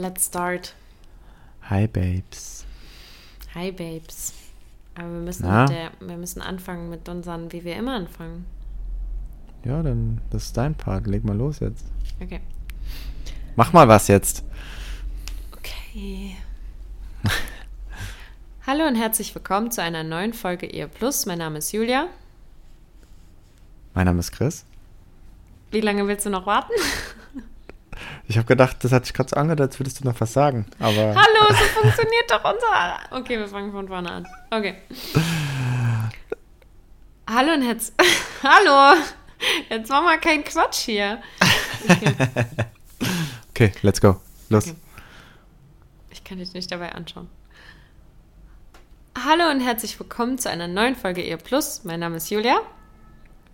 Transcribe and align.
Let's 0.00 0.24
start. 0.28 0.72
Hi, 1.68 1.86
Babes. 1.86 2.64
Hi, 3.54 3.70
Babes. 3.70 4.32
Aber 4.94 5.12
wir 5.12 5.20
müssen, 5.20 5.42
der, 5.42 5.90
wir 6.00 6.16
müssen 6.16 6.40
anfangen 6.40 6.88
mit 6.88 7.06
unseren, 7.10 7.52
wie 7.52 7.64
wir 7.64 7.76
immer 7.76 7.96
anfangen. 7.96 8.46
Ja, 9.62 9.82
dann, 9.82 10.22
das 10.30 10.44
ist 10.44 10.56
dein 10.56 10.74
Part. 10.74 11.06
Leg 11.06 11.22
mal 11.22 11.36
los 11.36 11.60
jetzt. 11.60 11.84
Okay. 12.18 12.40
Mach 13.56 13.74
mal 13.74 13.88
was 13.88 14.08
jetzt. 14.08 14.42
Okay. 15.58 16.34
Hallo 18.66 18.86
und 18.86 18.94
herzlich 18.94 19.34
willkommen 19.34 19.70
zu 19.70 19.82
einer 19.82 20.02
neuen 20.02 20.32
Folge 20.32 20.64
Ehe 20.64 20.88
Plus. 20.88 21.26
Mein 21.26 21.40
Name 21.40 21.58
ist 21.58 21.72
Julia. 21.72 22.06
Mein 23.92 24.06
Name 24.06 24.20
ist 24.20 24.32
Chris. 24.32 24.64
Wie 25.70 25.82
lange 25.82 26.08
willst 26.08 26.24
du 26.24 26.30
noch 26.30 26.46
warten? 26.46 26.72
Ich 28.30 28.36
habe 28.36 28.46
gedacht, 28.46 28.76
das 28.84 28.92
hat 28.92 29.06
sich 29.06 29.12
gerade 29.12 29.28
so 29.28 29.34
angehört, 29.34 29.60
als 29.60 29.80
würdest 29.80 29.98
du 29.98 30.04
noch 30.04 30.20
was 30.20 30.32
sagen. 30.32 30.64
Aber 30.78 31.16
Hallo, 31.16 31.48
so 31.48 31.64
funktioniert 31.80 32.30
doch 32.30 32.44
unser. 32.44 33.00
Okay, 33.10 33.36
wir 33.36 33.48
fangen 33.48 33.72
von 33.72 33.88
vorne 33.88 34.08
an. 34.08 34.28
Okay. 34.52 34.76
Hallo 37.28 37.54
und 37.54 37.62
herzlich. 37.62 37.92
Hallo! 38.44 39.00
Jetzt 39.68 39.90
mach 39.90 40.04
mal 40.04 40.20
keinen 40.20 40.44
Quatsch 40.44 40.76
hier. 40.76 41.20
okay, 43.50 43.72
let's 43.82 44.00
go. 44.00 44.20
Los. 44.48 44.68
Okay. 44.68 44.76
Ich 46.10 46.22
kann 46.22 46.38
dich 46.38 46.52
nicht 46.52 46.70
dabei 46.70 46.92
anschauen. 46.92 47.28
Hallo 49.18 49.50
und 49.50 49.58
herzlich 49.58 49.98
willkommen 49.98 50.38
zu 50.38 50.48
einer 50.48 50.68
neuen 50.68 50.94
Folge 50.94 51.20
Ehe 51.20 51.36
Plus. 51.36 51.82
Mein 51.82 51.98
Name 51.98 52.18
ist 52.18 52.30
Julia 52.30 52.60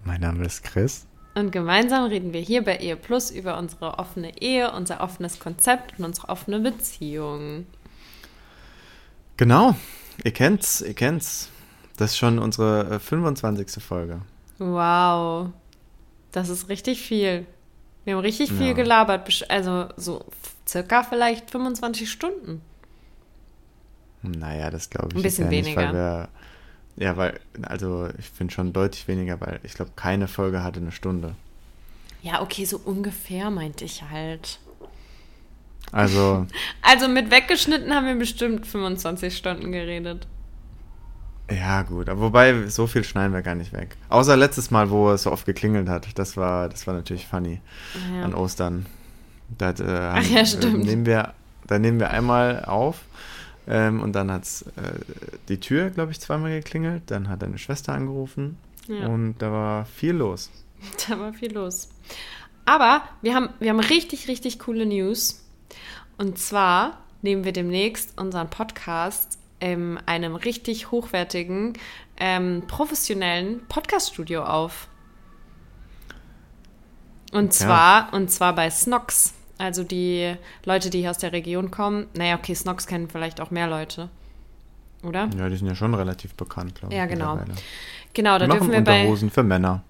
Mein 0.05 0.21
Name 0.21 0.45
ist 0.45 0.63
Chris. 0.65 1.07
Und 1.37 1.53
gemeinsam 1.53 2.05
reden 2.07 2.33
wir 2.33 2.41
hier 2.41 2.65
bei 2.65 2.79
Ehe 2.79 2.97
Plus 2.97 3.31
über 3.31 3.59
unsere 3.59 3.99
offene 3.99 4.41
Ehe, 4.43 4.73
unser 4.73 5.01
offenes 5.01 5.39
Konzept 5.39 5.99
und 5.99 6.05
unsere 6.05 6.29
offene 6.31 6.59
Beziehung. 6.61 7.67
Genau. 9.37 9.77
Ihr 10.25 10.33
kennt's, 10.33 10.81
ihr 10.81 10.95
kennt's. 10.95 11.51
Das 11.99 12.13
ist 12.13 12.17
schon 12.19 12.39
unsere 12.39 12.95
äh, 12.97 12.99
25. 12.99 13.83
Folge. 13.83 14.21
Wow, 14.59 15.51
das 16.33 16.49
ist 16.49 16.69
richtig 16.69 17.03
viel. 17.03 17.47
Wir 18.05 18.15
haben 18.15 18.21
richtig 18.23 18.51
viel 18.53 18.69
Ja. 18.69 18.73
gelabert, 18.73 19.45
also 19.51 19.87
so 19.97 20.25
circa 20.67 21.03
vielleicht 21.03 21.51
25 21.51 22.11
Stunden. 22.11 22.63
Naja, 24.23 24.71
das 24.71 24.89
glaube 24.91 25.09
ich 25.13 25.17
Ein 25.17 25.23
bisschen 25.23 25.45
ja 25.53 25.63
nicht, 25.63 25.77
weil 25.77 25.85
weniger. 25.89 25.93
wir, 25.93 26.29
ja, 26.97 27.17
weil, 27.17 27.39
also 27.63 28.09
ich 28.19 28.27
finde 28.31 28.55
schon 28.55 28.73
deutlich 28.73 29.07
weniger, 29.09 29.41
weil 29.41 29.61
ich 29.63 29.75
glaube, 29.75 29.93
keine 29.97 30.29
Folge 30.29 30.63
hatte 30.63 30.81
eine 30.81 30.93
Stunde. 30.93 31.35
Ja, 32.23 32.43
okay, 32.43 32.65
so 32.65 32.81
ungefähr 32.85 33.51
meinte 33.51 33.85
ich 33.85 34.03
halt. 34.03 34.59
Also, 35.93 36.47
Also 36.83 37.09
mit 37.09 37.31
weggeschnitten 37.31 37.95
haben 37.95 38.07
wir 38.07 38.17
bestimmt 38.17 38.67
25 38.67 39.37
Stunden 39.37 39.73
geredet. 39.73 40.27
ja 41.51 41.83
gut, 41.83 42.09
aber 42.09 42.21
wobei, 42.23 42.67
so 42.69 42.87
viel 42.87 43.05
schneiden 43.05 43.33
wir 43.33 43.43
gar 43.43 43.55
nicht 43.55 43.73
weg. 43.73 43.97
Außer 44.09 44.37
letztes 44.37 44.71
Mal, 44.71 44.91
wo 44.91 45.11
es 45.11 45.25
so 45.25 45.33
oft 45.33 45.47
geklingelt 45.47 45.89
hat. 45.89 46.19
Das 46.19 46.37
war, 46.37 46.69
das 46.69 46.87
war 46.87 46.95
natürlich 46.95 47.27
funny. 47.27 47.61
Ja. 48.13 48.25
an 48.25 48.35
Ostern. 48.35 48.87
Da, 49.59 49.67
hat, 49.69 49.81
äh, 49.81 49.85
Ach 49.87 50.25
ja, 50.25 50.45
stimmt. 50.45 50.85
Äh, 50.85 50.87
nehmen 50.89 51.07
wir, 51.07 51.35
da 51.67 51.79
nehmen 51.79 52.01
wir 52.01 52.11
einmal 52.11 52.65
auf 52.65 53.03
ähm, 53.67 54.01
und 54.01 54.13
dann 54.13 54.31
hat 54.31 54.45
äh, 54.77 54.99
die 55.49 55.59
Tür, 55.61 55.91
glaube 55.91 56.13
ich, 56.13 56.21
zweimal 56.21 56.51
geklingelt. 56.51 57.05
Dann 57.07 57.29
hat 57.29 57.43
deine 57.43 57.59
Schwester 57.59 57.93
angerufen 57.93 58.59
Ja. 58.89 59.07
und 59.07 59.37
da 59.39 59.51
war 59.53 59.87
viel 59.87 60.13
los. 60.15 60.51
Da 61.09 61.19
war 61.19 61.33
viel 61.33 61.53
los. 61.53 61.89
Aber 62.65 63.03
wir 63.23 63.35
haben, 63.35 63.49
wir 63.61 63.71
haben 63.71 63.81
richtig, 63.81 64.29
richtig 64.29 64.59
coole 64.59 64.87
News. 64.87 65.43
Und 66.19 66.39
zwar 66.39 66.99
nehmen 67.23 67.45
wir 67.45 67.53
demnächst 67.53 68.19
unseren 68.21 68.51
Podcast 68.51 69.39
in 69.59 69.99
einem 70.07 70.35
richtig 70.37 70.91
hochwertigen, 70.91 71.75
ähm, 72.19 72.63
professionellen 72.67 73.65
Podcaststudio 73.69 74.45
auf. 74.45 74.89
Und 77.33 77.53
zwar, 77.53 78.13
und 78.13 78.31
zwar 78.31 78.55
bei 78.55 78.71
Snox. 78.71 79.35
Also 79.59 79.85
die 79.85 80.35
Leute, 80.65 80.91
die 80.91 81.01
hier 81.01 81.11
aus 81.11 81.19
der 81.19 81.33
Region 81.33 81.71
kommen. 81.71 82.07
Naja, 82.15 82.37
okay, 82.37 82.55
Snox 82.55 82.87
kennen 82.87 83.09
vielleicht 83.09 83.41
auch 83.41 83.51
mehr 83.51 83.69
Leute. 83.69 84.11
Oder? 85.03 85.29
Ja, 85.37 85.49
die 85.49 85.57
sind 85.57 85.67
ja 85.67 85.75
schon 85.75 85.95
relativ 85.95 86.35
bekannt, 86.35 86.75
glaube 86.75 86.93
ich. 86.95 86.99
Ja, 86.99 87.07
genau. 87.07 87.39
Genau, 88.13 88.39
da 88.39 88.45
Die 88.45 88.49
machen 88.49 88.59
dürfen 88.59 88.73
wir 88.73 88.81
bei. 88.83 89.01
Unterhosen 89.01 89.31
für 89.31 89.43
Männer. 89.43 89.83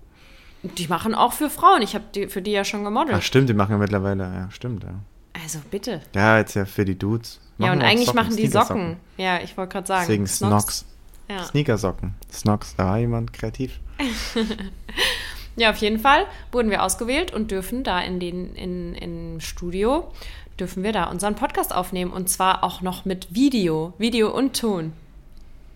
Die 0.63 0.89
machen 0.89 1.15
auch 1.15 1.33
für 1.33 1.49
Frauen. 1.49 1.83
Ich 1.83 1.95
habe 1.95 2.05
die, 2.15 2.27
für 2.29 2.43
die 2.43 2.51
ja 2.53 2.65
schon 2.65 2.85
gemodelt. 2.85 3.17
Ach, 3.17 3.23
stimmt, 3.23 3.49
die 3.49 3.55
machen 3.55 3.73
ja 3.73 3.79
mittlerweile, 3.79 4.25
ja, 4.25 4.51
stimmt, 4.51 4.83
ja. 4.85 4.95
Also 5.43 5.61
bitte. 5.71 6.01
Ja, 6.15 6.39
jetzt 6.39 6.55
ja 6.55 6.65
für 6.65 6.85
die 6.85 6.99
Dudes. 6.99 7.41
Ja, 7.59 7.67
Machen 7.67 7.79
und 7.79 7.85
auch 7.85 7.89
eigentlich 7.89 8.07
Socken, 8.07 8.21
machen 8.21 8.37
die 8.37 8.47
Sneakersocken. 8.49 8.89
Socken. 8.89 9.01
Ja, 9.17 9.41
ich 9.41 9.57
wollte 9.57 9.73
gerade 9.73 9.87
sagen. 9.87 10.05
Deswegen 10.07 10.27
Snox. 10.27 10.87
Ja. 11.29 11.45
Sneakersocken. 11.45 12.15
Snox, 12.33 12.75
da 12.77 12.87
war 12.87 12.99
jemand 12.99 13.33
kreativ. 13.33 13.81
ja, 15.57 15.71
auf 15.71 15.77
jeden 15.79 15.99
Fall 15.99 16.27
wurden 16.53 16.71
wir 16.71 16.83
ausgewählt 16.83 17.33
und 17.33 17.51
dürfen 17.51 17.85
da 17.85 18.01
in 18.01 18.21
den 18.21 18.55
in, 18.55 18.95
im 18.95 19.41
Studio 19.41 20.11
dürfen 20.59 20.83
wir 20.83 20.93
da 20.93 21.05
unseren 21.05 21.35
Podcast 21.35 21.75
aufnehmen 21.75 22.13
und 22.13 22.29
zwar 22.29 22.65
auch 22.65 22.81
noch 22.81 23.05
mit 23.05 23.35
Video, 23.35 23.93
Video 23.99 24.35
und 24.35 24.59
Ton. 24.59 24.93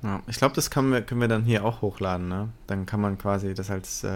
Ja, 0.02 0.22
ich 0.26 0.36
glaube, 0.36 0.54
das 0.54 0.70
können 0.70 0.92
wir, 0.92 1.02
können 1.02 1.20
wir 1.20 1.28
dann 1.28 1.44
hier 1.44 1.64
auch 1.64 1.82
hochladen, 1.82 2.28
ne? 2.28 2.48
Dann 2.66 2.86
kann 2.86 3.00
man 3.00 3.18
quasi 3.18 3.52
das 3.52 3.70
als 3.70 4.02
äh, 4.02 4.08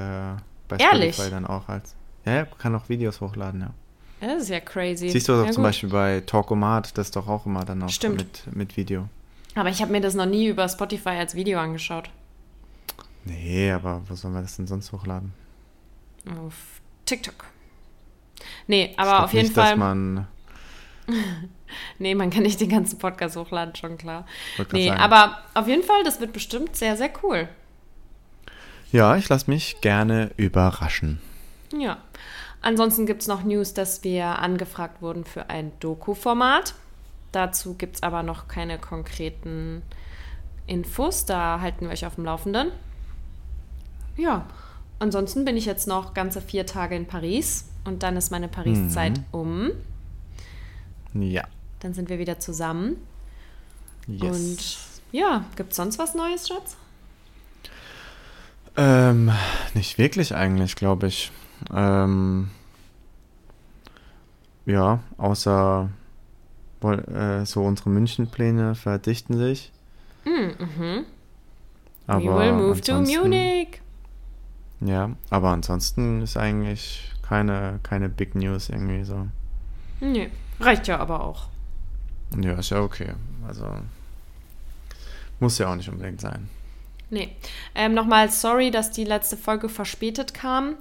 bei 0.68 0.76
Ehrlich? 0.78 1.14
Spotify 1.14 1.30
dann 1.30 1.46
auch 1.46 1.68
als. 1.68 1.94
Ja, 2.24 2.46
kann 2.46 2.74
auch 2.74 2.88
Videos 2.88 3.20
hochladen, 3.20 3.60
ja. 3.60 3.70
Ja, 4.22 4.34
Das 4.34 4.44
ist 4.44 4.48
ja 4.48 4.60
crazy. 4.60 5.10
Siehst 5.10 5.28
du 5.28 5.34
auch 5.34 5.44
ja, 5.44 5.52
zum 5.52 5.62
gut. 5.62 5.68
Beispiel 5.68 5.90
bei 5.90 6.22
Talkomat, 6.24 6.96
das 6.96 7.08
ist 7.08 7.16
doch 7.16 7.28
auch 7.28 7.44
immer 7.44 7.64
dann 7.64 7.82
auch 7.82 7.90
Stimmt. 7.90 8.16
Mit, 8.46 8.56
mit 8.56 8.76
Video. 8.78 9.08
Aber 9.54 9.68
ich 9.68 9.82
habe 9.82 9.92
mir 9.92 10.00
das 10.00 10.14
noch 10.14 10.26
nie 10.26 10.46
über 10.48 10.66
Spotify 10.68 11.10
als 11.10 11.34
Video 11.34 11.58
angeschaut. 11.58 12.08
Nee, 13.26 13.70
aber 13.70 14.00
wo 14.08 14.14
sollen 14.14 14.34
wir 14.34 14.40
das 14.40 14.56
denn 14.56 14.66
sonst 14.66 14.90
hochladen? 14.92 15.32
Auf 16.30 16.80
TikTok. 17.04 17.46
Nee, 18.66 18.94
aber 18.96 19.24
auf 19.24 19.32
jeden 19.32 19.46
nicht, 19.46 19.54
Fall. 19.54 19.70
Dass 19.70 19.78
man, 19.78 20.26
Nee, 21.98 22.14
man 22.14 22.30
kann 22.30 22.42
nicht 22.42 22.60
den 22.60 22.68
ganzen 22.68 22.98
Podcast 22.98 23.36
hochladen, 23.36 23.74
schon 23.74 23.98
klar. 23.98 24.26
Nee, 24.72 24.88
sagen. 24.88 25.00
aber 25.00 25.38
auf 25.54 25.66
jeden 25.68 25.82
Fall, 25.82 26.02
das 26.04 26.20
wird 26.20 26.32
bestimmt 26.32 26.76
sehr, 26.76 26.96
sehr 26.96 27.10
cool. 27.22 27.48
ja, 28.92 29.16
ich 29.16 29.28
lasse 29.28 29.50
mich 29.50 29.80
gerne 29.80 30.30
überraschen. 30.36 31.20
Ja. 31.76 31.98
Ansonsten 32.62 33.04
gibt 33.06 33.22
es 33.22 33.28
noch 33.28 33.42
News, 33.44 33.74
dass 33.74 34.04
wir 34.04 34.38
angefragt 34.38 35.02
wurden 35.02 35.24
für 35.24 35.50
ein 35.50 35.72
Doku-Format. 35.80 36.74
Dazu 37.32 37.74
gibt 37.74 37.96
es 37.96 38.02
aber 38.02 38.22
noch 38.22 38.48
keine 38.48 38.78
konkreten 38.78 39.82
Infos. 40.66 41.26
Da 41.26 41.60
halten 41.60 41.86
wir 41.86 41.92
euch 41.92 42.06
auf 42.06 42.14
dem 42.14 42.24
Laufenden. 42.24 42.70
Ja. 44.16 44.46
Ansonsten 45.04 45.44
bin 45.44 45.54
ich 45.58 45.66
jetzt 45.66 45.86
noch 45.86 46.14
ganze 46.14 46.40
vier 46.40 46.64
Tage 46.64 46.96
in 46.96 47.04
Paris 47.04 47.66
und 47.84 48.02
dann 48.02 48.16
ist 48.16 48.30
meine 48.30 48.48
Paris-Zeit 48.48 49.18
Mhm. 49.18 49.24
um. 49.32 49.70
Ja. 51.12 51.42
Dann 51.80 51.92
sind 51.92 52.08
wir 52.08 52.18
wieder 52.18 52.40
zusammen. 52.40 52.96
Yes. 54.06 54.22
Und 54.22 54.78
ja, 55.14 55.44
gibt 55.56 55.72
es 55.72 55.76
sonst 55.76 55.98
was 55.98 56.14
Neues, 56.14 56.48
Schatz? 56.48 56.78
Ähm, 58.78 59.30
nicht 59.74 59.98
wirklich 59.98 60.34
eigentlich, 60.34 60.74
glaube 60.74 61.08
ich. 61.08 61.30
Ähm, 61.70 62.48
ja, 64.64 65.00
außer 65.18 65.90
äh, 66.82 67.44
so 67.44 67.62
unsere 67.62 67.90
München-Pläne 67.90 68.74
verdichten 68.74 69.36
sich. 69.36 69.70
Mhm. 70.24 71.04
Aber 72.06 72.22
We 72.24 72.38
will 72.38 72.52
move 72.54 72.80
to 72.80 72.94
Munich. 73.02 73.82
Ja, 74.80 75.10
aber 75.30 75.50
ansonsten 75.50 76.22
ist 76.22 76.36
eigentlich 76.36 77.10
Keine, 77.26 77.80
keine 77.82 78.08
Big 78.08 78.34
News 78.34 78.68
irgendwie 78.68 79.02
so. 79.04 79.26
Nee, 80.00 80.30
reicht 80.60 80.86
ja 80.88 80.98
aber 80.98 81.24
auch. 81.24 81.48
Ja, 82.38 82.52
ist 82.58 82.70
ja 82.70 82.80
okay. 82.80 83.14
Also 83.46 83.66
muss 85.40 85.58
ja 85.58 85.70
auch 85.70 85.76
nicht 85.76 85.88
unbedingt 85.88 86.20
sein. 86.20 86.48
Nee. 87.10 87.34
Ähm, 87.74 87.94
Nochmal 87.94 88.30
sorry, 88.30 88.70
dass 88.70 88.90
die 88.90 89.04
letzte 89.04 89.36
Folge 89.36 89.68
verspätet 89.68 90.34
kam. 90.34 90.74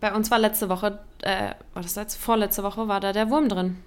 Bei 0.00 0.14
uns 0.14 0.30
war 0.30 0.38
letzte 0.38 0.68
Woche, 0.68 1.00
äh, 1.22 1.54
war 1.74 1.82
das 1.82 1.96
letzte, 1.96 2.20
vorletzte 2.20 2.62
Woche, 2.62 2.86
war 2.86 3.00
da 3.00 3.12
der 3.12 3.28
Wurm 3.30 3.48
drin. 3.48 3.78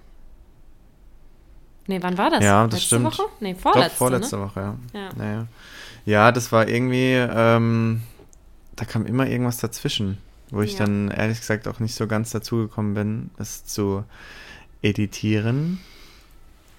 Nee, 1.86 2.02
wann 2.02 2.18
war 2.18 2.30
das? 2.30 2.44
Ja, 2.44 2.64
das 2.64 2.74
letzte 2.74 2.86
stimmt. 2.86 3.06
Woche? 3.06 3.22
Nee, 3.40 3.54
vorletzte. 3.54 3.88
Doch, 3.90 3.96
vorletzte 3.96 4.36
ne? 4.36 4.42
Woche, 4.42 4.60
ja. 4.60 4.76
Ja. 4.92 5.08
Naja. 5.16 5.46
Ja, 6.04 6.32
das 6.32 6.52
war 6.52 6.68
irgendwie, 6.68 7.14
ähm, 7.14 8.02
da 8.82 8.88
kam 8.88 9.06
immer 9.06 9.28
irgendwas 9.28 9.58
dazwischen, 9.58 10.18
wo 10.50 10.60
ich 10.60 10.72
Ja. 10.72 10.80
dann 10.80 11.08
ehrlich 11.12 11.38
gesagt 11.38 11.68
auch 11.68 11.78
nicht 11.78 11.94
so 11.94 12.08
ganz 12.08 12.30
dazugekommen 12.30 12.94
bin, 12.94 13.30
es 13.38 13.64
zu 13.64 14.04
editieren. 14.82 15.78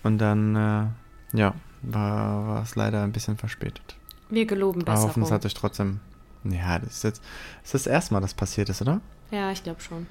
Und 0.03 0.17
dann, 0.17 0.53
äh, 0.57 1.37
ja, 1.37 1.55
war, 1.81 2.45
war 2.47 2.63
es 2.63 2.75
leider 2.75 3.03
ein 3.03 3.13
bisschen 3.13 3.37
verspätet. 3.37 3.95
Wir 4.29 4.45
geloben 4.45 4.81
Aber 4.85 4.99
hoffen, 5.01 5.23
es 5.23 5.31
hat 5.31 5.45
euch 5.45 5.53
trotzdem. 5.53 6.01
Ja, 6.43 6.77
das 6.77 6.97
ist 6.97 7.03
jetzt 7.05 7.21
das 7.61 7.73
ist 7.73 7.85
das 7.85 7.87
erste 7.93 8.13
Mal, 8.13 8.19
dass 8.19 8.33
passiert 8.33 8.67
ist, 8.67 8.81
oder? 8.81 8.99
Ja, 9.31 9.49
ich 9.51 9.63
glaube 9.63 9.79
schon. 9.79 10.05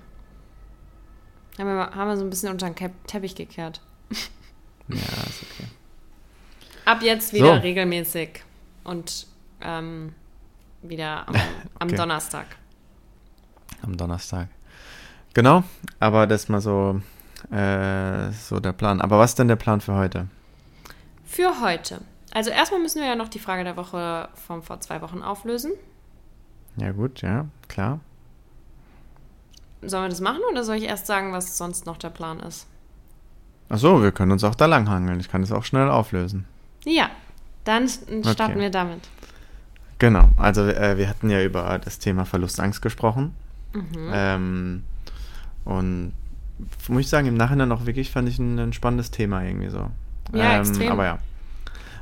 Haben 1.59 1.67
wir, 1.67 1.91
haben 1.95 2.09
wir 2.09 2.17
so 2.17 2.25
ein 2.25 2.31
bisschen 2.31 2.51
unter 2.51 2.71
den 2.71 2.91
Teppich 3.07 3.35
gekehrt. 3.35 3.83
Ja, 4.89 4.97
ist 4.97 5.43
okay. 5.43 5.69
Ab 6.87 7.03
jetzt 7.03 7.33
wieder 7.35 7.55
So. 7.57 7.61
regelmäßig 7.61 8.43
und 8.83 9.27
ähm, 9.61 10.13
wieder 10.83 11.29
am, 11.29 11.35
am 11.79 11.89
Okay. 11.89 11.97
Donnerstag. 11.97 12.47
Am 13.83 13.97
Donnerstag. 13.97 14.49
Genau, 15.35 15.65
aber 15.99 16.27
das 16.27 16.49
mal 16.49 16.61
so, 16.61 17.01
äh, 17.51 18.31
so 18.33 18.61
der 18.61 18.73
Plan. 18.73 19.01
Aber 19.01 19.19
was 19.19 19.31
ist 19.33 19.39
denn 19.39 19.49
der 19.49 19.57
Plan 19.57 19.81
für 19.81 19.95
heute? 19.95 20.29
Für 21.25 21.61
heute. 21.63 22.01
Also 22.35 22.51
erstmal 22.51 22.81
müssen 22.81 23.01
wir 23.01 23.09
ja 23.09 23.17
noch 23.17 23.29
die 23.29 23.39
Frage 23.39 23.65
der 23.65 23.77
Woche 23.77 24.29
von 24.47 24.63
vor 24.63 24.81
zwei 24.81 25.01
Wochen 25.03 25.23
auflösen. 25.23 25.73
Ja, 26.77 26.93
gut, 26.93 27.23
ja, 27.23 27.47
klar. 27.69 28.01
Sollen 29.83 30.05
wir 30.05 30.09
das 30.11 30.21
machen 30.21 30.41
oder 30.51 30.63
soll 30.65 30.77
ich 30.77 30.85
erst 30.85 31.07
sagen, 31.07 31.33
was 31.33 31.59
sonst 31.59 31.87
noch 31.87 31.97
der 31.97 32.11
Plan 32.11 32.41
ist? 32.41 32.67
Achso, 33.69 34.03
wir 34.03 34.13
können 34.13 34.33
uns 34.33 34.45
auch 34.45 34.55
da 34.55 34.67
langhangeln. 34.67 35.19
Ich 35.19 35.31
kann 35.31 35.43
es 35.43 35.51
auch 35.53 35.65
schnell 35.65 35.89
auflösen. 35.91 36.47
Ja, 36.85 37.11
dann 37.65 37.89
starten 37.89 38.27
Okay. 38.53 38.59
wir 38.61 38.71
damit. 38.71 39.01
Genau, 40.03 40.31
also 40.37 40.67
äh, 40.67 40.99
wir 40.99 41.09
hatten 41.09 41.31
ja 41.31 41.41
über 41.45 41.79
das 41.79 42.01
Thema 42.01 42.25
Verlustangst 42.25 42.83
gesprochen. 42.83 43.37
Mhm. 43.73 44.11
Ähm, 44.13 44.83
und 45.65 46.13
muss 46.89 47.03
ich 47.03 47.09
sagen, 47.09 47.29
im 47.29 47.37
Nachhinein 47.37 47.71
auch 47.71 47.87
wirklich 47.87 48.11
fand 48.11 48.29
ich 48.29 48.41
ein, 48.41 48.59
ein 48.59 48.73
spannendes 48.73 49.13
Thema 49.13 49.45
irgendwie 49.45 49.69
so. 49.69 49.93
Ja, 50.33 50.55
ähm, 50.55 50.63
extrem. 50.63 50.91
Aber 50.91 51.05
ja. 51.05 51.19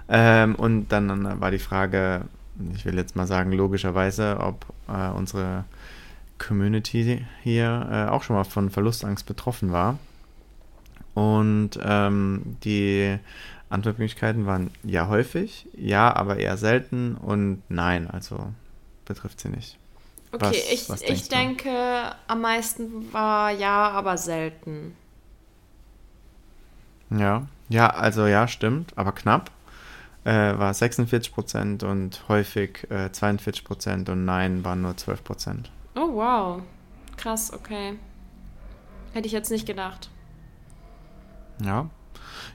Ähm, 0.08 0.54
und 0.54 0.88
dann 0.88 1.42
war 1.42 1.50
die 1.50 1.58
Frage, 1.58 2.22
ich 2.74 2.86
will 2.86 2.94
jetzt 2.94 3.16
mal 3.16 3.26
sagen, 3.26 3.52
logischerweise, 3.52 4.38
ob 4.40 4.64
äh, 4.88 5.10
unsere 5.10 5.64
Community 6.38 7.26
hier 7.42 7.86
äh, 7.92 8.10
auch 8.10 8.22
schon 8.22 8.34
mal 8.34 8.44
von 8.44 8.70
Verlustangst 8.70 9.26
betroffen 9.26 9.72
war. 9.72 9.98
Und 11.12 11.78
ähm, 11.84 12.56
die 12.64 13.18
Antwortmöglichkeiten 13.70 14.46
waren 14.46 14.70
ja 14.82 15.08
häufig, 15.08 15.68
ja, 15.76 16.14
aber 16.14 16.36
eher 16.38 16.56
selten 16.56 17.14
und 17.16 17.62
nein, 17.68 18.10
also 18.10 18.52
betrifft 19.04 19.40
sie 19.40 19.48
nicht. 19.48 19.78
Okay, 20.32 20.44
Was- 20.44 20.72
ich, 20.72 20.88
was 20.88 21.02
ich 21.02 21.28
denke, 21.28 21.70
am 22.28 22.40
meisten 22.40 23.12
war 23.12 23.50
ja, 23.50 23.90
aber 23.90 24.16
selten. 24.18 24.96
Ja, 27.10 27.46
ja, 27.68 27.90
also 27.90 28.26
ja, 28.26 28.46
stimmt, 28.46 28.96
aber 28.96 29.12
knapp. 29.12 29.50
Äh, 30.22 30.58
war 30.58 30.72
46% 30.72 31.82
und 31.82 32.28
häufig 32.28 32.86
äh, 32.90 33.06
42% 33.10 34.10
und 34.10 34.24
nein 34.26 34.64
waren 34.64 34.82
nur 34.82 34.92
12%. 34.92 35.70
Oh, 35.94 36.12
wow. 36.12 36.62
Krass, 37.16 37.52
okay. 37.52 37.98
Hätte 39.14 39.26
ich 39.26 39.32
jetzt 39.32 39.50
nicht 39.50 39.66
gedacht. 39.66 40.10
Ja. 41.64 41.88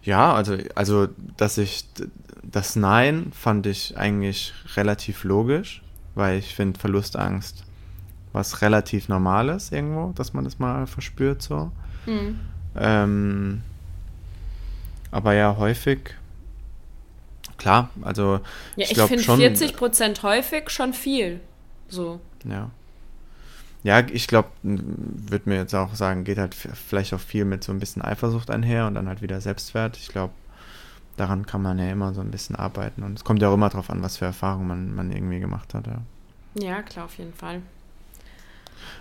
Ja, 0.04 0.33
also, 0.33 0.57
also, 0.75 1.07
dass 1.38 1.57
ich 1.57 1.86
das 2.44 2.75
Nein 2.75 3.31
fand 3.33 3.66
ich 3.66 3.98
eigentlich 3.98 4.54
relativ 4.75 5.24
logisch, 5.24 5.81
weil 6.13 6.38
ich 6.38 6.54
finde 6.56 6.80
Verlustangst 6.80 7.63
was 8.36 8.62
relativ 8.62 9.07
Normales 9.07 9.72
irgendwo, 9.72 10.12
dass 10.13 10.33
man 10.33 10.44
das 10.44 10.60
mal 10.60 10.88
verspürt 10.88 11.42
so. 11.42 11.72
Hm. 12.04 12.39
Ähm, 12.75 13.62
aber 15.10 15.33
ja, 15.33 15.56
häufig, 15.57 16.13
klar, 17.57 17.89
also 18.01 18.42
Ja, 18.75 18.83
ich 18.83 18.92
ich, 18.92 18.94
glaube 18.95 19.07
finde 19.07 19.24
schon. 19.24 19.39
40% 19.39 20.21
häufig 20.21 20.69
schon 20.69 20.94
viel. 20.94 21.39
So. 21.88 22.19
Ja. 22.44 22.69
Ja, 23.86 24.00
ich 24.00 24.26
glaube, 24.26 24.50
würde 24.64 25.48
mir 25.48 25.58
jetzt 25.58 25.76
auch 25.76 25.94
sagen, 25.94 26.24
geht 26.24 26.40
halt 26.40 26.56
vielleicht 26.56 27.14
auch 27.14 27.20
viel 27.20 27.46
mit 27.46 27.64
so 27.64 27.72
ein 27.72 27.78
bisschen 27.78 28.02
Eifersucht 28.02 28.50
einher 28.50 28.88
und 28.88 28.96
dann 28.96 29.08
halt 29.08 29.22
wieder 29.22 29.40
Selbstwert. 29.40 29.96
Ich 29.98 30.08
glaube, 30.08 30.34
daran 31.18 31.46
kann 31.46 31.62
man 31.62 31.78
ja 31.78 31.92
immer 31.92 32.12
so 32.16 32.22
ein 32.22 32.32
bisschen 32.32 32.56
arbeiten. 32.56 33.04
Und 33.04 33.20
es 33.20 33.24
kommt 33.24 33.44
ja 33.44 33.50
auch 33.50 33.54
immer 33.54 33.70
drauf 33.70 33.92
an, 33.92 34.02
was 34.02 34.18
für 34.18 34.26
Erfahrungen 34.26 34.68
man, 34.68 34.96
man 34.96 35.12
irgendwie 35.12 35.40
gemacht 35.40 35.76
hat. 35.76 35.86
Ja. 35.86 36.02
Ja, 36.56 36.82
klar, 36.82 37.06
auf 37.06 37.16
jeden 37.20 37.36
Fall. 37.36 37.62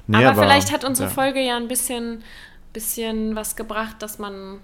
Nee, 0.07 0.23
aber, 0.23 0.43
vielleicht 0.43 0.71
hat 0.71 0.85
unsere 0.85 1.09
ja. 1.09 1.15
Folge 1.15 1.41
ja 1.41 1.57
ein 1.57 1.69
bisschen, 1.69 2.23
bisschen 2.75 3.35
was 3.37 3.57
gebracht, 3.57 4.03
dass 4.03 4.19
man 4.19 4.59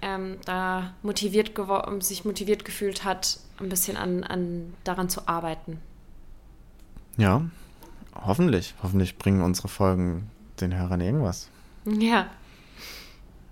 ähm, 0.00 0.38
da 0.46 0.94
motiviert 1.02 1.50
sich 2.00 2.24
motiviert 2.24 2.64
gefühlt 2.64 3.04
hat, 3.04 3.40
ein 3.60 3.68
bisschen 3.68 3.98
an, 3.98 4.24
an 4.24 4.72
daran 4.84 5.10
zu 5.10 5.28
arbeiten. 5.28 5.80
Ja, 7.18 7.42
hoffentlich. 8.24 8.74
Hoffentlich 8.82 9.18
bringen 9.18 9.42
unsere 9.42 9.68
Folgen 9.68 10.30
den 10.60 10.76
Hörern 10.76 11.00
irgendwas. 11.00 11.48
Ja, 11.84 12.26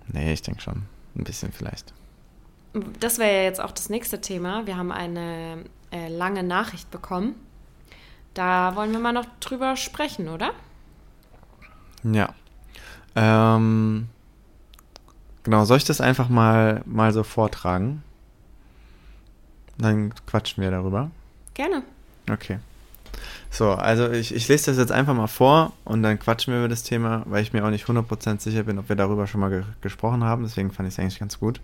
Nee, 0.07 0.33
ich 0.33 0.41
denke 0.41 0.61
schon. 0.61 0.83
Ein 1.15 1.23
bisschen 1.23 1.51
vielleicht. 1.51 1.93
das 2.99 3.17
wäre 3.17 3.33
ja 3.33 3.43
jetzt 3.43 3.61
auch 3.61 3.71
das 3.71 3.89
nächste 3.89 4.21
Thema. 4.21 4.67
Wir 4.67 4.77
haben 4.77 4.91
eine 4.91 5.63
äh, 5.91 6.09
lange 6.09 6.43
Nachricht 6.43 6.91
bekommen. 6.91 7.35
Da 8.33 8.75
wollen 8.75 8.91
wir 8.91 8.99
mal 8.99 9.13
noch 9.13 9.25
drüber 9.39 9.77
sprechen, 9.77 10.27
oder? 10.27 10.51
Ja. 12.03 12.33
Ähm, 13.15 14.09
genau, 15.43 15.63
soll 15.65 15.77
ich 15.77 15.85
das 15.85 16.01
einfach 16.01 16.27
mal, 16.27 16.81
mal 16.85 17.13
so 17.13 17.23
vortragen? 17.23 18.03
Dann 19.77 20.13
quatschen 20.27 20.61
wir 20.61 20.69
darüber. 20.71 21.11
Gerne. 21.53 21.83
Okay. 22.29 22.59
So, 23.49 23.71
also 23.71 24.11
ich, 24.11 24.35
ich 24.35 24.47
lese 24.47 24.71
das 24.71 24.77
jetzt 24.77 24.91
einfach 24.91 25.13
mal 25.13 25.27
vor 25.27 25.73
und 25.85 26.03
dann 26.03 26.19
quatschen 26.19 26.53
wir 26.53 26.59
über 26.59 26.69
das 26.69 26.83
Thema, 26.83 27.23
weil 27.25 27.41
ich 27.41 27.53
mir 27.53 27.65
auch 27.65 27.69
nicht 27.69 27.85
100% 27.85 28.41
sicher 28.41 28.63
bin, 28.63 28.77
ob 28.79 28.89
wir 28.89 28.95
darüber 28.95 29.27
schon 29.27 29.41
mal 29.41 29.49
ge 29.49 29.63
gesprochen 29.81 30.23
haben. 30.23 30.43
Deswegen 30.43 30.71
fand 30.71 30.87
ich 30.87 30.95
es 30.95 30.99
eigentlich 30.99 31.19
ganz 31.19 31.39
gut. 31.39 31.61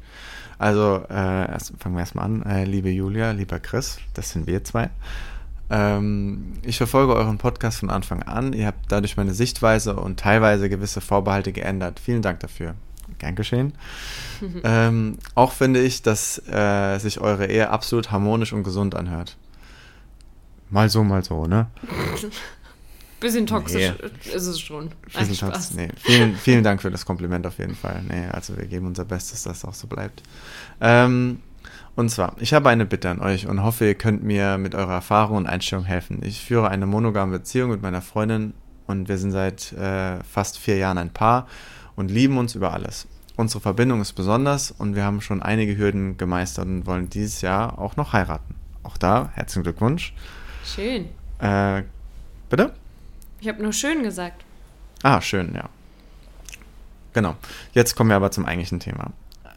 Also, 0.57 1.03
äh, 1.09 1.51
erst, 1.51 1.73
fangen 1.79 1.95
wir 1.95 2.01
erstmal 2.01 2.25
an. 2.25 2.43
Äh, 2.43 2.65
liebe 2.65 2.89
Julia, 2.89 3.31
lieber 3.31 3.59
Chris, 3.59 3.97
das 4.13 4.31
sind 4.31 4.47
wir 4.47 4.63
zwei. 4.63 4.89
Ähm, 5.71 6.53
ich 6.63 6.77
verfolge 6.77 7.15
euren 7.15 7.37
Podcast 7.37 7.79
von 7.79 7.89
Anfang 7.89 8.23
an. 8.23 8.51
Ihr 8.53 8.67
habt 8.67 8.91
dadurch 8.91 9.15
meine 9.15 9.33
Sichtweise 9.33 9.95
und 9.95 10.19
teilweise 10.19 10.69
gewisse 10.69 10.99
Vorbehalte 10.99 11.53
geändert. 11.53 11.99
Vielen 11.99 12.21
Dank 12.21 12.41
dafür. 12.41 12.75
Gern 13.19 13.35
geschehen. 13.35 13.73
ähm, 14.63 15.17
auch 15.33 15.53
finde 15.53 15.81
ich, 15.81 16.01
dass 16.01 16.41
äh, 16.47 16.97
sich 16.99 17.21
eure 17.21 17.47
Ehe 17.47 17.69
absolut 17.69 18.11
harmonisch 18.11 18.53
und 18.53 18.63
gesund 18.63 18.95
anhört. 18.95 19.37
Mal 20.71 20.89
so, 20.89 21.03
mal 21.03 21.23
so, 21.23 21.45
ne? 21.45 21.67
Bisschen 23.19 23.45
toxisch 23.45 23.93
Nee. 24.01 24.31
ist 24.33 24.47
es 24.47 24.59
schon. 24.59 24.89
Spaß. 25.07 25.37
trotz- 25.39 25.73
nee, 25.75 25.89
vielen, 25.97 26.35
vielen 26.35 26.63
Dank 26.63 26.81
für 26.81 26.89
das 26.89 27.05
Kompliment 27.05 27.45
auf 27.45 27.59
jeden 27.59 27.75
Fall. 27.75 28.01
Nee, 28.07 28.25
also 28.31 28.57
wir 28.57 28.65
geben 28.65 28.87
unser 28.87 29.05
Bestes, 29.05 29.43
dass 29.43 29.59
das 29.61 29.65
auch 29.69 29.75
so 29.75 29.85
bleibt. 29.85 30.23
Ähm, 30.79 31.39
und 31.95 32.09
zwar, 32.09 32.35
ich 32.39 32.53
habe 32.55 32.69
eine 32.69 32.85
Bitte 32.87 33.11
an 33.11 33.19
euch 33.21 33.45
und 33.47 33.61
hoffe, 33.61 33.85
ihr 33.85 33.93
könnt 33.93 34.23
mir 34.23 34.57
mit 34.57 34.73
eurer 34.73 34.93
Erfahrung 34.93 35.37
und 35.37 35.45
Einstellung 35.45 35.85
helfen. 35.85 36.21
Ich 36.23 36.43
führe 36.45 36.69
eine 36.69 36.87
monogame 36.87 37.33
Beziehung 37.37 37.69
mit 37.69 37.83
meiner 37.83 38.01
Freundin 38.01 38.55
und 38.87 39.07
wir 39.07 39.19
sind 39.19 39.31
seit 39.31 39.71
äh, 39.73 40.23
fast 40.23 40.57
vier 40.57 40.77
Jahren 40.77 40.97
ein 40.97 41.13
Paar 41.13 41.47
und 41.95 42.09
lieben 42.09 42.39
uns 42.39 42.55
über 42.55 42.73
alles. 42.73 43.07
Unsere 43.35 43.61
Verbindung 43.61 44.01
ist 44.01 44.13
besonders 44.13 44.71
und 44.71 44.95
wir 44.95 45.03
haben 45.03 45.21
schon 45.21 45.43
einige 45.43 45.77
Hürden 45.77 46.17
gemeistert 46.17 46.65
und 46.65 46.87
wollen 46.87 47.09
dieses 47.09 47.41
Jahr 47.41 47.77
auch 47.77 47.97
noch 47.97 48.13
heiraten. 48.13 48.55
Auch 48.81 48.97
da, 48.97 49.29
herzlichen 49.35 49.61
Glückwunsch. 49.63 50.13
Schön. 50.63 51.09
Äh, 51.39 51.83
bitte? 52.49 52.73
Ich 53.39 53.47
habe 53.47 53.61
nur 53.61 53.73
schön 53.73 54.03
gesagt. 54.03 54.43
Ah, 55.03 55.21
schön, 55.21 55.53
ja. 55.55 55.69
Genau. 57.13 57.35
Jetzt 57.73 57.95
kommen 57.95 58.09
wir 58.09 58.15
aber 58.15 58.31
zum 58.31 58.45
eigentlichen 58.45 58.79
Thema. 58.79 59.11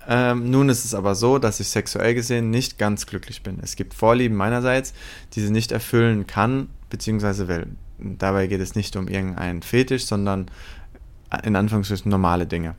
Ähm, 0.06 0.50
nun 0.50 0.68
ist 0.68 0.84
es 0.84 0.94
aber 0.94 1.14
so, 1.14 1.38
dass 1.38 1.60
ich 1.60 1.68
sexuell 1.68 2.14
gesehen 2.14 2.50
nicht 2.50 2.78
ganz 2.78 3.06
glücklich 3.06 3.42
bin. 3.42 3.58
Es 3.62 3.76
gibt 3.76 3.94
Vorlieben 3.94 4.36
meinerseits, 4.36 4.92
die 5.34 5.40
sie 5.40 5.50
nicht 5.50 5.72
erfüllen 5.72 6.26
kann 6.26 6.68
bzw. 6.90 7.48
will. 7.48 7.66
Dabei 7.98 8.46
geht 8.46 8.60
es 8.60 8.74
nicht 8.74 8.96
um 8.96 9.08
irgendeinen 9.08 9.62
Fetisch, 9.62 10.06
sondern 10.06 10.50
in 11.42 11.56
Anführungsstrichen 11.56 12.10
normale 12.10 12.46
Dinge. 12.46 12.74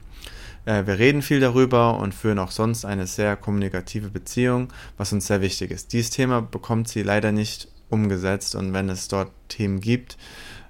Äh, 0.66 0.86
wir 0.86 1.00
reden 1.00 1.22
viel 1.22 1.40
darüber 1.40 1.98
und 1.98 2.14
führen 2.14 2.40
auch 2.40 2.52
sonst 2.52 2.86
eine 2.86 3.08
sehr 3.08 3.36
kommunikative 3.36 4.10
Beziehung, 4.10 4.70
was 4.98 5.14
uns 5.14 5.28
sehr 5.28 5.42
wichtig 5.42 5.72
ist. 5.72 5.94
Dieses 5.94 6.12
Thema 6.12 6.42
bekommt 6.42 6.88
sie 6.88 7.04
leider 7.04 7.32
nicht 7.32 7.70
umgesetzt 7.90 8.56
und 8.56 8.74
wenn 8.74 8.90
es 8.90 9.08
dort 9.08 9.32
Themen 9.48 9.80
gibt, 9.80 10.18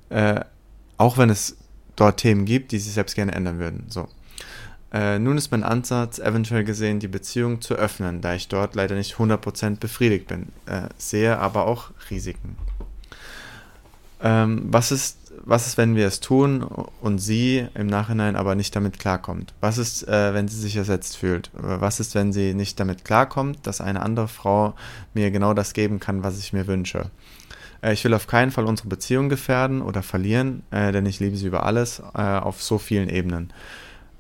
äh, 0.10 0.42
auch 0.98 1.18
wenn 1.18 1.30
es 1.30 1.58
dort 1.96 2.18
Themen 2.18 2.46
gibt, 2.46 2.72
die 2.72 2.80
sie 2.80 2.92
selbst 2.92 3.16
gerne 3.16 3.34
ändern 3.34 3.60
würden. 3.60 3.86
So. 3.90 4.08
Äh, 4.94 5.20
nun 5.20 5.38
ist 5.38 5.52
mein 5.52 5.64
Ansatz, 5.64 6.20
eventuell 6.20 6.64
gesehen, 6.64 7.00
die 7.00 7.08
Beziehung 7.08 7.62
zu 7.62 7.76
öffnen, 7.76 8.22
da 8.22 8.34
ich 8.34 8.48
dort 8.48 8.76
leider 8.76 8.96
nicht 8.96 9.16
100% 9.16 9.80
befriedigt 9.80 10.28
bin, 10.28 10.48
äh, 10.68 10.90
sehe 10.98 11.38
aber 11.38 11.68
auch 11.68 11.92
Risiken. 12.10 12.56
Ähm, 14.22 14.64
was, 14.68 14.92
ist, 14.92 15.25
was 15.44 15.68
ist, 15.68 15.78
wenn 15.78 15.96
wir 15.96 16.08
es 16.08 16.20
tun 16.20 16.64
und 17.02 17.20
sie 17.20 17.68
im 17.74 17.88
Nachhinein 17.88 18.36
aber 18.36 18.56
nicht 18.56 18.76
damit 18.76 19.00
klarkommt? 19.00 19.54
Was 19.60 19.78
ist, 19.78 20.08
äh, 20.08 20.34
wenn 20.34 20.48
sie 20.48 20.60
sich 20.60 20.76
ersetzt 20.76 21.18
fühlt? 21.18 21.52
Was 21.54 22.00
ist, 22.00 22.16
wenn 22.16 22.34
sie 22.34 22.54
nicht 22.54 22.80
damit 22.80 23.06
klarkommt, 23.06 23.66
dass 23.68 23.82
eine 23.82 24.02
andere 24.02 24.28
Frau 24.28 24.76
mir 25.14 25.32
genau 25.32 25.54
das 25.54 25.74
geben 25.74 26.00
kann, 26.00 26.24
was 26.24 26.40
ich 26.40 26.54
mir 26.54 26.68
wünsche? 26.68 27.12
Äh, 27.82 27.94
ich 27.94 28.04
will 28.04 28.14
auf 28.14 28.28
keinen 28.28 28.52
Fall 28.52 28.66
unsere 28.66 28.90
Beziehung 28.90 29.30
gefährden 29.30 29.82
oder 29.82 30.04
verlieren, 30.04 30.64
äh, 30.72 30.92
denn 30.92 31.06
ich 31.06 31.20
liebe 31.20 31.38
sie 31.38 31.48
über 31.48 31.66
alles 31.66 32.02
äh, 32.16 32.22
auf 32.22 32.62
so 32.62 32.78
vielen 32.78 33.10
Ebenen. 33.10 33.54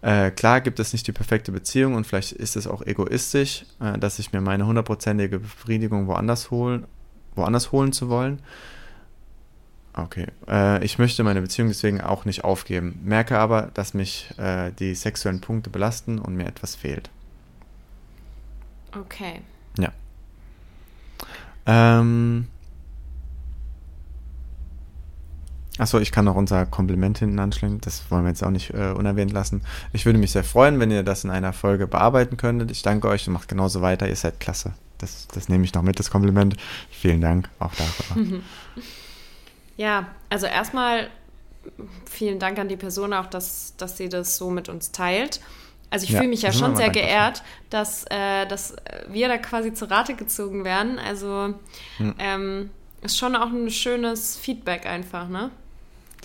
Äh, 0.01 0.29
klar 0.31 0.61
gibt 0.61 0.79
es 0.79 0.93
nicht 0.93 1.07
die 1.07 1.11
perfekte 1.11 1.51
Beziehung 1.51 1.95
und 1.95 2.05
vielleicht 2.05 2.31
ist 2.31 2.55
es 2.55 2.67
auch 2.67 2.83
egoistisch, 2.83 3.65
äh, 3.79 3.97
dass 3.97 4.19
ich 4.19 4.31
mir 4.33 4.41
meine 4.41 4.67
hundertprozentige 4.67 5.39
Befriedigung 5.39 6.07
woanders 6.07 6.51
holen, 6.51 6.85
woanders 7.35 7.71
holen 7.71 7.91
zu 7.91 8.07
wollen. 8.09 8.39
Okay. 9.97 10.27
Äh, 10.47 10.83
ich 10.83 10.99
möchte 10.99 11.23
meine 11.23 11.41
Beziehung 11.41 11.69
deswegen 11.69 12.01
auch 12.01 12.25
nicht 12.25 12.43
aufgeben, 12.43 12.99
merke 13.03 13.39
aber, 13.39 13.71
dass 13.73 13.93
mich 13.93 14.29
äh, 14.37 14.71
die 14.71 14.93
sexuellen 14.93 15.39
Punkte 15.39 15.69
belasten 15.69 16.19
und 16.19 16.35
mir 16.35 16.45
etwas 16.45 16.75
fehlt. 16.75 17.09
Okay. 18.93 19.41
Ja. 19.77 19.91
Ähm, 21.65 22.47
Achso, 25.77 25.99
ich 25.99 26.11
kann 26.11 26.23
noch 26.23 26.35
unser 26.35 26.65
Kompliment 26.65 27.17
hinten 27.17 27.37
anschließen. 27.39 27.81
Das 27.81 28.09
wollen 28.09 28.23
wir 28.23 28.29
jetzt 28.29 28.43
auch 28.43 28.49
nicht 28.49 28.73
äh, 28.73 28.91
unerwähnt 28.91 29.33
lassen. 29.33 29.61
Ich 29.91 30.05
würde 30.05 30.19
mich 30.19 30.31
sehr 30.31 30.45
freuen, 30.45 30.79
wenn 30.79 30.89
ihr 30.89 31.03
das 31.03 31.25
in 31.25 31.29
einer 31.29 31.51
Folge 31.51 31.85
bearbeiten 31.85 32.37
könntet. 32.37 32.71
Ich 32.71 32.81
danke 32.81 33.09
euch 33.09 33.27
und 33.27 33.33
macht 33.33 33.49
genauso 33.49 33.81
weiter. 33.81 34.07
Ihr 34.07 34.15
seid 34.15 34.39
klasse. 34.39 34.73
Das, 34.99 35.27
das 35.27 35.49
nehme 35.49 35.65
ich 35.65 35.73
noch 35.73 35.81
mit, 35.81 35.99
das 35.99 36.09
Kompliment. 36.09 36.55
Vielen 36.89 37.19
Dank 37.19 37.49
auch 37.59 37.73
dafür. 37.73 38.41
Ja, 39.77 40.07
also 40.29 40.45
erstmal 40.45 41.09
vielen 42.09 42.39
Dank 42.39 42.59
an 42.59 42.67
die 42.67 42.77
Person 42.77 43.13
auch, 43.13 43.25
dass, 43.25 43.75
dass 43.77 43.97
sie 43.97 44.09
das 44.09 44.37
so 44.37 44.49
mit 44.49 44.69
uns 44.69 44.91
teilt. 44.91 45.41
Also 45.89 46.05
ich 46.05 46.11
ja, 46.11 46.19
fühle 46.19 46.29
mich 46.29 46.41
ja 46.41 46.51
schon 46.51 46.75
sehr 46.75 46.89
geehrt, 46.89 47.43
dass, 47.69 48.05
äh, 48.09 48.45
dass 48.47 48.75
wir 49.07 49.27
da 49.27 49.37
quasi 49.37 49.73
zur 49.73 49.89
Rate 49.89 50.15
gezogen 50.15 50.65
werden. 50.65 50.99
Also 50.99 51.53
hm. 51.97 52.15
ähm, 52.19 52.69
ist 53.01 53.17
schon 53.17 53.35
auch 53.35 53.49
ein 53.49 53.69
schönes 53.69 54.37
Feedback 54.37 54.85
einfach, 54.85 55.27
ne? 55.29 55.51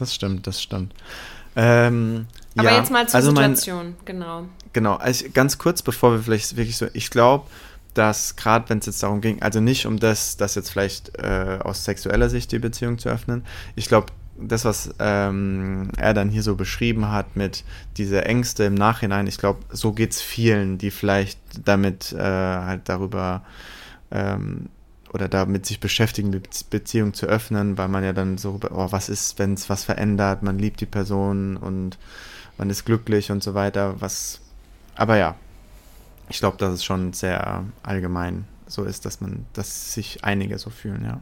das 0.01 0.15
stimmt, 0.15 0.47
das 0.47 0.61
stimmt. 0.63 0.95
Ähm, 1.57 2.27
Aber 2.57 2.71
ja, 2.71 2.79
jetzt 2.79 2.91
mal 2.91 3.09
zur 3.09 3.17
also 3.17 3.31
Situation, 3.31 3.85
mein, 3.85 3.97
genau. 4.05 4.47
Genau, 4.73 4.95
also 4.95 5.27
ganz 5.33 5.59
kurz, 5.59 5.83
bevor 5.83 6.13
wir 6.13 6.21
vielleicht 6.21 6.57
wirklich 6.57 6.77
so, 6.77 6.87
ich 6.93 7.11
glaube, 7.11 7.47
dass 7.95 8.37
gerade 8.37 8.69
wenn 8.69 8.79
es 8.79 8.87
jetzt 8.87 9.03
darum 9.03 9.21
ging, 9.21 9.43
also 9.43 9.61
nicht 9.61 9.87
um 9.87 9.99
das, 9.99 10.37
das 10.37 10.55
jetzt 10.55 10.71
vielleicht 10.71 11.19
äh, 11.19 11.59
aus 11.63 11.85
sexueller 11.85 12.29
Sicht 12.29 12.53
die 12.53 12.59
Beziehung 12.59 12.99
zu 12.99 13.09
öffnen, 13.09 13.45
ich 13.77 13.89
glaube, 13.89 14.07
das, 14.43 14.65
was 14.65 14.95
ähm, 14.99 15.91
er 15.99 16.15
dann 16.15 16.31
hier 16.31 16.43
so 16.43 16.57
beschrieben 16.57 17.11
hat 17.11 17.37
mit 17.37 17.65
dieser 17.97 18.27
Ängste 18.27 18.65
im 18.65 18.75
Nachhinein, 18.75 19.27
ich 19.27 19.39
glaube, 19.39 19.61
so 19.71 19.93
geht 19.93 20.13
es 20.13 20.23
vielen, 20.23 20.79
die 20.79 20.91
vielleicht 20.91 21.39
damit 21.65 22.13
äh, 22.13 22.19
halt 22.19 22.89
darüber 22.89 23.43
ähm, 24.11 24.69
oder 25.13 25.29
damit 25.29 25.67
sich 25.67 25.81
beschäftigen, 25.81 26.33
die 26.33 26.41
Beziehung 26.71 27.15
zu 27.15 27.27
öffnen, 27.27 27.77
weil 27.77 27.89
man 27.89 28.05
ja 28.05 28.13
dann 28.13 28.39
so, 28.39 28.61
oh, 28.71 28.87
was 28.91 29.09
ist, 29.09 29.39
wenn 29.39 29.55
es 29.55 29.69
was 29.69 29.85
verändert, 29.85 30.43
man 30.43 30.59
liebt 30.59 30.81
die 30.81 30.87
Person 30.87 31.57
und 31.57 31.99
man 32.59 32.71
ist 32.71 32.85
glücklich 32.85 33.31
und 33.31 33.43
so 33.43 33.55
weiter, 33.55 34.01
was, 34.01 34.41
aber 34.95 35.17
ja, 35.17 35.35
ich 36.31 36.39
glaube, 36.39 36.57
dass 36.57 36.73
es 36.73 36.85
schon 36.85 37.13
sehr 37.13 37.65
allgemein 37.83 38.47
so 38.67 38.85
ist, 38.85 39.05
dass 39.05 39.21
man, 39.21 39.47
dass 39.53 39.93
sich 39.93 40.25
einige 40.25 40.59
so 40.59 40.71
fühlen, 40.71 41.05
ja. 41.05 41.21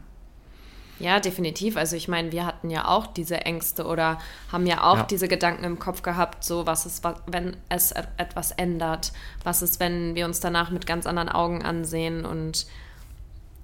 Ja, 0.99 1.21
definitiv. 1.21 1.77
Also 1.77 1.95
ich 1.95 2.09
meine, 2.09 2.33
wir 2.33 2.45
hatten 2.45 2.69
ja 2.69 2.85
auch 2.85 3.07
diese 3.07 3.37
Ängste 3.45 3.85
oder 3.85 4.19
haben 4.51 4.67
ja 4.67 4.83
auch 4.83 4.97
ja. 4.97 5.03
diese 5.03 5.29
Gedanken 5.29 5.63
im 5.63 5.79
Kopf 5.79 6.01
gehabt, 6.01 6.43
so 6.43 6.65
was 6.65 6.85
ist, 6.85 7.03
wenn 7.25 7.55
es 7.69 7.93
etwas 8.17 8.51
ändert, 8.51 9.13
was 9.43 9.61
ist, 9.61 9.79
wenn 9.79 10.13
wir 10.15 10.25
uns 10.25 10.41
danach 10.41 10.71
mit 10.71 10.85
ganz 10.85 11.07
anderen 11.07 11.29
Augen 11.29 11.63
ansehen 11.63 12.25
und 12.25 12.67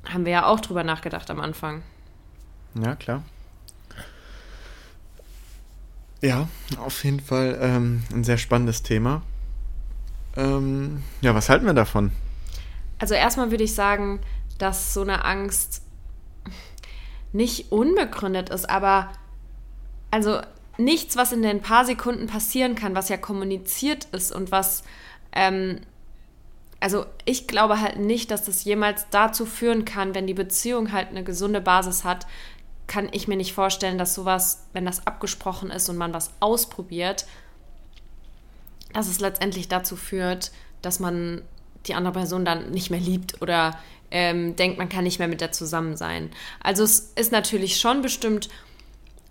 haben 0.06 0.24
wir 0.24 0.32
ja 0.32 0.46
auch 0.46 0.62
drüber 0.62 0.86
nachgedacht 0.86 1.30
am 1.30 1.42
Anfang. 1.42 1.84
Ja, 2.82 2.96
klar. 2.96 3.22
Ja, 6.22 6.48
auf 6.80 7.04
jeden 7.04 7.20
Fall 7.20 7.58
ähm, 7.62 8.04
ein 8.14 8.24
sehr 8.24 8.38
spannendes 8.38 8.82
Thema. 8.82 9.22
Ähm, 10.36 11.04
ja, 11.22 11.34
was 11.34 11.50
halten 11.50 11.66
wir 11.66 11.74
davon? 11.74 12.12
Also 13.00 13.14
erstmal 13.14 13.52
würde 13.52 13.64
ich 13.64 13.76
sagen, 13.76 14.20
dass 14.58 14.94
so 14.94 15.02
eine 15.02 15.26
Angst 15.26 15.82
nicht 17.34 17.72
unbegründet 17.72 18.50
ist, 18.50 18.70
aber 18.70 19.10
also 20.12 20.40
nichts, 20.78 21.18
was 21.18 21.34
in 21.34 21.42
den 21.42 21.62
paar 21.62 21.86
Sekunden 21.86 22.28
passieren 22.28 22.76
kann, 22.76 22.96
was 22.96 23.10
ja 23.10 23.18
kommuniziert 23.18 24.06
ist 24.12 24.32
und 24.32 24.52
was 24.52 24.84
ähm, 25.34 25.82
also 26.80 27.06
ich 27.26 27.48
glaube 27.48 27.82
halt 27.82 27.98
nicht, 27.98 28.32
dass 28.32 28.44
das 28.44 28.64
jemals 28.64 29.08
dazu 29.10 29.46
führen 29.46 29.86
kann, 29.86 30.14
wenn 30.14 30.28
die 30.28 30.34
Beziehung 30.34 30.92
halt 30.92 31.10
eine 31.10 31.24
gesunde 31.24 31.62
Basis 31.62 32.04
hat, 32.04 32.28
kann 32.88 33.10
ich 33.12 33.28
mir 33.28 33.38
nicht 33.38 33.54
vorstellen, 33.54 33.98
dass 33.98 34.14
sowas, 34.14 34.68
wenn 34.74 34.86
das 34.86 35.08
abgesprochen 35.08 35.72
ist 35.72 35.90
und 35.90 35.98
man 35.98 36.14
was 36.14 36.32
ausprobiert, 36.40 37.26
dass 38.96 39.08
es 39.08 39.20
letztendlich 39.20 39.68
dazu 39.68 39.96
führt, 39.96 40.52
dass 40.82 41.00
man 41.00 41.42
die 41.86 41.94
andere 41.94 42.14
Person 42.14 42.46
dann 42.46 42.72
nicht 42.72 42.90
mehr 42.90 43.00
liebt 43.00 43.42
oder 43.42 43.78
ähm, 44.10 44.56
denkt, 44.56 44.78
man 44.78 44.90
kann 44.90 45.04
nicht 45.04 45.20
mehr 45.20 45.28
mit 45.28 45.42
der 45.42 45.52
zusammen 45.52 45.98
sein. 45.98 46.32
Also 46.64 46.84
es 46.84 47.12
ist 47.16 47.32
natürlich 47.32 47.80
schon 47.80 48.02
bestimmt, 48.02 48.50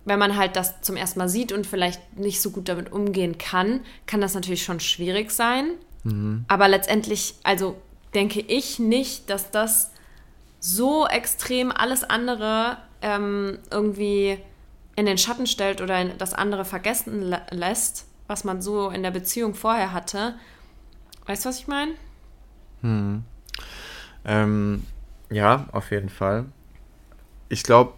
wenn 0.05 0.19
man 0.19 0.37
halt 0.37 0.57
das 0.57 0.83
zum 0.83 0.97
ersten 0.97 1.19
Mal 1.19 1.29
sieht 1.29 1.51
und 1.51 1.67
vielleicht 1.67 2.19
nicht 2.19 2.43
so 2.43 2.51
gut 2.51 2.69
damit 2.69 2.93
umgehen 2.93 3.39
kann, 3.39 3.81
kann 4.07 4.21
das 4.21 4.35
natürlich 4.35 4.63
schon 4.63 4.81
schwierig 4.81 5.31
sein. 5.31 5.71
Mhm. 6.03 6.45
Aber 6.49 6.69
letztendlich, 6.69 7.35
also 7.43 7.77
denke 8.15 8.41
ich 8.41 8.79
nicht, 8.79 9.31
dass 9.31 9.51
das 9.51 9.91
so 10.61 11.07
extrem 11.07 11.73
alles 11.73 12.05
andere 12.05 12.77
ähm, 13.01 13.59
irgendwie 13.71 14.39
in 14.97 15.07
den 15.07 15.19
Schatten 15.19 15.47
stellt 15.47 15.81
oder 15.81 16.05
das 16.05 16.35
andere 16.35 16.65
vergessen 16.65 17.35
lässt, 17.51 18.07
was 18.27 18.45
man 18.45 18.63
so 18.63 18.91
in 18.91 19.03
der 19.03 19.11
Beziehung 19.11 19.55
vorher 19.55 19.93
hatte. 19.93 20.35
Weißt 21.27 21.45
du, 21.45 21.49
was 21.49 21.59
ich 21.59 21.69
meine? 21.69 21.93
Hm. 22.83 23.25
Ähm, 24.25 24.85
ja, 25.31 25.67
auf 25.73 25.91
jeden 25.91 26.09
Fall. 26.09 26.47
Ich 27.49 27.63
glaube, 27.63 27.95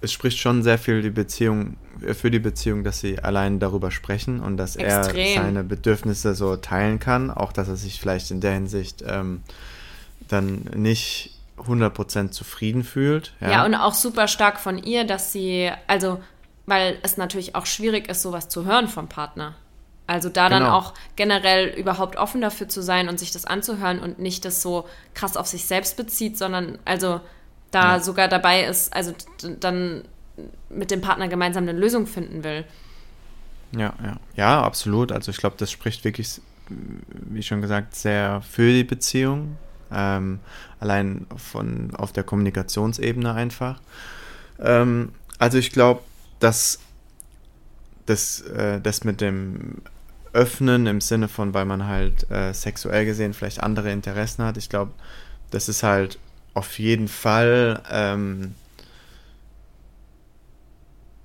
es 0.00 0.12
spricht 0.12 0.38
schon 0.38 0.62
sehr 0.62 0.78
viel 0.78 1.02
die 1.02 1.10
Beziehung, 1.10 1.76
äh, 2.02 2.14
für 2.14 2.30
die 2.30 2.38
Beziehung, 2.38 2.84
dass 2.84 3.00
sie 3.00 3.18
allein 3.18 3.58
darüber 3.58 3.90
sprechen 3.90 4.40
und 4.40 4.56
dass 4.56 4.76
Extrem. 4.76 5.16
er 5.16 5.42
seine 5.42 5.64
Bedürfnisse 5.64 6.34
so 6.34 6.56
teilen 6.56 6.98
kann. 6.98 7.30
Auch, 7.30 7.52
dass 7.52 7.68
er 7.68 7.76
sich 7.76 8.00
vielleicht 8.00 8.30
in 8.30 8.40
der 8.40 8.52
Hinsicht 8.52 9.02
ähm, 9.06 9.42
dann 10.28 10.62
nicht 10.74 11.34
100% 11.58 12.30
zufrieden 12.30 12.84
fühlt. 12.84 13.32
Ja. 13.40 13.50
ja, 13.50 13.64
und 13.64 13.74
auch 13.74 13.94
super 13.94 14.28
stark 14.28 14.58
von 14.58 14.78
ihr, 14.82 15.04
dass 15.06 15.32
sie, 15.32 15.70
also, 15.86 16.20
weil 16.66 16.98
es 17.02 17.16
natürlich 17.16 17.54
auch 17.54 17.66
schwierig 17.66 18.08
ist, 18.08 18.22
sowas 18.22 18.48
zu 18.48 18.64
hören 18.64 18.88
vom 18.88 19.08
Partner. 19.08 19.54
Also 20.06 20.28
da 20.28 20.48
genau. 20.48 20.60
dann 20.60 20.70
auch 20.70 20.94
generell 21.16 21.68
überhaupt 21.68 22.16
offen 22.16 22.40
dafür 22.40 22.68
zu 22.68 22.82
sein 22.82 23.08
und 23.08 23.18
sich 23.18 23.30
das 23.32 23.46
anzuhören 23.46 24.00
und 24.00 24.18
nicht 24.18 24.44
das 24.44 24.60
so 24.60 24.86
krass 25.14 25.36
auf 25.36 25.46
sich 25.46 25.64
selbst 25.64 25.96
bezieht, 25.96 26.36
sondern 26.36 26.78
also 26.84 27.20
da 27.70 27.94
ja. 27.94 28.00
sogar 28.00 28.28
dabei 28.28 28.64
ist, 28.64 28.94
also 28.94 29.14
dann 29.60 30.04
mit 30.68 30.90
dem 30.90 31.00
Partner 31.00 31.28
gemeinsam 31.28 31.64
eine 31.64 31.78
Lösung 31.78 32.06
finden 32.06 32.44
will. 32.44 32.64
Ja, 33.72 33.94
ja. 34.02 34.16
Ja, 34.36 34.62
absolut. 34.62 35.10
Also 35.10 35.30
ich 35.30 35.38
glaube, 35.38 35.56
das 35.58 35.70
spricht 35.70 36.04
wirklich, 36.04 36.40
wie 36.68 37.42
schon 37.42 37.62
gesagt, 37.62 37.94
sehr 37.94 38.42
für 38.42 38.72
die 38.72 38.84
Beziehung. 38.84 39.56
Ähm, 39.92 40.40
allein 40.80 41.26
von 41.36 41.94
auf 41.94 42.12
der 42.12 42.24
Kommunikationsebene 42.24 43.32
einfach. 43.32 43.80
Ähm, 44.58 45.12
also 45.38 45.58
ich 45.58 45.70
glaube, 45.70 46.00
dass 46.40 46.80
das, 48.06 48.40
äh, 48.42 48.80
das 48.80 49.04
mit 49.04 49.20
dem 49.20 49.82
Öffnen 50.34 50.86
im 50.86 51.00
Sinne 51.00 51.28
von, 51.28 51.54
weil 51.54 51.64
man 51.64 51.86
halt 51.86 52.30
äh, 52.30 52.52
sexuell 52.52 53.06
gesehen 53.06 53.34
vielleicht 53.34 53.62
andere 53.62 53.90
Interessen 53.90 54.44
hat, 54.44 54.56
ich 54.56 54.68
glaube, 54.68 54.92
das 55.50 55.68
ist 55.68 55.82
halt 55.82 56.18
auf 56.54 56.78
jeden 56.78 57.08
Fall. 57.08 57.82
Ähm, 57.90 58.54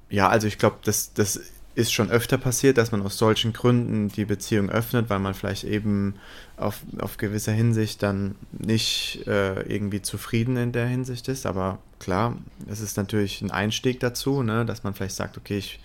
ja, 0.09 0.29
also 0.29 0.47
ich 0.47 0.57
glaube, 0.57 0.77
das, 0.83 1.13
das 1.13 1.39
ist 1.75 1.93
schon 1.93 2.09
öfter 2.09 2.37
passiert, 2.37 2.77
dass 2.77 2.91
man 2.91 3.01
aus 3.01 3.17
solchen 3.17 3.53
Gründen 3.53 4.09
die 4.09 4.25
Beziehung 4.25 4.69
öffnet, 4.69 5.09
weil 5.09 5.19
man 5.19 5.33
vielleicht 5.33 5.63
eben 5.63 6.15
auf, 6.57 6.81
auf 6.99 7.17
gewisser 7.17 7.51
Hinsicht 7.51 8.03
dann 8.03 8.35
nicht 8.51 9.25
äh, 9.27 9.61
irgendwie 9.61 10.01
zufrieden 10.01 10.57
in 10.57 10.71
der 10.71 10.87
Hinsicht 10.87 11.27
ist. 11.27 11.45
Aber 11.45 11.79
klar, 11.99 12.37
es 12.67 12.81
ist 12.81 12.97
natürlich 12.97 13.41
ein 13.41 13.51
Einstieg 13.51 13.99
dazu, 13.99 14.43
ne, 14.43 14.65
dass 14.65 14.83
man 14.83 14.93
vielleicht 14.93 15.15
sagt, 15.15 15.37
okay, 15.37 15.57
ich 15.57 15.79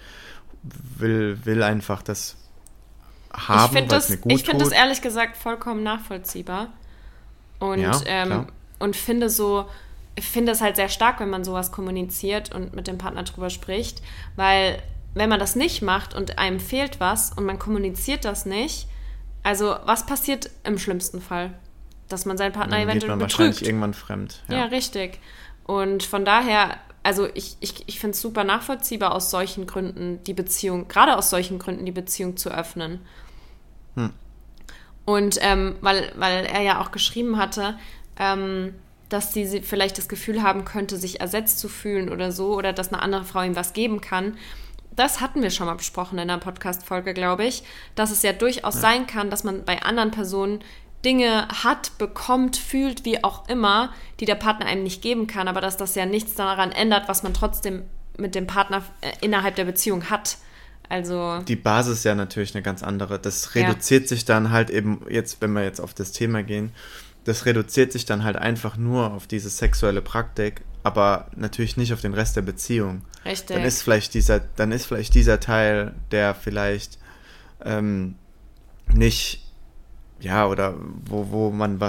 will, 0.99 1.39
will 1.45 1.63
einfach 1.63 2.03
das 2.03 2.37
haben, 3.37 3.77
ich 3.77 3.87
das, 3.87 4.09
mir 4.09 4.17
gut 4.19 4.33
Ich 4.33 4.45
finde 4.45 4.65
das 4.65 4.73
ehrlich 4.73 5.03
gesagt 5.03 5.37
vollkommen 5.37 5.83
nachvollziehbar. 5.83 6.69
Und, 7.59 7.81
ja, 7.81 8.01
ähm, 8.07 8.47
und 8.79 8.97
finde 8.97 9.31
so, 9.31 9.67
ich 10.17 10.27
finde 10.27 10.53
es 10.53 10.61
halt 10.61 10.77
sehr 10.77 10.89
stark, 10.89 11.21
wenn 11.21 11.31
man 11.31 11.45
sowas 11.45 11.73
kommuniziert 11.73 12.55
und 12.55 12.75
mit 12.75 12.87
dem 12.87 12.99
Partner 12.99 13.23
drüber 13.23 13.51
spricht, 13.51 14.03
weil 14.37 14.83
wenn 15.15 15.29
man 15.29 15.39
das 15.39 15.57
nicht 15.57 15.83
macht 15.83 16.15
und 16.15 16.39
einem 16.39 16.61
fehlt 16.61 17.01
was 17.01 17.33
und 17.33 17.45
man 17.45 17.59
kommuniziert 17.59 18.25
das 18.25 18.47
nicht, 18.47 18.89
also 19.43 19.77
was 19.85 20.07
passiert 20.07 20.51
im 20.65 20.79
schlimmsten 20.79 21.21
Fall? 21.21 21.55
Dass 22.09 22.27
man 22.27 22.37
seinen 22.37 22.53
Partner 22.53 22.77
Dann 22.77 22.89
eventuell 22.89 23.01
geht 23.01 23.09
man 23.09 23.19
betrügt. 23.19 23.39
wahrscheinlich 23.39 23.67
irgendwann 23.67 23.95
fremd. 23.95 24.43
Ja. 24.49 24.57
ja, 24.57 24.65
richtig. 24.65 25.21
Und 25.65 26.03
von 26.03 26.25
daher, 26.25 26.77
also 27.03 27.29
ich, 27.35 27.57
ich, 27.61 27.85
ich 27.87 28.01
finde 28.01 28.15
es 28.15 28.21
super 28.21 28.45
nachvollziehbar, 28.45 29.15
aus 29.15 29.31
solchen 29.31 29.67
Gründen 29.67 30.23
die 30.25 30.35
Beziehung, 30.35 30.89
gerade 30.89 31.17
aus 31.17 31.31
solchen 31.31 31.59
Gründen 31.59 31.87
die 31.87 31.93
Beziehung 31.93 32.37
zu 32.37 32.51
öffnen. 32.51 33.01
Hm. 33.97 34.11
Und 35.05 35.39
ähm, 35.41 35.77
weil, 35.81 36.13
weil 36.17 36.47
er 36.47 36.63
ja 36.63 36.81
auch 36.81 36.91
geschrieben 36.91 37.37
hatte, 37.37 37.77
ähm, 38.19 38.75
dass 39.09 39.33
sie 39.33 39.63
vielleicht 39.63 39.99
das 39.99 40.09
Gefühl 40.09 40.43
haben 40.43 40.65
könnte, 40.65 40.97
sich 40.97 41.21
ersetzt 41.21 41.59
zu 41.59 41.69
fühlen 41.69 42.11
oder 42.11 42.33
so, 42.33 42.55
oder 42.55 42.73
dass 42.73 42.93
eine 42.93 43.03
andere 43.03 43.25
Frau 43.25 43.43
ihm 43.43 43.57
was 43.57 43.73
geben 43.73 44.01
kann. 44.01 44.37
Das 44.97 45.21
hatten 45.21 45.43
wir 45.43 45.51
schon 45.51 45.67
mal 45.67 45.75
besprochen 45.75 46.19
in 46.19 46.29
der 46.29 46.39
Podcast-Folge, 46.39 47.15
glaube 47.15 47.45
ich, 47.45 47.65
dass 47.97 48.11
es 48.11 48.23
ja 48.23 48.33
durchaus 48.33 48.75
ja. 48.75 48.81
sein 48.81 49.07
kann, 49.07 49.31
dass 49.31 49.45
man 49.45 49.65
bei 49.65 49.83
anderen 49.83 50.11
Personen 50.11 50.61
Dinge 51.05 51.49
hat, 51.49 51.99
bekommt, 51.99 52.57
fühlt, 52.57 53.05
wie 53.05 53.23
auch 53.23 53.49
immer, 53.49 53.93
die 54.21 54.25
der 54.25 54.37
Partner 54.37 54.67
einem 54.67 54.85
nicht 54.85 55.03
geben 55.03 55.27
kann, 55.27 55.49
aber 55.49 55.61
dass 55.61 55.77
das 55.77 55.95
ja 55.95 56.07
nichts 56.07 56.35
daran 56.35 56.73
ändert, 56.73 57.09
was 57.09 57.23
man 57.23 57.35
trotzdem 57.35 57.83
mit 58.17 58.35
dem 58.35 58.47
Partner 58.47 58.83
äh, 59.01 59.13
innerhalb 59.21 59.57
der 59.57 59.65
Beziehung 59.65 60.09
hat. 60.11 60.39
Also 60.89 61.41
die 61.49 61.57
Basis 61.57 61.99
ist 61.99 62.05
ja 62.05 62.15
natürlich 62.15 62.55
eine 62.55 62.63
ganz 62.63 62.83
andere. 62.83 63.19
Das 63.19 63.55
reduziert 63.55 64.03
ja. 64.03 64.09
sich 64.09 64.25
dann 64.25 64.51
halt 64.51 64.71
eben 64.71 65.05
jetzt, 65.09 65.41
wenn 65.41 65.53
wir 65.53 65.65
jetzt 65.65 65.81
auf 65.81 65.95
das 65.95 66.13
Thema 66.13 66.43
gehen, 66.43 66.73
das 67.25 67.47
reduziert 67.47 67.93
sich 67.93 68.05
dann 68.05 68.23
halt 68.23 68.37
einfach 68.37 68.77
nur 68.77 69.13
auf 69.13 69.27
diese 69.27 69.49
sexuelle 69.49 70.03
Praktik, 70.03 70.63
aber 70.83 71.29
natürlich 71.35 71.77
nicht 71.77 71.93
auf 71.93 72.03
den 72.03 72.15
Rest 72.15 72.37
der 72.37 72.43
Beziehung. 72.43 73.03
Richtig. 73.25 73.57
Dann 73.57 73.65
ist 73.65 73.83
vielleicht 73.83 74.15
dieser, 74.15 74.41
dann 74.41 74.73
ist 74.73 74.87
vielleicht 74.87 75.15
dieser 75.15 75.41
Teil, 75.41 75.95
der 76.11 76.35
vielleicht 76.35 76.99
ähm, 77.65 78.17
nicht 78.93 79.43
ja, 80.25 80.47
oder 80.47 80.75
wo, 81.07 81.27
wo 81.31 81.51
man 81.51 81.81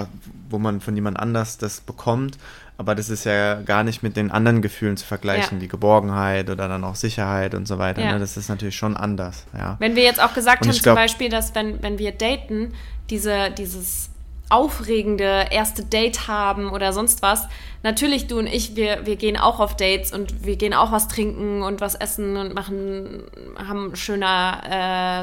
wo 0.48 0.58
man 0.58 0.80
von 0.80 0.94
jemand 0.94 1.18
anders 1.18 1.58
das 1.58 1.80
bekommt, 1.80 2.38
aber 2.78 2.94
das 2.94 3.08
ist 3.08 3.24
ja 3.24 3.62
gar 3.62 3.84
nicht 3.84 4.02
mit 4.02 4.16
den 4.16 4.30
anderen 4.30 4.62
Gefühlen 4.62 4.96
zu 4.96 5.06
vergleichen, 5.06 5.58
ja. 5.58 5.62
wie 5.62 5.68
Geborgenheit 5.68 6.50
oder 6.50 6.68
dann 6.68 6.84
auch 6.84 6.94
Sicherheit 6.94 7.54
und 7.54 7.66
so 7.66 7.78
weiter. 7.78 8.02
Ja. 8.02 8.12
Ne? 8.12 8.18
Das 8.18 8.36
ist 8.36 8.48
natürlich 8.48 8.76
schon 8.76 8.96
anders, 8.96 9.44
ja. 9.56 9.76
Wenn 9.78 9.96
wir 9.96 10.02
jetzt 10.02 10.22
auch 10.22 10.34
gesagt 10.34 10.62
und 10.62 10.68
haben, 10.68 10.78
glaub, 10.78 10.94
zum 10.94 11.02
Beispiel, 11.02 11.28
dass 11.28 11.54
wenn, 11.54 11.82
wenn 11.82 11.98
wir 11.98 12.12
daten, 12.12 12.74
diese, 13.08 13.50
dieses 13.50 14.10
aufregende 14.48 15.46
erste 15.50 15.84
Date 15.84 16.28
haben 16.28 16.70
oder 16.70 16.92
sonst 16.92 17.22
was. 17.22 17.48
Natürlich, 17.82 18.26
du 18.28 18.38
und 18.38 18.46
ich, 18.46 18.76
wir, 18.76 19.04
wir 19.04 19.16
gehen 19.16 19.36
auch 19.36 19.58
auf 19.58 19.76
Dates 19.76 20.12
und 20.12 20.44
wir 20.44 20.56
gehen 20.56 20.72
auch 20.72 20.92
was 20.92 21.08
trinken 21.08 21.62
und 21.62 21.80
was 21.80 21.94
essen 21.94 22.36
und 22.36 22.54
machen, 22.54 23.24
haben 23.56 23.96
schöne 23.96 24.26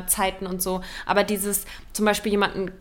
äh, 0.03 0.07
Zeiten 0.07 0.45
und 0.45 0.61
so. 0.61 0.81
Aber 1.05 1.23
dieses 1.23 1.65
zum 1.93 2.05
Beispiel 2.05 2.33
jemanden 2.33 2.71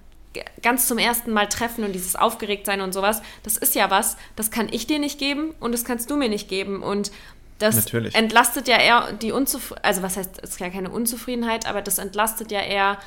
ganz 0.63 0.87
zum 0.87 0.99
ersten 0.99 1.33
Mal 1.33 1.49
treffen 1.49 1.85
und 1.85 1.93
dieses 1.93 2.17
aufgeregt 2.17 2.67
sein 2.67 2.81
und 2.81 2.93
sowas, 2.93 3.23
das 3.43 3.57
ist 3.57 3.75
ja 3.75 3.91
was, 3.91 4.17
das 4.37 4.51
kann 4.51 4.69
ich 4.71 4.87
dir 4.87 4.99
nicht 4.99 5.19
geben 5.19 5.55
und 5.61 5.73
das 5.73 5.85
kannst 5.85 6.11
du 6.11 6.17
mir 6.17 6.29
nicht 6.29 6.49
geben 6.49 6.83
und 6.83 7.11
das 7.59 7.77
Natürlich. 7.77 8.15
entlastet 8.15 8.67
ja 8.67 8.77
eher 8.77 9.13
die 9.13 9.31
Unzufriedenheit, 9.31 9.85
also 9.85 10.03
was 10.03 10.17
heißt, 10.17 10.41
es 10.43 10.51
ist 10.51 10.61
ja 10.61 10.71
keine 10.71 10.91
Unzufriedenheit, 10.91 11.67
aber 11.67 11.81
das 11.81 11.99
entlastet 11.99 12.51
ja 12.51 12.61
eher 12.61 12.99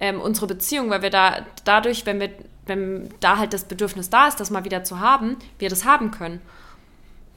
ähm, 0.00 0.20
unsere 0.20 0.46
Beziehung, 0.46 0.90
weil 0.90 1.02
wir 1.02 1.10
da 1.10 1.38
dadurch, 1.64 2.06
wenn 2.06 2.20
wir, 2.20 2.30
wenn 2.66 3.08
da 3.20 3.38
halt 3.38 3.52
das 3.52 3.64
Bedürfnis 3.64 4.10
da 4.10 4.28
ist, 4.28 4.38
das 4.38 4.50
mal 4.50 4.64
wieder 4.64 4.84
zu 4.84 5.00
haben, 5.00 5.36
wir 5.58 5.68
das 5.68 5.84
haben 5.84 6.10
können. 6.10 6.40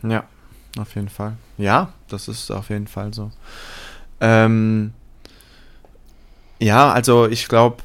Ja, 0.04 0.26
auf 0.78 0.94
jeden 0.96 1.10
Fall. 1.10 1.38
Ja, 1.58 1.94
das 2.10 2.28
ist 2.28 2.52
auf 2.52 2.70
jeden 2.70 2.88
Fall 2.88 3.14
so. 3.14 3.32
Ähm, 4.22 4.94
ja, 6.60 6.92
also 6.92 7.28
ich 7.28 7.48
glaube, 7.48 7.84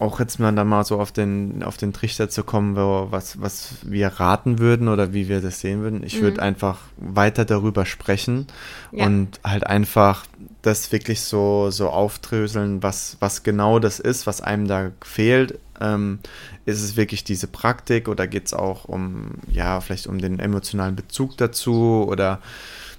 auch 0.00 0.18
jetzt 0.18 0.40
mal 0.40 0.50
dann 0.52 0.66
mal 0.66 0.82
so 0.84 0.98
auf 0.98 1.12
den, 1.12 1.62
auf 1.62 1.76
den 1.76 1.92
Trichter 1.92 2.30
zu 2.30 2.42
kommen, 2.42 2.74
wo, 2.74 3.08
was, 3.10 3.40
was 3.42 3.74
wir 3.82 4.08
raten 4.08 4.58
würden 4.58 4.88
oder 4.88 5.12
wie 5.12 5.28
wir 5.28 5.42
das 5.42 5.60
sehen 5.60 5.82
würden. 5.82 6.02
Ich 6.02 6.16
mhm. 6.16 6.22
würde 6.22 6.42
einfach 6.42 6.78
weiter 6.96 7.44
darüber 7.44 7.84
sprechen 7.84 8.46
ja. 8.92 9.04
und 9.04 9.38
halt 9.44 9.66
einfach 9.66 10.24
das 10.62 10.90
wirklich 10.90 11.20
so, 11.20 11.70
so 11.70 11.90
aufdröseln, 11.90 12.82
was, 12.82 13.18
was 13.20 13.42
genau 13.42 13.78
das 13.78 14.00
ist, 14.00 14.26
was 14.26 14.40
einem 14.40 14.66
da 14.66 14.90
fehlt. 15.04 15.58
Ähm, 15.82 16.20
ist 16.64 16.82
es 16.82 16.96
wirklich 16.96 17.22
diese 17.22 17.46
Praktik 17.46 18.08
oder 18.08 18.26
geht 18.26 18.46
es 18.46 18.54
auch 18.54 18.86
um, 18.86 19.32
ja, 19.52 19.82
vielleicht 19.82 20.06
um 20.06 20.18
den 20.18 20.38
emotionalen 20.38 20.96
Bezug 20.96 21.36
dazu 21.36 22.06
oder 22.08 22.40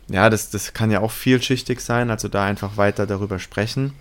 ja, 0.07 0.29
das, 0.29 0.51
das 0.51 0.73
kann 0.73 0.91
ja 0.91 0.99
auch 0.99 1.11
vielschichtig 1.11 1.79
sein, 1.79 2.11
also 2.11 2.27
da 2.27 2.45
einfach 2.45 2.77
weiter 2.77 3.07
darüber 3.07 3.39
sprechen. 3.39 3.93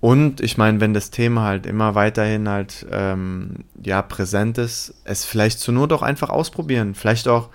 Und 0.00 0.40
ich 0.40 0.58
meine, 0.58 0.80
wenn 0.80 0.94
das 0.94 1.10
Thema 1.10 1.44
halt 1.44 1.66
immer 1.66 1.94
weiterhin 1.94 2.48
halt 2.48 2.86
ähm, 2.90 3.64
ja 3.82 4.02
präsent 4.02 4.58
ist, 4.58 4.94
es 5.04 5.24
vielleicht 5.24 5.58
zu 5.58 5.72
nur 5.72 5.88
doch 5.88 6.02
einfach 6.02 6.28
ausprobieren. 6.28 6.94
Vielleicht 6.94 7.28
auch 7.28 7.48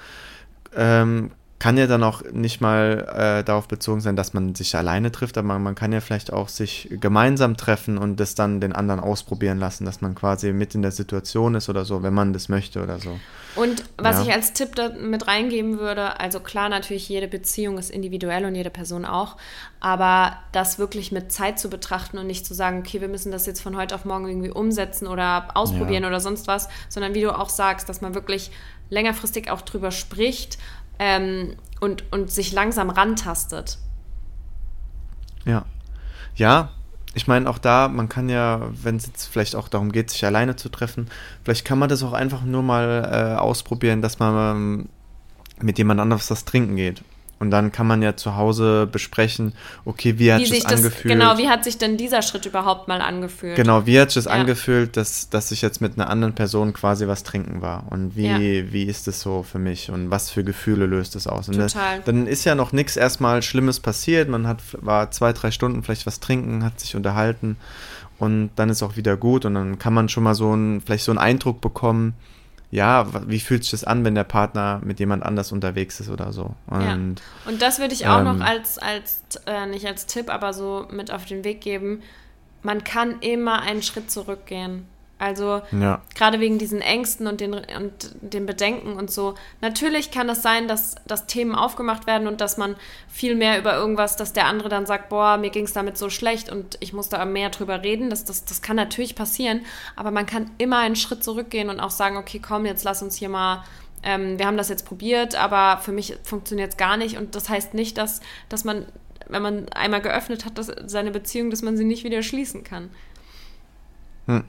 ähm, 0.75 1.31
kann 1.61 1.77
ja 1.77 1.85
dann 1.85 2.03
auch 2.03 2.23
nicht 2.31 2.59
mal 2.59 3.07
äh, 3.15 3.43
darauf 3.43 3.67
bezogen 3.67 4.01
sein, 4.01 4.15
dass 4.15 4.33
man 4.33 4.55
sich 4.55 4.75
alleine 4.75 5.11
trifft, 5.11 5.37
aber 5.37 5.47
man, 5.47 5.61
man, 5.61 5.75
kann 5.75 5.93
ja 5.93 6.01
vielleicht 6.01 6.33
auch 6.33 6.49
sich 6.49 6.87
gemeinsam 6.89 7.55
treffen 7.55 7.99
und 7.99 8.19
das 8.19 8.33
dann 8.33 8.59
den 8.59 8.73
anderen 8.73 8.99
ausprobieren 8.99 9.59
lassen, 9.59 9.85
dass 9.85 10.01
man 10.01 10.15
quasi 10.15 10.53
mit 10.53 10.73
in 10.73 10.81
der 10.81 10.91
Situation 10.91 11.53
ist 11.53 11.69
oder 11.69 11.85
so, 11.85 12.01
wenn 12.01 12.15
man 12.15 12.33
das 12.33 12.49
möchte 12.49 12.81
oder 12.81 12.97
so. 12.97 13.19
Und 13.55 13.83
was 13.95 14.15
ja. 14.15 14.23
ich 14.23 14.33
als 14.33 14.53
Tipp 14.53 14.73
da 14.73 14.89
mit 14.89 15.27
reingeben 15.27 15.77
würde, 15.77 16.19
also 16.19 16.39
klar, 16.39 16.67
natürlich 16.67 17.07
jede 17.07 17.27
Beziehung 17.27 17.77
ist 17.77 17.91
individuell 17.91 18.45
und 18.45 18.55
jede 18.55 18.71
Person 18.71 19.05
auch, 19.05 19.37
aber 19.79 20.37
das 20.53 20.79
wirklich 20.79 21.11
mit 21.11 21.31
Zeit 21.31 21.59
zu 21.59 21.69
betrachten 21.69 22.17
und 22.17 22.25
nicht 22.25 22.43
zu 22.43 22.55
sagen, 22.55 22.79
okay, 22.79 23.01
wir 23.01 23.07
müssen 23.07 23.31
das 23.31 23.45
jetzt 23.45 23.61
von 23.61 23.77
heute 23.77 23.93
auf 23.93 24.03
morgen 24.03 24.27
irgendwie 24.27 24.49
umsetzen 24.49 25.05
oder 25.05 25.49
ausprobieren 25.53 26.01
ja. 26.01 26.09
oder 26.09 26.21
sonst 26.21 26.47
was, 26.47 26.69
sondern 26.89 27.13
wie 27.13 27.21
du 27.21 27.37
auch 27.37 27.49
sagst, 27.49 27.87
dass 27.87 28.01
man 28.01 28.15
wirklich 28.15 28.49
längerfristig 28.89 29.49
auch 29.49 29.61
drüber 29.61 29.91
spricht 29.91 30.57
ähm, 31.01 31.55
und, 31.79 32.09
und 32.13 32.31
sich 32.31 32.53
langsam 32.53 32.91
rantastet. 32.91 33.79
Ja. 35.45 35.65
Ja, 36.35 36.69
ich 37.15 37.27
meine, 37.27 37.49
auch 37.49 37.57
da, 37.57 37.87
man 37.87 38.07
kann 38.07 38.29
ja, 38.29 38.61
wenn 38.71 38.95
es 38.95 39.07
jetzt 39.07 39.25
vielleicht 39.25 39.55
auch 39.55 39.67
darum 39.67 39.91
geht, 39.91 40.11
sich 40.11 40.23
alleine 40.23 40.55
zu 40.55 40.69
treffen, 40.69 41.09
vielleicht 41.43 41.65
kann 41.65 41.79
man 41.79 41.89
das 41.89 42.03
auch 42.03 42.13
einfach 42.13 42.43
nur 42.43 42.61
mal 42.61 43.09
äh, 43.11 43.39
ausprobieren, 43.39 44.01
dass 44.01 44.19
man 44.19 44.55
ähm, 44.55 44.89
mit 45.59 45.79
jemand 45.79 45.99
anderes 45.99 46.29
was 46.29 46.45
trinken 46.45 46.75
geht. 46.75 47.03
Und 47.41 47.49
dann 47.49 47.71
kann 47.71 47.87
man 47.87 48.03
ja 48.03 48.15
zu 48.15 48.35
Hause 48.35 48.87
besprechen, 48.89 49.53
okay, 49.83 50.19
wie 50.19 50.31
hat 50.31 50.41
wie 50.41 50.45
sich 50.45 50.61
das 50.61 50.73
angefühlt? 50.73 51.11
Genau, 51.11 51.39
wie 51.39 51.49
hat 51.49 51.63
sich 51.63 51.79
denn 51.79 51.97
dieser 51.97 52.21
Schritt 52.21 52.45
überhaupt 52.45 52.87
mal 52.87 53.01
angefühlt? 53.01 53.55
Genau, 53.55 53.87
wie 53.87 53.99
hat 53.99 54.11
sich 54.11 54.23
das 54.23 54.31
ja. 54.31 54.39
angefühlt, 54.39 54.95
dass, 54.95 55.27
dass 55.29 55.51
ich 55.51 55.63
jetzt 55.63 55.81
mit 55.81 55.97
einer 55.97 56.07
anderen 56.07 56.35
Person 56.35 56.71
quasi 56.71 57.07
was 57.07 57.23
trinken 57.23 57.63
war? 57.63 57.85
Und 57.89 58.15
wie, 58.15 58.27
ja. 58.27 58.37
wie 58.39 58.83
ist 58.83 59.07
es 59.07 59.21
so 59.21 59.41
für 59.41 59.57
mich? 59.57 59.89
Und 59.89 60.11
was 60.11 60.29
für 60.29 60.43
Gefühle 60.43 60.85
löst 60.85 61.15
es 61.15 61.25
aus? 61.25 61.49
Und 61.49 61.55
Total. 61.55 62.01
dann 62.05 62.27
ist 62.27 62.45
ja 62.45 62.53
noch 62.53 62.73
nichts 62.73 62.95
erstmal 62.95 63.41
Schlimmes 63.41 63.79
passiert. 63.79 64.29
Man 64.29 64.45
hat, 64.45 64.59
war 64.79 65.09
zwei, 65.09 65.33
drei 65.33 65.49
Stunden 65.49 65.81
vielleicht 65.81 66.05
was 66.05 66.19
trinken, 66.19 66.63
hat 66.63 66.79
sich 66.79 66.95
unterhalten 66.95 67.57
und 68.19 68.51
dann 68.55 68.69
ist 68.69 68.83
auch 68.83 68.97
wieder 68.97 69.17
gut. 69.17 69.45
Und 69.45 69.55
dann 69.55 69.79
kann 69.79 69.95
man 69.95 70.09
schon 70.09 70.21
mal 70.21 70.35
so 70.35 70.53
ein, 70.55 70.79
vielleicht 70.81 71.05
so 71.05 71.11
einen 71.11 71.17
Eindruck 71.17 71.59
bekommen, 71.59 72.13
ja, 72.71 73.05
wie 73.27 73.41
fühlt 73.41 73.63
sich 73.63 73.71
das 73.71 73.83
an, 73.83 74.05
wenn 74.05 74.15
der 74.15 74.23
Partner 74.23 74.79
mit 74.83 74.99
jemand 74.99 75.23
anders 75.23 75.51
unterwegs 75.51 75.99
ist 75.99 76.09
oder 76.09 76.31
so. 76.31 76.55
Und, 76.67 76.81
ja. 76.81 76.93
und 77.49 77.61
das 77.61 77.79
würde 77.79 77.93
ich 77.93 78.07
auch 78.07 78.19
ähm, 78.19 78.23
noch 78.23 78.39
als, 78.39 78.77
als 78.77 79.23
äh, 79.45 79.65
nicht 79.67 79.85
als 79.85 80.05
Tipp, 80.05 80.29
aber 80.29 80.53
so 80.53 80.87
mit 80.89 81.11
auf 81.11 81.25
den 81.25 81.43
Weg 81.43 81.59
geben. 81.59 82.01
Man 82.63 82.85
kann 82.85 83.19
immer 83.19 83.61
einen 83.61 83.83
Schritt 83.83 84.09
zurückgehen. 84.09 84.87
Also 85.21 85.61
ja. 85.71 86.01
gerade 86.15 86.39
wegen 86.39 86.57
diesen 86.57 86.81
Ängsten 86.81 87.27
und 87.27 87.41
den, 87.41 87.53
und 87.53 88.15
den 88.21 88.45
Bedenken 88.45 88.93
und 88.93 89.11
so. 89.11 89.35
Natürlich 89.61 90.09
kann 90.09 90.27
es 90.29 90.41
sein, 90.41 90.67
dass, 90.67 90.95
dass 91.05 91.27
Themen 91.27 91.53
aufgemacht 91.53 92.07
werden 92.07 92.27
und 92.27 92.41
dass 92.41 92.57
man 92.57 92.75
viel 93.07 93.35
mehr 93.35 93.59
über 93.59 93.75
irgendwas, 93.75 94.15
dass 94.15 94.33
der 94.33 94.47
andere 94.47 94.67
dann 94.67 94.85
sagt, 94.85 95.09
boah, 95.09 95.37
mir 95.37 95.51
ging 95.51 95.65
es 95.65 95.73
damit 95.73 95.97
so 95.97 96.09
schlecht 96.09 96.51
und 96.51 96.77
ich 96.79 96.91
muss 96.91 97.07
da 97.07 97.23
mehr 97.25 97.51
drüber 97.51 97.83
reden. 97.83 98.09
Das, 98.09 98.25
das, 98.25 98.45
das 98.45 98.61
kann 98.61 98.75
natürlich 98.75 99.15
passieren, 99.15 99.61
aber 99.95 100.09
man 100.09 100.25
kann 100.25 100.49
immer 100.57 100.79
einen 100.79 100.95
Schritt 100.95 101.23
zurückgehen 101.23 101.69
und 101.69 101.79
auch 101.79 101.91
sagen, 101.91 102.17
okay, 102.17 102.39
komm, 102.39 102.65
jetzt 102.65 102.83
lass 102.83 103.03
uns 103.03 103.15
hier 103.15 103.29
mal 103.29 103.63
ähm, 104.03 104.39
wir 104.39 104.47
haben 104.47 104.57
das 104.57 104.69
jetzt 104.69 104.87
probiert, 104.87 105.35
aber 105.35 105.79
für 105.79 105.91
mich 105.91 106.17
funktioniert 106.23 106.71
es 106.71 106.77
gar 106.77 106.97
nicht. 106.97 107.17
Und 107.17 107.35
das 107.35 107.49
heißt 107.49 107.75
nicht, 107.75 107.99
dass, 107.99 108.21
dass 108.49 108.63
man 108.63 108.87
wenn 109.31 109.41
man 109.41 109.69
einmal 109.69 110.01
geöffnet 110.01 110.45
hat, 110.45 110.57
dass, 110.57 110.71
seine 110.85 111.11
Beziehung, 111.11 111.49
dass 111.49 111.61
man 111.61 111.77
sie 111.77 111.85
nicht 111.85 112.03
wieder 112.03 112.21
schließen 112.21 112.63
kann. 112.63 112.89
Hm. 114.27 114.43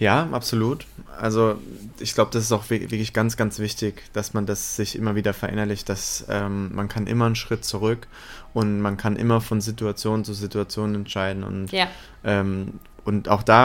Ja, 0.00 0.28
absolut. 0.32 0.86
Also 1.18 1.58
ich 1.98 2.14
glaube, 2.14 2.30
das 2.32 2.44
ist 2.44 2.52
auch 2.52 2.70
wirklich 2.70 3.12
ganz, 3.12 3.36
ganz 3.36 3.58
wichtig, 3.58 4.02
dass 4.14 4.32
man 4.32 4.46
das 4.46 4.74
sich 4.74 4.96
immer 4.96 5.14
wieder 5.14 5.34
verinnerlicht, 5.34 5.90
dass 5.90 6.24
ähm, 6.30 6.74
man 6.74 6.88
kann 6.88 7.06
immer 7.06 7.26
einen 7.26 7.36
Schritt 7.36 7.66
zurück 7.66 8.08
und 8.54 8.80
man 8.80 8.96
kann 8.96 9.16
immer 9.16 9.42
von 9.42 9.60
Situation 9.60 10.24
zu 10.24 10.32
Situation 10.32 10.94
entscheiden 10.94 11.44
und, 11.44 11.70
ja. 11.70 11.86
ähm, 12.24 12.80
und 13.04 13.28
auch 13.28 13.42
da 13.42 13.64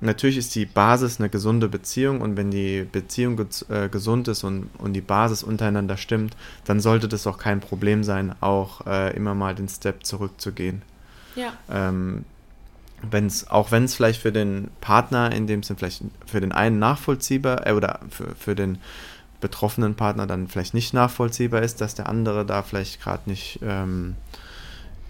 Natürlich 0.00 0.38
ist 0.38 0.54
die 0.54 0.64
Basis 0.64 1.20
eine 1.20 1.28
gesunde 1.28 1.68
Beziehung 1.68 2.22
und 2.22 2.36
wenn 2.36 2.50
die 2.50 2.86
Beziehung 2.90 3.38
äh, 3.68 3.88
gesund 3.90 4.28
ist 4.28 4.44
und, 4.44 4.70
und 4.78 4.94
die 4.94 5.02
Basis 5.02 5.42
untereinander 5.42 5.98
stimmt, 5.98 6.36
dann 6.64 6.80
sollte 6.80 7.06
das 7.06 7.26
auch 7.26 7.36
kein 7.36 7.60
Problem 7.60 8.02
sein, 8.02 8.34
auch 8.40 8.86
äh, 8.86 9.14
immer 9.14 9.34
mal 9.34 9.54
den 9.54 9.68
Step 9.68 10.04
zurückzugehen. 10.04 10.80
Ja. 11.36 11.52
Ähm, 11.70 12.24
wenn's, 13.02 13.48
auch 13.48 13.72
wenn 13.72 13.84
es 13.84 13.94
vielleicht 13.94 14.22
für 14.22 14.32
den 14.32 14.70
Partner 14.80 15.32
in 15.32 15.46
dem 15.46 15.62
Sinn 15.62 15.76
vielleicht 15.76 16.02
für 16.26 16.40
den 16.40 16.52
einen 16.52 16.78
nachvollziehbar 16.78 17.66
äh, 17.66 17.72
oder 17.72 18.00
für, 18.08 18.34
für 18.36 18.54
den 18.54 18.78
betroffenen 19.40 19.94
Partner 19.94 20.26
dann 20.26 20.48
vielleicht 20.48 20.74
nicht 20.74 20.94
nachvollziehbar 20.94 21.62
ist, 21.62 21.80
dass 21.80 21.94
der 21.94 22.08
andere 22.08 22.44
da 22.44 22.62
vielleicht 22.62 23.02
gerade 23.02 23.28
nicht 23.28 23.60
ähm, 23.62 24.16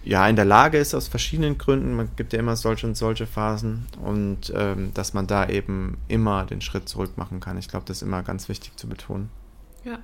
ja, 0.03 0.27
in 0.27 0.35
der 0.35 0.45
Lage 0.45 0.77
ist 0.77 0.93
aus 0.93 1.07
verschiedenen 1.07 1.57
Gründen, 1.57 1.95
man 1.95 2.09
gibt 2.15 2.33
ja 2.33 2.39
immer 2.39 2.55
solche 2.55 2.87
und 2.87 2.95
solche 2.95 3.27
Phasen 3.27 3.85
und 4.03 4.51
ähm, 4.55 4.93
dass 4.93 5.13
man 5.13 5.27
da 5.27 5.47
eben 5.47 5.97
immer 6.07 6.45
den 6.45 6.61
Schritt 6.61 6.89
zurück 6.89 7.17
machen 7.17 7.39
kann. 7.39 7.57
Ich 7.57 7.67
glaube, 7.67 7.85
das 7.85 7.97
ist 7.97 8.03
immer 8.03 8.23
ganz 8.23 8.49
wichtig 8.49 8.75
zu 8.77 8.87
betonen. 8.87 9.29
Ja. 9.83 9.99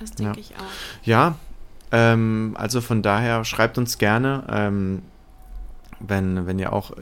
Das 0.00 0.12
denke 0.12 0.40
ja. 0.40 0.40
ich 0.40 0.56
auch. 0.56 1.04
Ja, 1.04 1.34
ähm, 1.92 2.56
also 2.58 2.80
von 2.80 3.02
daher 3.02 3.44
schreibt 3.44 3.76
uns 3.76 3.98
gerne, 3.98 4.44
ähm, 4.48 5.02
wenn, 6.06 6.46
wenn 6.46 6.58
ihr 6.58 6.72
auch 6.72 6.92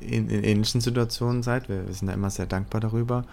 in, 0.00 0.28
in, 0.28 0.44
ähnlichen 0.44 0.80
Situationen 0.80 1.42
seid. 1.42 1.68
Wir, 1.68 1.86
wir, 1.86 1.94
sind 1.94 2.08
da 2.08 2.14
immer 2.14 2.30
sehr 2.30 2.46
dankbar 2.46 2.80
darüber. 2.80 3.24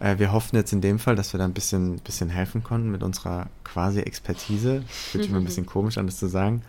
Äh, 0.00 0.18
wir 0.18 0.32
hoffen 0.32 0.56
jetzt 0.56 0.72
in 0.72 0.80
dem 0.80 0.98
Fall, 0.98 1.16
dass 1.16 1.32
wir 1.32 1.38
da 1.38 1.44
ein 1.44 1.54
bisschen, 1.54 1.96
bisschen 1.96 2.30
helfen 2.30 2.62
konnten 2.62 2.90
mit 2.90 3.02
unserer 3.02 3.48
quasi 3.64 4.00
Expertise. 4.00 4.82
Fühlt 4.86 5.24
sich 5.24 5.30
immer 5.30 5.40
ein 5.40 5.44
bisschen 5.44 5.66
komisch 5.66 5.98
an, 5.98 6.06
das 6.06 6.18
zu 6.18 6.28
sagen. 6.28 6.62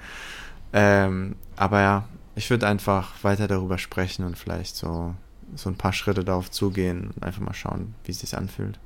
Ähm, 0.73 1.35
aber 1.55 1.81
ja, 1.81 2.09
ich 2.35 2.49
würde 2.49 2.67
einfach 2.67 3.23
weiter 3.23 3.47
darüber 3.47 3.77
sprechen 3.77 4.23
und 4.25 4.37
vielleicht 4.37 4.75
so, 4.75 5.15
so 5.55 5.69
ein 5.69 5.75
paar 5.75 5.93
Schritte 5.93 6.23
darauf 6.23 6.51
zugehen 6.51 7.11
und 7.15 7.23
einfach 7.23 7.41
mal 7.41 7.53
schauen, 7.53 7.95
wie 8.03 8.11
es 8.11 8.19
sich 8.19 8.37
anfühlt. 8.37 8.79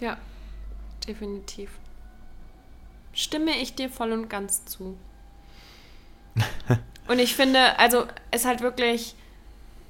Ja, 0.00 0.16
definitiv. 1.06 1.70
Stimme 3.12 3.52
ich 3.62 3.74
dir 3.74 3.88
voll 3.88 4.12
und 4.12 4.28
ganz 4.28 4.64
zu. 4.66 4.96
und 7.08 7.18
ich 7.18 7.34
finde, 7.34 7.78
also 7.78 8.06
es 8.30 8.44
halt 8.44 8.60
wirklich, 8.60 9.14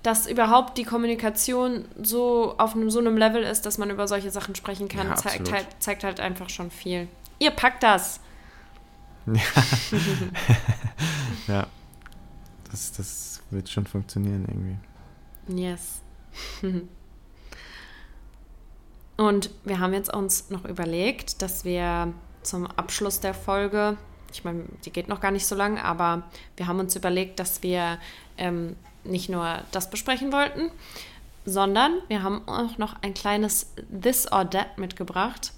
dass 0.03 0.27
überhaupt 0.27 0.79
die 0.79 0.85
Kommunikation 0.85 1.85
so 2.03 2.55
auf 2.59 2.75
einem, 2.75 2.91
so 2.91 2.99
einem 2.99 3.17
Level 3.17 3.43
ist, 3.43 3.67
dass 3.67 3.79
man 3.79 3.91
über 3.91 4.07
solche 4.07 4.31
Sachen 4.31 4.55
sprechen 4.55 4.89
kann, 4.89 5.09
ja, 5.09 5.17
zeigt, 5.17 5.53
halt, 5.53 5.67
zeigt 5.79 6.05
halt 6.05 6.21
einfach 6.21 6.49
schon 6.49 6.71
viel. 6.71 7.09
Ihr 7.39 7.51
packt 7.51 7.83
das. 7.83 8.21
Ja. 9.27 9.43
ja. 11.49 11.67
Das, 12.71 12.93
das 12.93 13.41
wird 13.51 13.69
schon 13.69 13.87
funktionieren 13.87 14.45
irgendwie. 14.49 15.63
Yes. 15.63 16.03
Und 19.17 19.51
wir 19.65 19.81
haben 19.81 19.95
jetzt 19.95 20.13
uns 20.13 20.51
noch 20.51 20.65
überlegt, 20.65 21.41
dass 21.43 21.65
wir 21.65 22.13
zum 22.43 22.67
Abschluss 22.67 23.21
der 23.21 23.35
Folge, 23.35 23.97
ich 24.33 24.45
meine, 24.45 24.65
die 24.85 24.91
geht 24.91 25.09
noch 25.09 25.21
gar 25.21 25.31
nicht 25.31 25.47
so 25.47 25.55
lang, 25.55 25.79
aber 25.79 26.25
wir 26.57 26.67
haben 26.67 26.79
uns 26.79 26.97
überlegt, 26.97 27.39
dass 27.41 27.63
wir 27.63 27.99
ähm, 28.39 28.77
nicht 29.05 29.29
nur 29.29 29.59
das 29.71 29.91
besprechen 29.91 30.33
wollten, 30.33 30.71
sondern 31.45 31.95
wir 32.09 32.23
haben 32.23 32.47
auch 32.49 32.77
noch 32.79 32.97
ein 33.03 33.15
kleines 33.15 33.73
This 33.89 34.31
or 34.31 34.49
That 34.51 34.79
mitgebracht. 34.79 35.53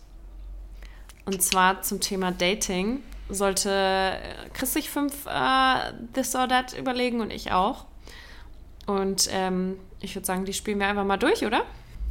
Und 1.24 1.42
zwar 1.42 1.82
zum 1.82 2.00
Thema 2.00 2.30
Dating 2.30 3.02
sollte 3.28 4.18
Chris 4.54 4.74
sich 4.74 4.90
fünf 4.90 5.26
äh, 5.26 5.92
This 6.14 6.34
or 6.34 6.48
That 6.48 6.76
überlegen 6.78 7.20
und 7.20 7.32
ich 7.32 7.52
auch. 7.52 7.86
Und 8.86 9.28
ähm, 9.32 9.78
ich 10.00 10.14
würde 10.14 10.26
sagen, 10.26 10.44
die 10.44 10.54
spielen 10.54 10.78
wir 10.78 10.86
einfach 10.86 11.04
mal 11.04 11.18
durch, 11.18 11.44
oder? 11.44 11.64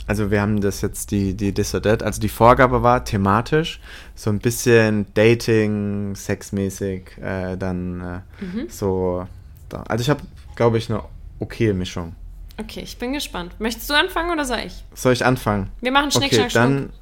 Also 0.07 0.31
wir 0.31 0.41
haben 0.41 0.61
das 0.61 0.81
jetzt, 0.81 1.11
die, 1.11 1.35
die 1.35 1.53
This 1.53 1.75
or 1.75 1.81
That, 1.81 2.01
also 2.01 2.21
die 2.21 2.29
Vorgabe 2.29 2.81
war 2.81 3.03
thematisch, 3.03 3.81
so 4.15 4.29
ein 4.29 4.39
bisschen 4.39 5.05
Dating, 5.13 6.15
sexmäßig, 6.15 7.17
äh, 7.21 7.57
dann 7.57 8.23
äh, 8.39 8.43
mhm. 8.43 8.69
so. 8.69 9.27
Da. 9.67 9.83
Also 9.83 10.01
ich 10.01 10.09
habe, 10.09 10.21
glaube 10.55 10.77
ich, 10.77 10.89
eine 10.89 11.03
okay 11.39 11.73
Mischung. 11.73 12.15
Okay, 12.57 12.79
ich 12.79 12.97
bin 12.97 13.11
gespannt. 13.11 13.59
Möchtest 13.59 13.89
du 13.89 13.93
anfangen 13.93 14.31
oder 14.31 14.45
soll 14.45 14.59
ich? 14.59 14.83
Soll 14.95 15.11
ich 15.11 15.25
anfangen? 15.25 15.69
Wir 15.81 15.91
machen 15.91 16.09
Schnick, 16.09 16.31
okay, 16.31 16.49
Schnack, 16.49 16.53
dann, 16.53 16.93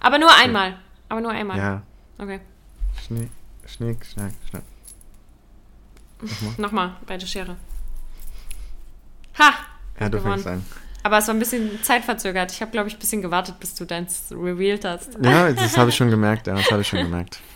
Aber 0.00 0.18
nur 0.18 0.34
einmal. 0.34 0.76
Aber 1.08 1.20
nur 1.20 1.30
einmal. 1.30 1.58
Ja. 1.58 1.82
Okay. 2.18 2.40
Schnick, 3.06 3.30
Schnick, 3.66 4.04
Schnack, 4.06 4.32
Schnack. 4.48 4.62
Nochmal. 6.20 6.54
Nochmal, 6.58 6.96
bei 7.06 7.18
der 7.18 7.26
Schere. 7.26 7.56
Ha! 9.38 9.52
Ja, 9.98 10.08
du 10.08 10.18
gewonnen. 10.18 10.34
fängst 10.34 10.46
an. 10.46 10.64
Aber 11.04 11.18
es 11.18 11.28
war 11.28 11.34
ein 11.34 11.38
bisschen 11.38 11.82
zeitverzögert. 11.82 12.50
Ich 12.50 12.62
habe, 12.62 12.70
glaube 12.70 12.88
ich, 12.88 12.96
ein 12.96 12.98
bisschen 12.98 13.20
gewartet, 13.20 13.60
bis 13.60 13.74
du 13.74 13.84
deins 13.84 14.24
revealed 14.30 14.86
hast. 14.86 15.18
Ja, 15.22 15.52
das 15.52 15.76
habe 15.76 15.90
ich 15.90 15.96
schon 15.96 16.08
gemerkt. 16.08 16.46
Ja, 16.46 16.54
das 16.54 16.70
habe 16.70 16.80
ich 16.80 16.88
schon 16.88 17.00
gemerkt. 17.00 17.40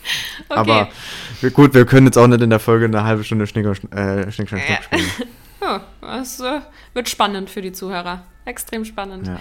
Okay. 0.49 0.87
Aber 1.41 1.51
gut, 1.51 1.75
wir 1.75 1.85
können 1.85 2.07
jetzt 2.07 2.17
auch 2.17 2.27
nicht 2.27 2.41
in 2.41 2.49
der 2.49 2.61
Folge 2.61 2.87
eine 2.87 3.05
halbe 3.05 3.25
Stunde 3.25 3.47
Schnick, 3.47 3.67
äh, 3.67 4.33
Schnick 4.33 4.49
Schnack, 4.49 4.63
Schnack 4.63 4.85
spielen. 4.85 5.11
ja, 5.61 5.85
das 6.01 6.41
äh, 6.41 6.61
wird 6.95 7.11
spannend 7.11 7.51
für 7.51 7.61
die 7.61 7.73
Zuhörer. 7.73 8.25
Extrem 8.47 8.87
spannend. 8.87 9.27
Ja. 9.27 9.39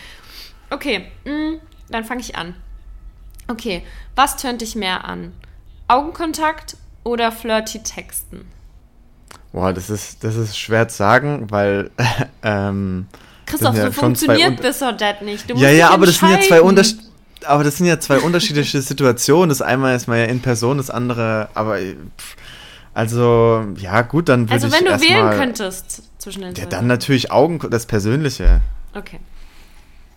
Okay, 0.69 1.05
mh, 1.23 1.31
mm, 1.31 1.61
dann 1.89 2.03
fange 2.03 2.19
ich 2.19 2.35
an. 2.35 2.55
Okay, 3.47 3.83
was 4.15 4.35
tönt 4.35 4.59
dich 4.59 4.75
mehr 4.75 5.05
an? 5.05 5.31
Augenkontakt 5.87 6.75
oder 7.05 7.31
flirty 7.31 7.81
Texten? 7.81 8.45
Boah, 9.53 9.73
das 9.73 9.89
ist, 9.89 10.23
das 10.23 10.35
ist 10.35 10.57
schwer 10.57 10.87
zu 10.87 10.97
sagen, 10.97 11.47
weil. 11.49 11.91
Ähm, 12.43 13.07
Christoph, 13.45 13.75
ja 13.75 13.85
so 13.85 13.91
funktioniert 13.91 14.61
this 14.61 14.81
or 14.81 14.95
that 14.95 15.21
nicht. 15.21 15.49
ja, 15.55 15.69
ja, 15.69 15.89
aber 15.89 16.05
das 16.05 16.17
sind 16.17 16.29
ja 16.29 16.39
zwei 16.39 16.61
Unterschiede. 16.61 17.01
Aber 17.45 17.63
das 17.63 17.77
sind 17.77 17.85
ja 17.87 17.99
zwei 17.99 18.19
unterschiedliche 18.19 18.81
Situationen. 18.81 19.49
Das 19.49 19.61
eine 19.61 19.93
ist 19.95 20.07
mal 20.07 20.19
ja 20.19 20.25
in 20.25 20.41
Person, 20.41 20.77
das 20.77 20.89
andere, 20.89 21.49
aber 21.53 21.77
also 22.93 23.63
ja 23.77 24.01
gut, 24.01 24.27
dann 24.27 24.49
würde 24.49 24.53
also, 24.53 24.67
ich 24.67 24.73
Also 24.73 24.85
wenn 24.85 24.99
du 24.99 25.01
wählen 25.01 25.25
mal, 25.25 25.37
könntest 25.37 26.03
zwischen 26.17 26.41
den 26.41 26.55
Ja, 26.55 26.65
dann 26.65 26.87
natürlich 26.87 27.31
Augen, 27.31 27.59
das 27.69 27.85
Persönliche. 27.85 28.61
Okay. 28.95 29.19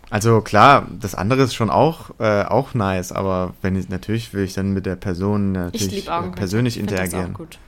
Also 0.09 0.41
klar, 0.41 0.89
das 0.99 1.15
andere 1.15 1.43
ist 1.43 1.55
schon 1.55 1.69
auch, 1.69 2.11
äh, 2.19 2.43
auch 2.45 2.73
nice, 2.73 3.13
aber 3.13 3.55
wenn 3.61 3.77
ich, 3.77 3.91
natürlich 3.91 4.33
will 4.33 4.45
ich 4.45 4.55
dann 4.55 4.73
mit 4.73 4.87
der 4.87 4.97
Person 4.97 5.53
natürlich 5.53 6.09
äh, 6.09 6.23
persönlich 6.35 6.77
ich 6.77 6.83
interagieren. 6.83 7.27
Das 7.27 7.35
auch 7.35 7.39
gut. 7.39 7.59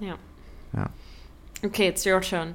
Ja. 0.00 0.14
Ja. 0.74 0.90
Okay, 1.64 1.88
it's 1.88 2.06
your 2.06 2.20
turn. 2.20 2.54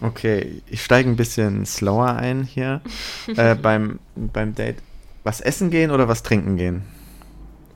Okay, 0.00 0.62
ich 0.68 0.84
steige 0.84 1.08
ein 1.08 1.16
bisschen 1.16 1.64
slower 1.64 2.16
ein 2.16 2.44
hier 2.44 2.82
äh, 3.36 3.54
beim, 3.54 3.98
beim 4.14 4.54
Date. 4.54 4.76
Was 5.24 5.40
essen 5.40 5.70
gehen 5.70 5.90
oder 5.90 6.06
was 6.08 6.22
trinken 6.22 6.56
gehen? 6.56 6.82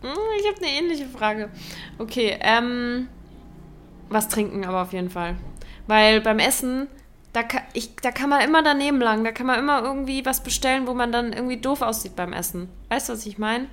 Hm, 0.03 0.11
ich 0.39 0.47
habe 0.47 0.59
eine 0.59 0.79
ähnliche 0.79 1.07
Frage. 1.07 1.49
Okay, 1.99 2.39
ähm, 2.41 3.09
was 4.09 4.29
trinken 4.29 4.65
aber 4.65 4.83
auf 4.83 4.93
jeden 4.93 5.11
Fall. 5.11 5.37
Weil 5.87 6.21
beim 6.21 6.39
Essen 6.39 6.89
da 7.33 7.43
kann, 7.45 7.63
ich, 7.75 7.95
da 7.97 8.11
kann 8.11 8.29
man 8.29 8.43
immer 8.43 8.63
daneben 8.63 9.01
lang. 9.01 9.25
Da 9.25 9.33
kann 9.33 9.47
man 9.47 9.59
immer 9.59 9.83
irgendwie 9.83 10.25
was 10.27 10.43
bestellen, 10.43 10.87
wo 10.87 10.95
man 10.95 11.13
dann 11.13 11.33
irgendwie 11.33 11.59
doof 11.59 11.83
aussieht 11.83 12.17
beim 12.17 12.33
Essen. 12.33 12.69
Weißt 12.89 13.09
du, 13.09 13.13
was 13.13 13.27
ich 13.27 13.39
meine? 13.39 13.69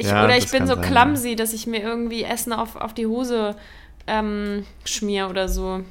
Ja, 0.00 0.24
oder 0.24 0.36
ich 0.36 0.50
bin 0.50 0.66
so 0.66 0.74
sein, 0.74 0.84
clumsy, 0.84 1.30
ja. 1.30 1.36
dass 1.36 1.52
ich 1.52 1.66
mir 1.66 1.82
irgendwie 1.82 2.24
Essen 2.24 2.52
auf, 2.52 2.76
auf 2.76 2.94
die 2.94 3.06
Hose 3.06 3.56
ähm, 4.06 4.64
schmier 4.84 5.28
oder 5.28 5.48
so. 5.48 5.84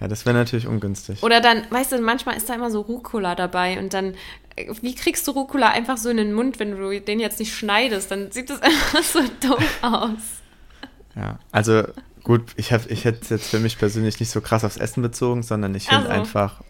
Ja, 0.00 0.08
das 0.08 0.26
wäre 0.26 0.36
natürlich 0.36 0.66
ungünstig. 0.66 1.22
Oder 1.22 1.40
dann, 1.40 1.62
weißt 1.70 1.92
du, 1.92 2.00
manchmal 2.00 2.36
ist 2.36 2.48
da 2.48 2.54
immer 2.54 2.70
so 2.70 2.82
Rucola 2.82 3.34
dabei 3.34 3.78
und 3.78 3.94
dann, 3.94 4.14
äh, 4.56 4.72
wie 4.82 4.94
kriegst 4.94 5.26
du 5.26 5.32
Rucola 5.32 5.68
einfach 5.68 5.96
so 5.96 6.10
in 6.10 6.18
den 6.18 6.34
Mund, 6.34 6.58
wenn 6.58 6.72
du 6.72 7.00
den 7.00 7.18
jetzt 7.18 7.38
nicht 7.38 7.54
schneidest? 7.54 8.10
Dann 8.10 8.30
sieht 8.30 8.50
das 8.50 8.60
einfach 8.62 9.02
so 9.02 9.20
dumm 9.40 9.64
aus. 9.82 10.42
Ja, 11.14 11.38
also 11.50 11.84
gut, 12.24 12.42
ich, 12.56 12.72
hab, 12.72 12.90
ich 12.90 13.04
hätte 13.04 13.20
es 13.22 13.30
jetzt 13.30 13.50
für 13.50 13.58
mich 13.58 13.78
persönlich 13.78 14.20
nicht 14.20 14.30
so 14.30 14.42
krass 14.42 14.64
aufs 14.64 14.76
Essen 14.76 15.02
bezogen, 15.02 15.42
sondern 15.42 15.74
ich 15.74 15.88
finde 15.88 16.10
Also. 16.10 16.20
einfach 16.20 16.62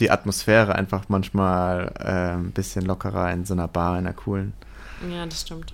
die 0.00 0.10
Atmosphäre 0.10 0.74
einfach 0.74 1.04
manchmal 1.08 1.92
äh, 1.98 2.34
ein 2.36 2.50
bisschen 2.52 2.84
lockerer 2.84 3.30
in 3.32 3.44
so 3.44 3.54
einer 3.54 3.68
Bar, 3.68 3.98
in 3.98 4.06
einer 4.06 4.12
coolen. 4.14 4.52
Ja, 5.08 5.24
das 5.26 5.42
stimmt. 5.42 5.72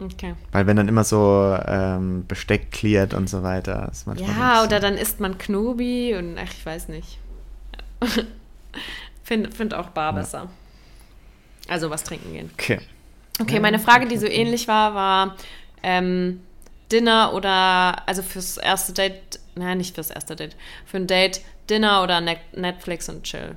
Okay. 0.00 0.34
Weil 0.52 0.66
wenn 0.66 0.76
dann 0.76 0.88
immer 0.88 1.02
so 1.04 1.58
ähm, 1.66 2.24
Besteck 2.26 2.70
cleart 2.70 3.14
und 3.14 3.28
so 3.28 3.42
weiter, 3.42 3.88
ist 3.90 4.06
manchmal 4.06 4.30
Ja, 4.30 4.62
oder 4.64 4.78
dann 4.80 4.94
isst 4.94 5.18
man 5.20 5.36
Knobi 5.38 6.14
und 6.16 6.38
ach, 6.38 6.52
ich 6.52 6.64
weiß 6.64 6.88
nicht. 6.88 7.18
Find, 9.24 9.52
find 9.54 9.74
auch 9.74 9.88
Bar 9.88 10.12
Ja. 10.14 10.20
besser. 10.20 10.48
Also 11.68 11.90
was 11.90 12.04
trinken 12.04 12.32
gehen. 12.32 12.50
Okay. 12.54 12.80
Okay, 13.40 13.60
meine 13.60 13.78
Frage, 13.78 14.06
die 14.08 14.16
so 14.16 14.26
ähnlich 14.26 14.66
war, 14.68 14.94
war 14.94 15.36
ähm, 15.82 16.40
Dinner 16.90 17.34
oder, 17.34 18.08
also 18.08 18.22
fürs 18.22 18.56
erste 18.56 18.92
Date, 18.92 19.38
nein, 19.54 19.78
nicht 19.78 19.94
fürs 19.94 20.10
erste 20.10 20.34
Date, 20.34 20.56
für 20.86 20.96
ein 20.96 21.06
Date, 21.06 21.40
Dinner 21.70 22.02
oder 22.02 22.20
Net 22.20 22.38
Netflix 22.54 23.08
und 23.08 23.22
Chill. 23.24 23.56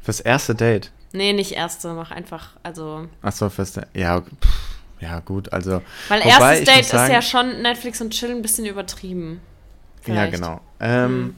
Fürs 0.00 0.20
erste 0.20 0.54
Date. 0.54 0.90
Nee, 1.12 1.32
nicht 1.32 1.52
erste, 1.52 1.92
mach 1.94 2.10
einfach, 2.10 2.50
also, 2.62 3.08
Achso, 3.22 3.48
fürs 3.48 3.72
De- 3.72 3.84
ja, 3.94 4.20
pff, 4.20 4.78
ja 5.00 5.20
gut, 5.20 5.52
also. 5.52 5.82
weil 6.08 6.20
erstes 6.22 6.64
Date 6.64 6.68
muss 6.76 6.80
ist 6.86 6.90
sagen- 6.90 7.12
ja 7.12 7.22
schon 7.22 7.62
Netflix 7.62 8.00
und 8.00 8.10
Chill 8.10 8.30
ein 8.30 8.42
bisschen 8.42 8.66
übertrieben. 8.66 9.40
Ja, 9.98 10.02
Vielleicht. 10.02 10.32
genau. 10.34 10.60
Ähm, 10.80 11.36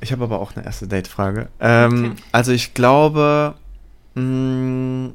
Ich 0.00 0.12
habe 0.12 0.24
aber 0.24 0.40
auch 0.40 0.54
eine 0.54 0.64
erste 0.66 0.86
Date-Frage. 0.86 1.48
Ähm, 1.60 2.12
Okay. 2.12 2.22
Also 2.32 2.52
ich 2.52 2.74
glaube, 2.74 3.54
mh, 4.14 5.12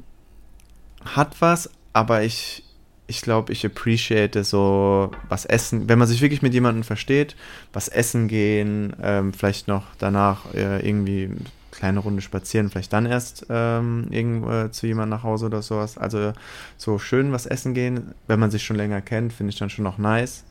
hat 1.04 1.40
was, 1.40 1.70
aber 1.92 2.22
ich, 2.22 2.64
ich 3.06 3.20
glaube, 3.20 3.52
ich 3.52 3.64
appreciate 3.66 4.44
so 4.44 5.10
was 5.28 5.44
essen, 5.44 5.88
wenn 5.88 5.98
man 5.98 6.08
sich 6.08 6.22
wirklich 6.22 6.42
mit 6.42 6.54
jemandem 6.54 6.84
versteht, 6.84 7.36
was 7.72 7.88
essen 7.88 8.28
gehen, 8.28 8.94
ähm, 9.02 9.32
vielleicht 9.32 9.68
noch 9.68 9.84
danach 9.98 10.52
äh, 10.54 10.86
irgendwie 10.86 11.24
eine 11.24 11.36
kleine 11.70 11.98
Runde 12.00 12.22
spazieren, 12.22 12.70
vielleicht 12.70 12.92
dann 12.92 13.04
erst 13.04 13.46
ähm, 13.50 14.06
irgendwo 14.10 14.50
äh, 14.50 14.70
zu 14.70 14.86
jemandem 14.86 15.18
nach 15.18 15.22
Hause 15.22 15.46
oder 15.46 15.60
sowas. 15.60 15.98
Also 15.98 16.32
so 16.78 16.98
schön 16.98 17.32
was 17.32 17.46
essen 17.46 17.74
gehen, 17.74 18.14
wenn 18.26 18.40
man 18.40 18.50
sich 18.50 18.64
schon 18.64 18.76
länger 18.76 19.02
kennt, 19.02 19.32
finde 19.32 19.52
ich 19.52 19.58
dann 19.58 19.70
schon 19.70 19.84
noch 19.84 19.98
nice. 19.98 20.44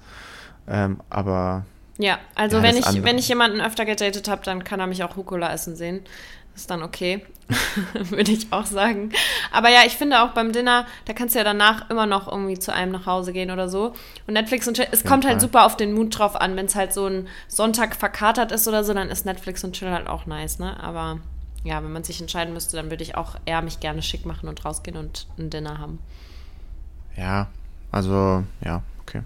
Ähm, 0.68 1.00
aber 1.10 1.66
Ja, 1.98 2.20
also 2.36 2.58
Ja, 2.58 2.64
wenn, 2.64 2.78
ich, 2.78 2.86
andere. 2.86 3.06
wenn 3.06 3.18
ich 3.18 3.28
jemanden 3.28 3.62
öfter 3.62 3.86
gedatet 3.86 4.28
habe, 4.28 4.44
dann 4.44 4.64
kann 4.64 4.80
er 4.80 4.88
mich 4.88 5.04
auch 5.04 5.18
Rucola 5.18 5.52
essen 5.52 5.76
sehen. 5.76 6.02
Ist 6.56 6.70
dann 6.70 6.84
okay, 6.84 7.26
würde 7.94 8.32
ich 8.32 8.52
auch 8.52 8.66
sagen. 8.66 9.12
Aber 9.52 9.70
ja, 9.70 9.80
ich 9.86 9.94
finde 9.94 10.22
auch 10.22 10.30
beim 10.30 10.52
Dinner, 10.52 10.86
da 11.06 11.14
kannst 11.14 11.34
du 11.34 11.40
ja 11.40 11.44
danach 11.44 11.90
immer 11.90 12.06
noch 12.06 12.28
irgendwie 12.32 12.60
zu 12.60 12.72
einem 12.72 12.92
nach 12.92 13.06
Hause 13.08 13.34
gehen 13.34 13.50
oder 13.50 13.70
so. 13.70 13.94
Und 14.28 14.36
Netflix 14.36 14.68
und 14.68 14.76
Chill, 14.76 14.88
es 14.92 15.04
kommt 15.04 15.26
halt 15.26 15.42
super 15.42 15.66
auf 15.66 15.78
den 15.78 15.94
Mut 15.94 16.18
drauf 16.18 16.36
an. 16.36 16.56
Wenn 16.56 16.68
es 16.68 16.76
halt 16.76 16.94
so 16.94 17.08
ein 17.08 17.28
Sonntag 17.48 17.96
verkatert 17.96 18.52
ist 18.52 18.68
oder 18.68 18.84
so, 18.84 18.94
dann 18.94 19.10
ist 19.10 19.26
Netflix 19.26 19.64
und 19.64 19.74
Chill 19.74 19.90
halt 19.90 20.08
auch 20.08 20.28
nice, 20.28 20.60
ne? 20.60 20.80
Aber 20.82 21.20
ja, 21.64 21.84
wenn 21.84 21.92
man 21.92 22.04
sich 22.04 22.22
entscheiden 22.22 22.54
müsste, 22.54 22.76
dann 22.76 22.92
würde 22.92 23.04
ich 23.04 23.16
auch 23.16 23.36
eher 23.46 23.62
mich 23.62 23.80
gerne 23.80 24.02
schick 24.02 24.26
machen 24.26 24.48
und 24.48 24.64
rausgehen 24.64 24.98
und 24.98 25.28
ein 25.40 25.50
Dinner 25.50 25.80
haben. 25.80 26.00
ja, 27.16 27.48
also 27.92 28.44
ja, 28.64 28.82
okay. 29.02 29.22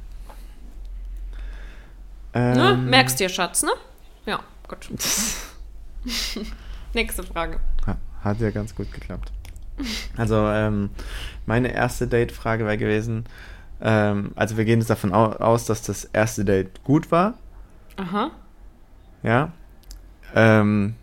Ne? 2.34 2.72
Ähm, 2.74 2.90
Merkst 2.90 3.20
dir, 3.20 3.30
Schatz, 3.30 3.64
ne? 3.64 3.72
Ja, 4.26 4.40
gut. 4.68 4.90
Nächste 6.94 7.24
Frage. 7.24 7.60
Ha- 7.86 7.98
Hat 8.24 8.40
ja 8.40 8.50
ganz 8.52 8.74
gut 8.76 8.92
geklappt. 8.92 9.32
Also, 10.16 10.36
ähm, 10.48 10.90
meine 11.46 11.72
erste 11.74 12.08
Date-Frage 12.08 12.66
wäre 12.66 12.78
gewesen, 12.78 13.26
ähm, 13.80 14.32
also 14.36 14.58
wir 14.58 14.66
gehen 14.66 14.80
jetzt 14.80 14.90
davon 14.90 15.14
au 15.14 15.26
aus, 15.34 15.66
dass 15.66 15.84
das 15.84 16.06
erste 16.06 16.44
Date 16.46 16.84
gut 16.84 17.12
war, 17.12 17.36
Aha. 17.98 18.32
ja. 19.22 19.52
Ähm, 20.34 20.96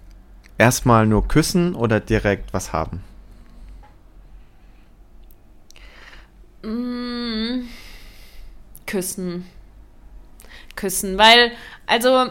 erstmal 0.58 1.06
nur 1.06 1.28
küssen 1.28 1.74
oder 1.76 2.00
direkt 2.00 2.52
was 2.52 2.72
haben? 2.72 3.00
Mm, 6.62 7.68
küssen. 8.86 9.46
Küssen, 10.76 11.18
weil, 11.18 11.52
also, 11.86 12.30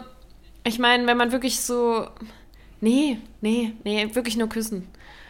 ich 0.64 0.80
meine, 0.80 1.08
wenn 1.08 1.18
man 1.18 1.32
wirklich 1.32 1.60
so. 1.62 2.08
Nee, 2.84 3.18
nee, 3.40 3.72
nee, 3.86 4.10
wirklich 4.14 4.36
nur 4.36 4.50
küssen. 4.50 4.90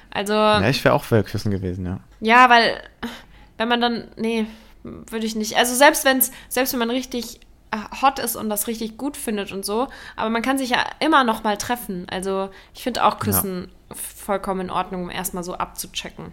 Also, 0.09 0.33
Ja, 0.33 0.67
ich 0.69 0.83
wäre 0.83 0.95
auch 0.95 1.03
für 1.03 1.23
küssen 1.23 1.51
gewesen, 1.51 1.85
ja. 1.85 1.99
ja, 2.19 2.49
weil, 2.49 2.81
wenn 3.57 3.67
man 3.67 3.79
dann. 3.79 4.07
Nee, 4.17 4.47
würde 4.83 5.25
ich 5.25 5.35
nicht. 5.35 5.55
Also, 5.55 5.75
selbst 5.75 6.03
wenn 6.03 6.17
es, 6.17 6.31
selbst 6.49 6.73
wenn 6.73 6.79
man 6.79 6.89
richtig 6.89 7.39
äh, 7.71 7.77
hot 8.01 8.17
ist 8.17 8.35
und 8.35 8.49
das 8.49 8.67
richtig 8.67 8.97
gut 8.97 9.17
findet 9.17 9.51
und 9.51 9.63
so, 9.65 9.87
aber 10.15 10.29
man 10.31 10.41
kann 10.41 10.57
sich 10.57 10.71
ja 10.71 10.83
immer 10.99 11.23
noch 11.23 11.43
mal 11.43 11.57
treffen. 11.57 12.07
Also, 12.09 12.49
ich 12.73 12.81
finde 12.81 13.03
auch 13.03 13.19
Küssen 13.19 13.69
vollkommen 13.93 14.61
in 14.61 14.69
Ordnung, 14.71 15.03
um 15.03 15.09
erstmal 15.11 15.43
so 15.43 15.53
abzuchecken. 15.53 16.31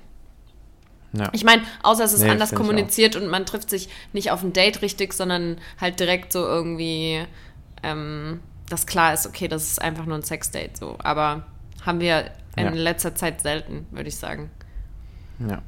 ja. 1.12 1.28
Ich 1.32 1.44
meine, 1.44 1.62
außer 1.82 2.04
es 2.04 2.14
ist 2.14 2.22
Nee, 2.22 2.30
anders 2.30 2.54
kommuniziert 2.54 3.14
und 3.16 3.28
man 3.28 3.44
trifft 3.44 3.68
sich 3.68 3.90
nicht 4.14 4.30
auf 4.30 4.42
ein 4.42 4.54
Date 4.54 4.80
richtig, 4.80 5.12
sondern 5.12 5.58
halt 5.78 6.00
direkt 6.00 6.32
so 6.32 6.40
irgendwie, 6.46 7.26
ähm, 7.82 8.40
dass 8.70 8.86
klar 8.86 9.12
ist, 9.12 9.26
okay, 9.26 9.46
das 9.48 9.64
ist 9.64 9.82
einfach 9.82 10.06
nur 10.06 10.16
ein 10.16 10.22
Sexdate 10.22 10.76
so. 10.78 10.96
Aber 11.00 11.44
haben 11.84 12.00
wir 12.00 12.30
in 12.56 12.64
Ja. 12.64 12.70
letzter 12.70 13.14
Zeit 13.14 13.40
selten, 13.42 13.86
würde 13.90 14.08
ich 14.08 14.16
sagen. 14.16 14.50
ja. 15.46 15.60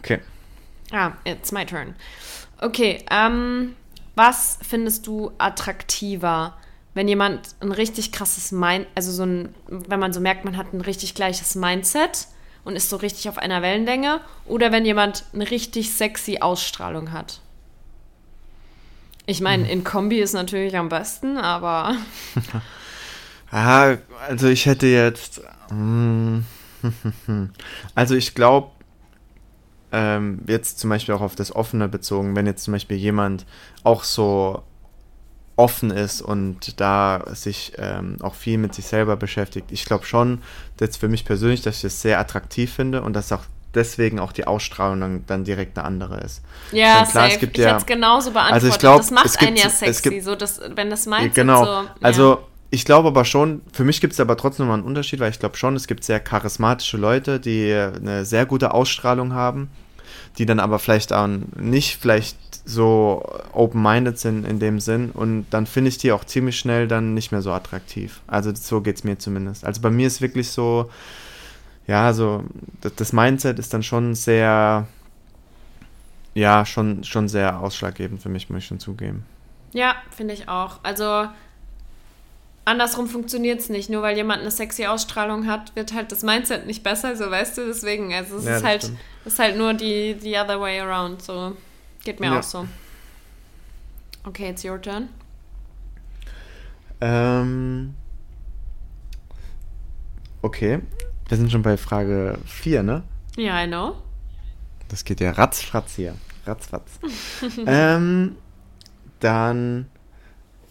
Okay. 0.00 0.20
Ah, 0.92 1.12
it's 1.24 1.50
my 1.52 1.66
turn. 1.66 1.94
Okay, 2.60 3.04
ähm, 3.10 3.74
was 4.14 4.58
findest 4.66 5.06
du 5.06 5.32
attraktiver, 5.38 6.56
wenn 6.94 7.08
jemand 7.08 7.54
ein 7.60 7.72
richtig 7.72 8.12
krasses 8.12 8.52
Mind, 8.52 8.86
also 8.94 9.12
so 9.12 9.24
ein, 9.24 9.54
wenn 9.66 10.00
man 10.00 10.12
so 10.12 10.20
merkt, 10.20 10.44
man 10.44 10.56
hat 10.56 10.72
ein 10.72 10.80
richtig 10.80 11.14
gleiches 11.14 11.54
Mindset 11.56 12.28
und 12.64 12.76
ist 12.76 12.90
so 12.90 12.96
richtig 12.96 13.28
auf 13.28 13.38
einer 13.38 13.60
Wellenlänge, 13.60 14.20
oder 14.46 14.72
wenn 14.72 14.84
jemand 14.84 15.24
eine 15.34 15.50
richtig 15.50 15.92
sexy 15.92 16.38
Ausstrahlung 16.40 17.12
hat? 17.12 17.40
Ich 19.28 19.42
meine, 19.42 19.70
in 19.70 19.84
Kombi 19.84 20.20
ist 20.20 20.32
natürlich 20.32 20.74
am 20.74 20.88
besten, 20.88 21.36
aber 21.36 21.94
Ah, 23.50 23.96
also 24.26 24.48
ich 24.48 24.64
hätte 24.64 24.86
jetzt. 24.86 25.42
mm, 25.70 26.38
Also 27.94 28.14
ich 28.14 28.34
glaube, 28.34 28.70
ähm, 29.92 30.40
jetzt 30.46 30.78
zum 30.78 30.88
Beispiel 30.88 31.14
auch 31.14 31.20
auf 31.20 31.34
das 31.36 31.54
Offene 31.54 31.88
bezogen, 31.88 32.36
wenn 32.36 32.46
jetzt 32.46 32.64
zum 32.64 32.72
Beispiel 32.72 32.96
jemand 32.96 33.44
auch 33.84 34.02
so 34.02 34.62
offen 35.56 35.90
ist 35.90 36.22
und 36.22 36.80
da 36.80 37.24
sich 37.34 37.74
ähm, 37.76 38.16
auch 38.22 38.34
viel 38.34 38.56
mit 38.56 38.74
sich 38.74 38.86
selber 38.86 39.18
beschäftigt. 39.18 39.72
Ich 39.72 39.84
glaube 39.84 40.06
schon, 40.06 40.40
jetzt 40.80 40.96
für 40.96 41.08
mich 41.08 41.26
persönlich, 41.26 41.60
dass 41.60 41.76
ich 41.76 41.82
das 41.82 42.00
sehr 42.00 42.18
attraktiv 42.18 42.72
finde 42.72 43.02
und 43.02 43.12
dass 43.12 43.30
auch 43.32 43.44
deswegen 43.74 44.18
auch 44.18 44.32
die 44.32 44.46
Ausstrahlung 44.46 45.00
dann, 45.00 45.24
dann 45.26 45.44
direkt 45.44 45.76
eine 45.78 45.86
andere 45.86 46.20
ist. 46.20 46.42
ja, 46.72 46.94
meine, 46.94 47.06
klar, 47.08 47.26
es 47.26 47.32
safe. 47.34 47.40
gibt 47.40 47.58
ich 47.58 47.64
ja- 47.64 47.70
hätte 47.70 47.78
es 47.80 47.86
genauso 47.86 48.30
beantwortet. 48.30 48.54
Also 48.64 48.68
ich 48.68 48.78
glaub, 48.78 48.96
das 48.98 49.10
macht 49.10 49.26
es 49.26 49.32
gibt- 49.38 49.48
einen 49.48 49.56
ja 49.56 49.66
es 49.66 49.78
sexy, 49.78 50.02
gibt- 50.10 50.24
so 50.24 50.34
dass, 50.34 50.60
wenn 50.74 50.90
das 50.90 51.06
Mindset 51.06 51.34
genau. 51.34 51.64
so... 51.64 51.70
ja. 51.70 51.86
Also 52.00 52.38
ich 52.70 52.84
glaube 52.84 53.08
aber 53.08 53.24
schon, 53.24 53.62
für 53.72 53.84
mich 53.84 54.00
gibt 54.00 54.12
es 54.12 54.20
aber 54.20 54.36
trotzdem 54.36 54.66
noch 54.66 54.74
einen 54.74 54.82
Unterschied, 54.82 55.20
weil 55.20 55.30
ich 55.30 55.38
glaube 55.38 55.56
schon, 55.56 55.74
es 55.76 55.86
gibt 55.86 56.04
sehr 56.04 56.20
charismatische 56.20 56.96
Leute, 56.98 57.40
die 57.40 57.72
eine 57.72 58.24
sehr 58.24 58.44
gute 58.46 58.74
Ausstrahlung 58.74 59.32
haben, 59.32 59.70
die 60.36 60.44
dann 60.46 60.60
aber 60.60 60.78
vielleicht 60.78 61.12
auch 61.12 61.28
nicht 61.56 61.96
vielleicht 62.00 62.36
so 62.66 63.22
open-minded 63.52 64.18
sind 64.18 64.46
in 64.46 64.58
dem 64.58 64.80
Sinn 64.80 65.10
und 65.12 65.46
dann 65.50 65.64
finde 65.66 65.88
ich 65.88 65.96
die 65.96 66.12
auch 66.12 66.24
ziemlich 66.24 66.58
schnell 66.58 66.86
dann 66.86 67.14
nicht 67.14 67.32
mehr 67.32 67.40
so 67.40 67.52
attraktiv. 67.52 68.20
Also 68.26 68.52
so 68.54 68.82
geht 68.82 68.96
es 68.96 69.04
mir 69.04 69.18
zumindest. 69.18 69.64
Also 69.64 69.80
bei 69.80 69.88
mir 69.90 70.06
ist 70.06 70.20
wirklich 70.20 70.50
so, 70.50 70.90
ja, 71.88 72.12
so 72.12 72.44
das, 72.80 72.94
das 72.94 73.12
Mindset 73.12 73.58
ist 73.58 73.74
dann 73.74 73.82
schon 73.82 74.14
sehr, 74.14 74.86
ja, 76.34 76.64
schon, 76.64 77.02
schon 77.02 77.28
sehr 77.28 77.58
ausschlaggebend 77.58 78.22
für 78.22 78.28
mich, 78.28 78.48
muss 78.48 78.58
ich 78.60 78.66
schon 78.66 78.78
zugeben. 78.78 79.24
Ja, 79.72 79.96
finde 80.16 80.34
ich 80.34 80.48
auch. 80.48 80.78
Also 80.84 81.26
andersrum 82.64 83.08
funktioniert 83.08 83.60
es 83.60 83.68
nicht. 83.70 83.90
Nur 83.90 84.02
weil 84.02 84.16
jemand 84.16 84.42
eine 84.42 84.50
sexy 84.50 84.86
Ausstrahlung 84.86 85.46
hat, 85.46 85.74
wird 85.74 85.92
halt 85.94 86.12
das 86.12 86.22
Mindset 86.22 86.66
nicht 86.66 86.82
besser, 86.82 87.16
so 87.16 87.30
weißt 87.30 87.58
du. 87.58 87.66
Deswegen, 87.66 88.12
also 88.14 88.36
es 88.36 88.44
Ja, 88.44 88.56
ist 88.58 88.64
halt, 88.64 88.82
stimmt. 88.84 88.98
ist 89.24 89.38
halt 89.38 89.56
nur 89.56 89.74
die, 89.74 90.16
the 90.20 90.36
other 90.38 90.60
way 90.60 90.78
around. 90.80 91.22
So 91.22 91.56
geht 92.04 92.20
mir 92.20 92.26
Ja. 92.26 92.38
auch 92.38 92.42
so. 92.42 92.66
Okay, 94.24 94.50
it's 94.50 94.64
your 94.64 94.80
turn. 94.80 95.08
Ähm, 97.00 97.94
okay, 100.42 100.80
wir 101.28 101.36
sind 101.36 101.52
schon 101.52 101.62
bei 101.62 101.76
Frage 101.76 102.38
4, 102.46 102.82
ne? 102.82 103.02
Ja, 103.36 103.62
I 103.62 103.66
know. 103.66 103.94
Das 104.88 105.04
geht 105.04 105.20
ja 105.20 105.30
ratzfratz 105.32 105.94
hier. 105.94 106.14
Ratzfatz. 106.46 106.98
ähm, 107.66 108.36
dann 109.20 109.86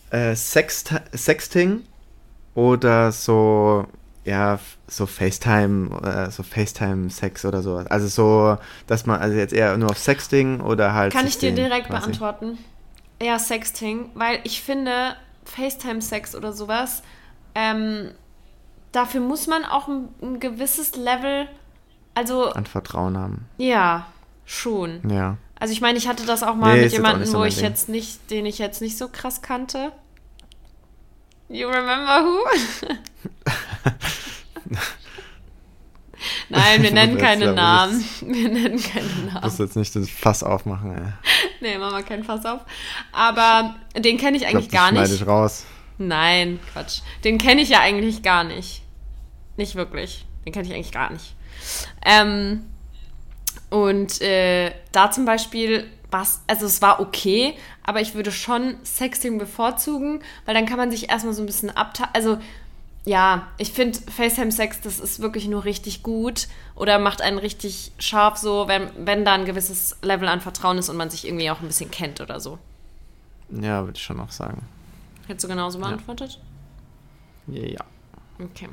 äh, 0.09 0.35
Sext 0.35 0.93
Sexting 1.13 1.83
oder 2.55 3.11
so, 3.11 3.85
ja, 4.25 4.59
so 4.87 5.05
FaceTime, 5.05 6.01
äh, 6.01 6.31
so 6.31 6.43
FaceTime-Sex 6.43 7.45
oder 7.45 7.61
so. 7.61 7.77
Also 7.77 8.07
so, 8.07 8.57
dass 8.87 9.05
man, 9.05 9.19
also 9.19 9.37
jetzt 9.37 9.53
eher 9.53 9.77
nur 9.77 9.91
auf 9.91 9.99
Sexting 9.99 10.61
oder 10.61 10.93
halt. 10.93 11.13
Kann 11.13 11.27
ich 11.27 11.37
dir 11.37 11.49
Sexting 11.49 11.55
direkt 11.55 11.87
quasi. 11.87 12.01
beantworten? 12.01 12.57
Ja, 13.21 13.37
Sexting, 13.37 14.09
weil 14.15 14.39
ich 14.43 14.61
finde, 14.61 15.15
FaceTime-Sex 15.45 16.35
oder 16.35 16.53
sowas, 16.53 17.03
ähm, 17.53 18.11
dafür 18.97 19.21
muss 19.21 19.47
man 19.47 19.63
auch 19.63 19.87
ein, 19.87 20.09
ein 20.21 20.39
gewisses 20.39 20.95
Level, 20.95 21.47
also 22.15 22.49
An 22.51 22.65
Vertrauen 22.65 23.17
haben. 23.17 23.45
ja, 23.57 24.07
schon. 24.45 25.01
Ja. 25.09 25.37
Also 25.59 25.71
ich 25.73 25.81
meine, 25.81 25.97
ich 25.97 26.07
hatte 26.07 26.25
das 26.25 26.41
auch 26.43 26.55
mal 26.55 26.75
Nee, 26.75 26.83
mit 26.83 26.91
jemandem, 26.93 27.25
so 27.25 27.39
wo 27.39 27.43
ich 27.43 27.55
Ding. 27.55 27.63
jetzt 27.65 27.89
nicht, 27.89 28.29
den 28.31 28.45
ich 28.45 28.57
jetzt 28.59 28.81
nicht 28.81 28.97
so 28.97 29.07
krass 29.09 29.41
kannte. 29.41 29.91
You 31.49 31.67
remember 31.67 32.23
who? 32.23 32.39
Nein, 36.49 36.81
wir 36.81 36.91
nennen 36.91 37.15
du 37.17 37.21
keine 37.21 37.53
Namen. 37.53 38.03
Wir 38.21 38.49
nennen 38.49 38.81
keine 38.81 39.05
Ich 39.05 39.33
Namen. 39.33 39.43
muss 39.43 39.57
jetzt 39.59 39.75
nicht 39.75 39.95
das 39.95 40.09
Fass 40.09 40.43
aufmachen, 40.43 40.95
ey. 40.95 41.13
Nee, 41.61 41.77
machen 41.77 41.95
wir 41.97 42.03
keinen 42.03 42.23
Fass 42.23 42.45
auf. 42.45 42.61
Aber 43.11 43.75
den 43.95 44.17
kenne 44.17 44.37
ich 44.37 44.43
Ich 44.43 44.49
eigentlich 44.49 44.69
glaub, 44.69 44.89
das 44.89 44.93
gar 44.95 45.01
nicht. 45.03 45.13
ich 45.21 45.27
raus. 45.27 45.65
Nein, 45.97 46.59
Quatsch. 46.73 47.01
Den 47.23 47.37
kenne 47.37 47.61
ich 47.61 47.69
ja 47.69 47.79
eigentlich 47.81 48.23
gar 48.23 48.43
nicht. 48.43 48.81
Nicht 49.57 49.75
wirklich. 49.75 50.25
Den 50.45 50.53
kenne 50.53 50.67
ich 50.67 50.73
eigentlich 50.73 50.91
gar 50.91 51.11
nicht. 51.11 51.35
Ähm, 52.05 52.65
und 53.69 54.21
äh, 54.21 54.71
da 54.91 55.11
zum 55.11 55.25
Beispiel 55.25 55.89
was, 56.09 56.41
also 56.47 56.65
es 56.65 56.81
war 56.81 57.01
okay, 57.01 57.55
aber 57.83 57.99
ich 57.99 58.15
würde 58.15 58.31
schon 58.31 58.75
Sexting 58.83 59.37
bevorzugen, 59.37 60.21
weil 60.45 60.55
dann 60.55 60.65
kann 60.65 60.77
man 60.77 60.89
sich 60.89 61.09
erstmal 61.09 61.33
so 61.33 61.43
ein 61.43 61.47
bisschen 61.47 61.69
abteilen. 61.69 62.11
Also 62.13 62.37
ja, 63.05 63.47
ich 63.57 63.71
finde 63.71 63.99
FaceTime-Sex, 63.99 64.81
das 64.81 64.99
ist 64.99 65.21
wirklich 65.21 65.47
nur 65.47 65.63
richtig 65.63 66.03
gut 66.03 66.47
oder 66.75 66.99
macht 66.99 67.21
einen 67.21 67.37
richtig 67.37 67.91
scharf 67.99 68.37
so, 68.37 68.67
wenn, 68.67 68.89
wenn 68.97 69.25
da 69.25 69.33
ein 69.33 69.45
gewisses 69.45 69.97
Level 70.01 70.27
an 70.27 70.41
Vertrauen 70.41 70.77
ist 70.77 70.89
und 70.89 70.97
man 70.97 71.09
sich 71.09 71.25
irgendwie 71.25 71.49
auch 71.49 71.61
ein 71.61 71.67
bisschen 71.67 71.91
kennt 71.91 72.21
oder 72.21 72.39
so. 72.39 72.57
Ja, 73.49 73.85
würde 73.85 73.97
ich 73.97 74.03
schon 74.03 74.17
noch 74.17 74.31
sagen. 74.31 74.61
Hättest 75.25 75.45
du 75.45 75.47
genauso 75.47 75.79
beantwortet? 75.79 76.39
Ja. 77.47 77.83
Okay. 78.39 78.67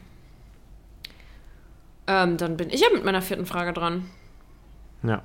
Ähm, 2.06 2.36
dann 2.36 2.56
bin 2.56 2.70
ich 2.70 2.80
ja 2.80 2.88
mit 2.92 3.04
meiner 3.04 3.22
vierten 3.22 3.46
Frage 3.46 3.72
dran. 3.72 4.10
Ja. 5.02 5.22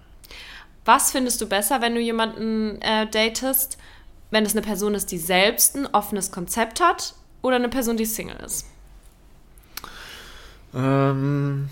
Was 0.86 1.12
findest 1.12 1.42
du 1.42 1.48
besser, 1.48 1.82
wenn 1.82 1.94
du 1.94 2.02
jemanden 2.02 2.82
äh, 2.82 3.08
datest, 3.10 3.78
wenn 4.32 4.46
es 4.46 4.54
eine 4.54 4.62
Person 4.62 4.96
ist, 4.96 5.12
die 5.12 5.18
selbst 5.18 5.76
ein 5.76 5.88
offenes 5.88 6.32
Konzept 6.32 6.82
hat 6.82 7.16
oder 7.42 7.58
eine 7.58 7.70
Person, 7.70 7.98
die 7.98 8.06
Single 8.06 8.38
ist? 8.38 8.66
Ähm, 10.74 11.70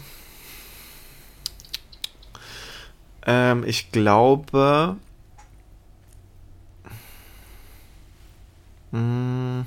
ähm, 3.25 3.63
ich 3.65 3.91
glaube. 3.91 4.97
Mm, 8.91 9.61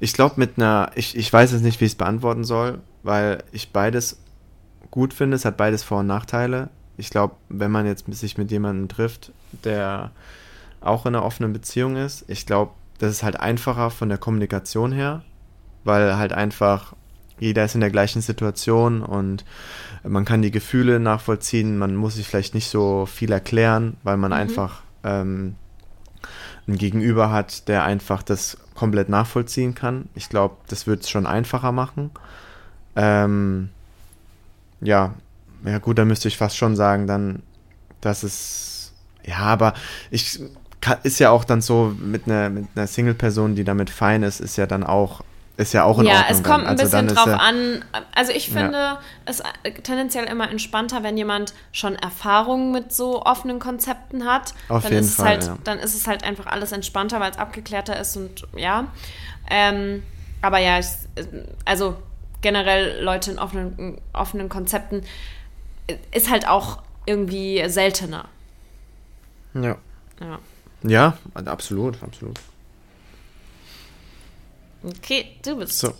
Ich 0.00 0.12
glaube 0.12 0.34
mit 0.38 0.56
einer, 0.56 0.90
ich, 0.94 1.16
ich 1.16 1.32
weiß 1.32 1.52
jetzt 1.52 1.62
nicht, 1.62 1.80
wie 1.80 1.84
ich 1.84 1.92
es 1.92 1.98
beantworten 1.98 2.44
soll, 2.44 2.80
weil 3.02 3.42
ich 3.52 3.72
beides 3.72 4.18
gut 4.90 5.14
finde. 5.14 5.36
Es 5.36 5.44
hat 5.44 5.56
beides 5.56 5.82
Vor- 5.82 6.00
und 6.00 6.06
Nachteile. 6.06 6.68
Ich 6.96 7.10
glaube, 7.10 7.34
wenn 7.48 7.70
man 7.70 7.86
jetzt 7.86 8.04
sich 8.12 8.36
mit 8.36 8.50
jemandem 8.50 8.88
trifft, 8.88 9.32
der 9.64 10.10
auch 10.80 11.06
in 11.06 11.14
einer 11.14 11.24
offenen 11.24 11.52
Beziehung 11.52 11.96
ist, 11.96 12.24
ich 12.28 12.46
glaube, 12.46 12.72
das 12.98 13.12
ist 13.12 13.22
halt 13.22 13.40
einfacher 13.40 13.90
von 13.90 14.08
der 14.08 14.18
Kommunikation 14.18 14.92
her, 14.92 15.22
weil 15.84 16.16
halt 16.16 16.32
einfach 16.32 16.94
jeder 17.38 17.64
ist 17.64 17.74
in 17.74 17.80
der 17.80 17.90
gleichen 17.90 18.20
Situation 18.20 19.00
und 19.02 19.46
man 20.04 20.26
kann 20.26 20.42
die 20.42 20.50
Gefühle 20.50 21.00
nachvollziehen. 21.00 21.78
Man 21.78 21.96
muss 21.96 22.16
sich 22.16 22.26
vielleicht 22.26 22.54
nicht 22.54 22.68
so 22.68 23.06
viel 23.06 23.32
erklären, 23.32 23.96
weil 24.02 24.18
man 24.18 24.34
einfach 24.34 24.82
ähm, 25.04 25.56
ein 26.68 26.76
Gegenüber 26.76 27.30
hat, 27.30 27.66
der 27.68 27.84
einfach 27.84 28.22
das 28.22 28.58
komplett 28.74 29.08
nachvollziehen 29.08 29.74
kann. 29.74 30.10
Ich 30.14 30.28
glaube, 30.28 30.56
das 30.68 30.86
wird 30.86 31.02
es 31.02 31.10
schon 31.10 31.26
einfacher 31.26 31.72
machen. 31.72 32.10
Ähm, 32.96 33.70
ja, 34.80 35.14
ja 35.64 35.78
gut, 35.78 35.98
dann 35.98 36.08
müsste 36.08 36.28
ich 36.28 36.36
fast 36.36 36.56
schon 36.56 36.76
sagen, 36.76 37.06
dann, 37.06 37.42
dass 38.00 38.22
es, 38.22 38.92
ja, 39.24 39.38
aber 39.38 39.74
ich 40.10 40.40
kann, 40.80 40.98
ist 41.02 41.18
ja 41.18 41.30
auch 41.30 41.44
dann 41.44 41.60
so 41.60 41.94
mit 41.98 42.26
einer 42.26 42.48
mit 42.48 42.66
einer 42.74 42.86
Single-Person, 42.86 43.54
die 43.54 43.64
damit 43.64 43.90
fein 43.90 44.22
ist, 44.22 44.40
ist 44.40 44.56
ja 44.56 44.66
dann 44.66 44.82
auch, 44.82 45.22
ist 45.58 45.74
ja 45.74 45.84
auch 45.84 45.98
in 45.98 46.06
ja, 46.06 46.20
Ordnung. 46.20 46.30
es 46.30 46.42
kommt 46.42 46.64
ein 46.64 46.78
Also 46.78 46.84
bisschen 46.84 47.08
drauf 47.08 47.26
ja, 47.26 47.36
an. 47.36 47.84
Also 48.14 48.32
ich 48.32 48.48
finde 48.48 48.98
es 49.26 49.40
äh, 49.40 49.72
tendenziell 49.82 50.24
immer 50.24 50.50
entspannter, 50.50 51.02
wenn 51.02 51.18
jemand 51.18 51.52
schon 51.72 51.96
Erfahrungen 51.96 52.72
mit 52.72 52.94
so 52.94 53.22
offenen 53.22 53.58
Konzepten 53.58 54.24
hat. 54.24 54.54
Auf 54.70 54.84
dann 54.84 54.92
jeden 54.92 55.04
ist 55.04 55.10
es 55.10 55.16
Fall, 55.16 55.26
halt, 55.26 55.44
ja. 55.44 55.58
Dann 55.64 55.78
ist 55.78 55.94
es 55.94 56.06
halt 56.06 56.24
einfach 56.24 56.46
alles 56.46 56.72
entspannter, 56.72 57.20
weil 57.20 57.32
es 57.32 57.38
abgeklärter 57.38 58.00
ist 58.00 58.16
und 58.16 58.46
ja. 58.56 58.86
Ähm, 59.50 60.02
aber 60.40 60.58
ja, 60.58 60.78
ich, 60.78 60.86
also 61.66 61.96
generell 62.40 63.02
Leute 63.02 63.32
in 63.32 63.38
offenen, 63.38 64.00
offenen 64.12 64.48
Konzepten 64.48 65.02
ist 66.12 66.30
halt 66.30 66.46
auch 66.48 66.82
irgendwie 67.06 67.62
seltener. 67.68 68.28
ja. 69.54 69.76
Ja. 70.20 70.38
Ja, 70.82 71.18
absolut, 71.34 72.02
absolut. 72.02 72.38
Okay, 74.82 75.26
du 75.42 75.56
bist. 75.56 75.78
So. 75.78 75.92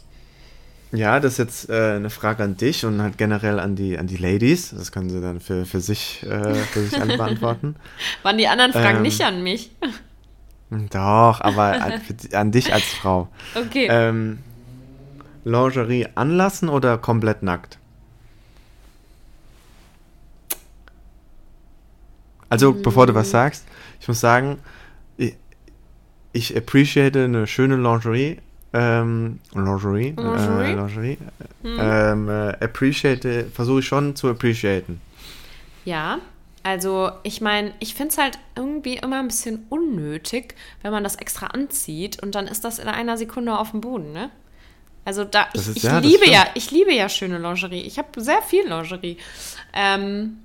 Ja, 0.92 1.20
das 1.20 1.32
ist 1.32 1.38
jetzt 1.38 1.70
äh, 1.70 1.96
eine 1.96 2.10
Frage 2.10 2.42
an 2.42 2.56
dich 2.56 2.84
und 2.84 3.00
halt 3.00 3.16
generell 3.16 3.60
an 3.60 3.76
die, 3.76 3.96
an 3.98 4.06
die 4.06 4.16
Ladies. 4.16 4.70
Das 4.76 4.90
können 4.90 5.08
sie 5.08 5.20
dann 5.20 5.40
für, 5.40 5.64
für, 5.64 5.80
sich, 5.80 6.22
äh, 6.24 6.54
für 6.54 6.80
sich 6.80 7.00
alle 7.00 7.16
beantworten. 7.16 7.76
Waren 8.22 8.38
die 8.38 8.48
anderen 8.48 8.72
Fragen 8.72 8.96
Ähm, 8.96 9.02
nicht 9.02 9.20
an 9.22 9.42
mich? 9.42 9.70
Doch, 10.70 11.40
aber 11.40 11.80
an, 11.80 12.00
an 12.32 12.52
dich 12.52 12.72
als 12.72 12.84
Frau. 12.84 13.28
Okay. 13.54 13.86
Ähm, 13.90 14.38
Lingerie 15.44 16.06
anlassen 16.14 16.68
oder 16.68 16.98
komplett 16.98 17.42
nackt? 17.42 17.78
Also, 22.48 22.72
bevor 22.72 23.06
du 23.06 23.14
was 23.14 23.30
sagst, 23.30 23.64
ich 24.00 24.08
muss 24.08 24.20
sagen, 24.20 24.58
ich, 25.16 25.36
ich 26.32 26.56
appreciate 26.56 27.24
eine 27.24 27.46
schöne 27.46 27.76
Lingerie. 27.76 28.38
Ähm, 28.72 29.38
Lingerie? 29.54 30.14
Lingerie? 30.16 30.62
Äh, 30.62 30.74
Lingerie. 30.74 31.18
Ähm, 31.64 32.28
äh, 32.28 32.64
appreciate, 32.64 33.46
versuche 33.52 33.80
ich 33.80 33.86
schon 33.86 34.16
zu 34.16 34.28
appreciaten. 34.28 35.00
Ja, 35.84 36.18
also 36.62 37.10
ich 37.22 37.40
meine, 37.40 37.72
ich 37.78 37.94
finde 37.94 38.10
es 38.10 38.18
halt 38.18 38.38
irgendwie 38.54 38.96
immer 38.96 39.20
ein 39.20 39.28
bisschen 39.28 39.66
unnötig, 39.70 40.54
wenn 40.82 40.92
man 40.92 41.04
das 41.04 41.16
extra 41.16 41.46
anzieht 41.46 42.22
und 42.22 42.34
dann 42.34 42.46
ist 42.46 42.64
das 42.64 42.78
in 42.78 42.88
einer 42.88 43.16
Sekunde 43.16 43.58
auf 43.58 43.70
dem 43.70 43.80
Boden, 43.80 44.12
ne? 44.12 44.30
Also 45.04 45.24
da, 45.24 45.48
ich, 45.54 45.60
ist- 45.68 45.76
ich 45.78 45.82
ja, 45.84 45.98
liebe 45.98 46.28
ja, 46.28 46.46
ich 46.54 46.70
liebe 46.70 46.92
ja 46.94 47.08
schöne 47.08 47.38
Lingerie. 47.38 47.80
Ich 47.82 47.98
habe 47.98 48.20
sehr 48.20 48.42
viel 48.42 48.68
Lingerie. 48.68 49.16
Ähm, 49.72 50.38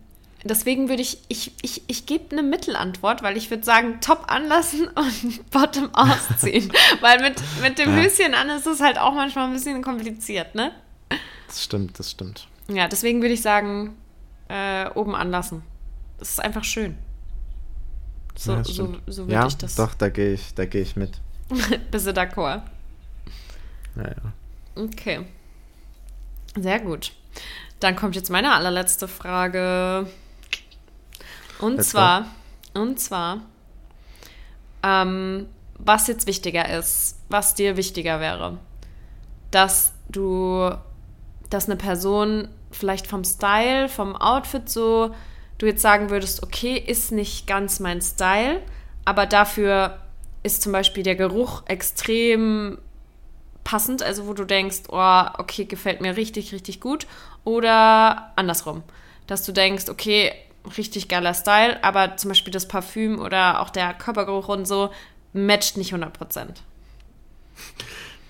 deswegen 0.43 0.87
würde 0.89 1.01
ich, 1.01 1.19
ich, 1.27 1.51
ich, 1.61 1.83
ich 1.87 2.05
gebe 2.05 2.31
eine 2.31 2.41
Mittelantwort, 2.43 3.21
weil 3.21 3.35
ich 3.37 3.49
würde 3.49 3.63
sagen, 3.63 3.99
top 4.01 4.25
anlassen 4.31 4.87
und 4.95 5.49
bottom 5.51 5.93
ausziehen. 5.93 6.71
weil 7.01 7.19
mit, 7.21 7.35
mit 7.61 7.77
dem 7.79 7.89
Ja. 7.95 8.03
Höschen 8.03 8.33
an 8.33 8.49
ist 8.49 8.65
es 8.65 8.79
halt 8.81 8.97
auch 8.97 9.13
manchmal 9.13 9.47
ein 9.47 9.53
bisschen 9.53 9.81
kompliziert, 9.81 10.55
ne? 10.55 10.71
Das 11.47 11.63
stimmt, 11.63 11.99
das 11.99 12.11
stimmt. 12.11 12.47
Ja, 12.67 12.87
deswegen 12.87 13.21
würde 13.21 13.33
ich 13.33 13.41
sagen, 13.41 13.95
äh, 14.47 14.89
oben 14.91 15.15
anlassen. 15.15 15.63
Das 16.17 16.29
ist 16.29 16.39
einfach 16.39 16.63
schön. 16.63 16.97
So, 18.37 18.53
ja, 18.53 18.63
so, 18.63 18.95
so 19.07 19.23
würde 19.23 19.33
ja, 19.33 19.47
ich 19.47 19.57
das. 19.57 19.75
doch, 19.75 19.93
da 19.95 20.09
gehe 20.09 20.33
ich, 20.33 20.53
da 20.55 20.65
gehe 20.65 20.81
ich 20.81 20.95
mit. 20.95 21.19
Bist 21.91 22.07
du 22.07 22.11
d'accord? 22.11 22.61
Ja, 23.95 24.03
ja. 24.03 24.33
Okay. 24.75 25.25
Sehr 26.57 26.79
gut. 26.79 27.11
Dann 27.79 27.95
kommt 27.95 28.15
jetzt 28.15 28.29
meine 28.29 28.53
allerletzte 28.53 29.07
Frage. 29.07 30.07
Und 31.59 31.77
Let's 31.77 31.89
zwar, 31.89 32.27
und 32.73 32.99
zwar, 32.99 33.41
ähm, 34.83 35.47
was 35.77 36.07
jetzt 36.07 36.27
wichtiger 36.27 36.69
ist, 36.77 37.17
was 37.29 37.55
dir 37.55 37.77
wichtiger 37.77 38.19
wäre, 38.19 38.57
dass 39.51 39.93
du, 40.09 40.69
dass 41.49 41.65
eine 41.65 41.77
Person 41.77 42.49
vielleicht 42.71 43.07
vom 43.07 43.23
Style, 43.23 43.89
vom 43.89 44.15
Outfit 44.15 44.69
so, 44.69 45.13
du 45.57 45.65
jetzt 45.65 45.81
sagen 45.81 46.09
würdest, 46.09 46.43
okay, 46.43 46.77
ist 46.77 47.11
nicht 47.11 47.47
ganz 47.47 47.79
mein 47.79 48.01
Style, 48.01 48.61
aber 49.05 49.25
dafür 49.25 49.99
ist 50.43 50.61
zum 50.61 50.71
Beispiel 50.71 51.03
der 51.03 51.15
Geruch 51.15 51.63
extrem 51.67 52.77
passend, 53.65 54.01
also 54.01 54.27
wo 54.27 54.33
du 54.33 54.45
denkst, 54.45 54.83
oh, 54.87 55.23
okay, 55.37 55.65
gefällt 55.65 55.99
mir 55.99 56.15
richtig, 56.15 56.53
richtig 56.53 56.79
gut. 56.79 57.05
Oder 57.43 58.31
andersrum, 58.37 58.81
dass 59.27 59.43
du 59.43 59.51
denkst, 59.51 59.89
okay, 59.89 60.31
richtig 60.77 61.09
geiler 61.09 61.33
Style, 61.33 61.83
aber 61.83 62.15
zum 62.15 62.29
Beispiel 62.29 62.53
das 62.53 62.67
Parfüm 62.67 63.19
oder 63.19 63.59
auch 63.61 63.69
der 63.69 63.93
Körpergeruch 63.93 64.47
und 64.47 64.65
so 64.65 64.89
matcht 65.33 65.75
nicht 65.77 65.91
100 65.91 66.13
Prozent. 66.13 66.61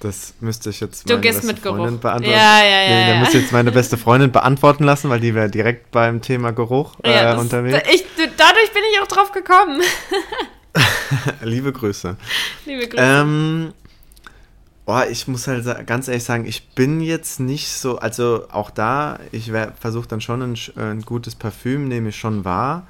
Das 0.01 0.33
müsste 0.39 0.69
ich 0.69 0.81
jetzt 0.81 1.07
meine 1.07 1.21
beste 1.21 1.47
mit 1.47 1.63
Geruch. 1.63 1.77
Freundin 1.77 1.99
beantworten. 1.99 2.31
Ja, 2.37 2.63
ja, 2.63 2.81
ja, 2.81 2.89
Nee, 2.89 3.05
da 3.07 3.13
ja. 3.13 3.19
müsste 3.19 3.37
ich 3.37 3.43
jetzt 3.43 3.53
meine 3.53 3.71
beste 3.71 3.97
Freundin 3.97 4.31
beantworten 4.31 4.83
lassen, 4.83 5.09
weil 5.09 5.19
die 5.19 5.33
wäre 5.33 5.49
direkt 5.49 5.91
beim 5.91 6.21
Thema 6.21 6.51
Geruch 6.51 6.95
äh, 7.03 7.11
Ja, 7.13 7.31
das- 7.33 7.41
unterwegs. 7.41 7.77
Ich, 7.93 8.03
dadurch 8.37 8.71
bin 8.73 8.83
ich 8.93 8.99
auch 9.01 9.07
drauf 9.07 9.31
gekommen. 9.31 9.81
Liebe 11.41 11.71
Grüße. 11.71 12.17
Liebe 12.65 12.87
Grüße. 12.87 13.01
Ähm, 13.03 13.73
oh, 14.85 15.01
ich 15.09 15.27
muss 15.27 15.47
halt 15.47 15.87
ganz 15.87 16.07
ehrlich 16.07 16.23
sagen, 16.23 16.45
ich 16.45 16.69
bin 16.69 17.01
jetzt 17.01 17.39
nicht 17.39 17.69
so, 17.69 17.97
also 17.97 18.45
auch 18.51 18.69
da, 18.69 19.19
ich 19.31 19.51
versuche 19.79 20.07
dann 20.07 20.21
schon 20.21 20.41
ein, 20.41 20.55
sch- 20.55 20.77
ein 20.79 21.01
gutes 21.01 21.35
Parfüm, 21.35 21.87
nehme 21.87 22.09
ich 22.09 22.15
schon 22.15 22.45
wahr. 22.45 22.87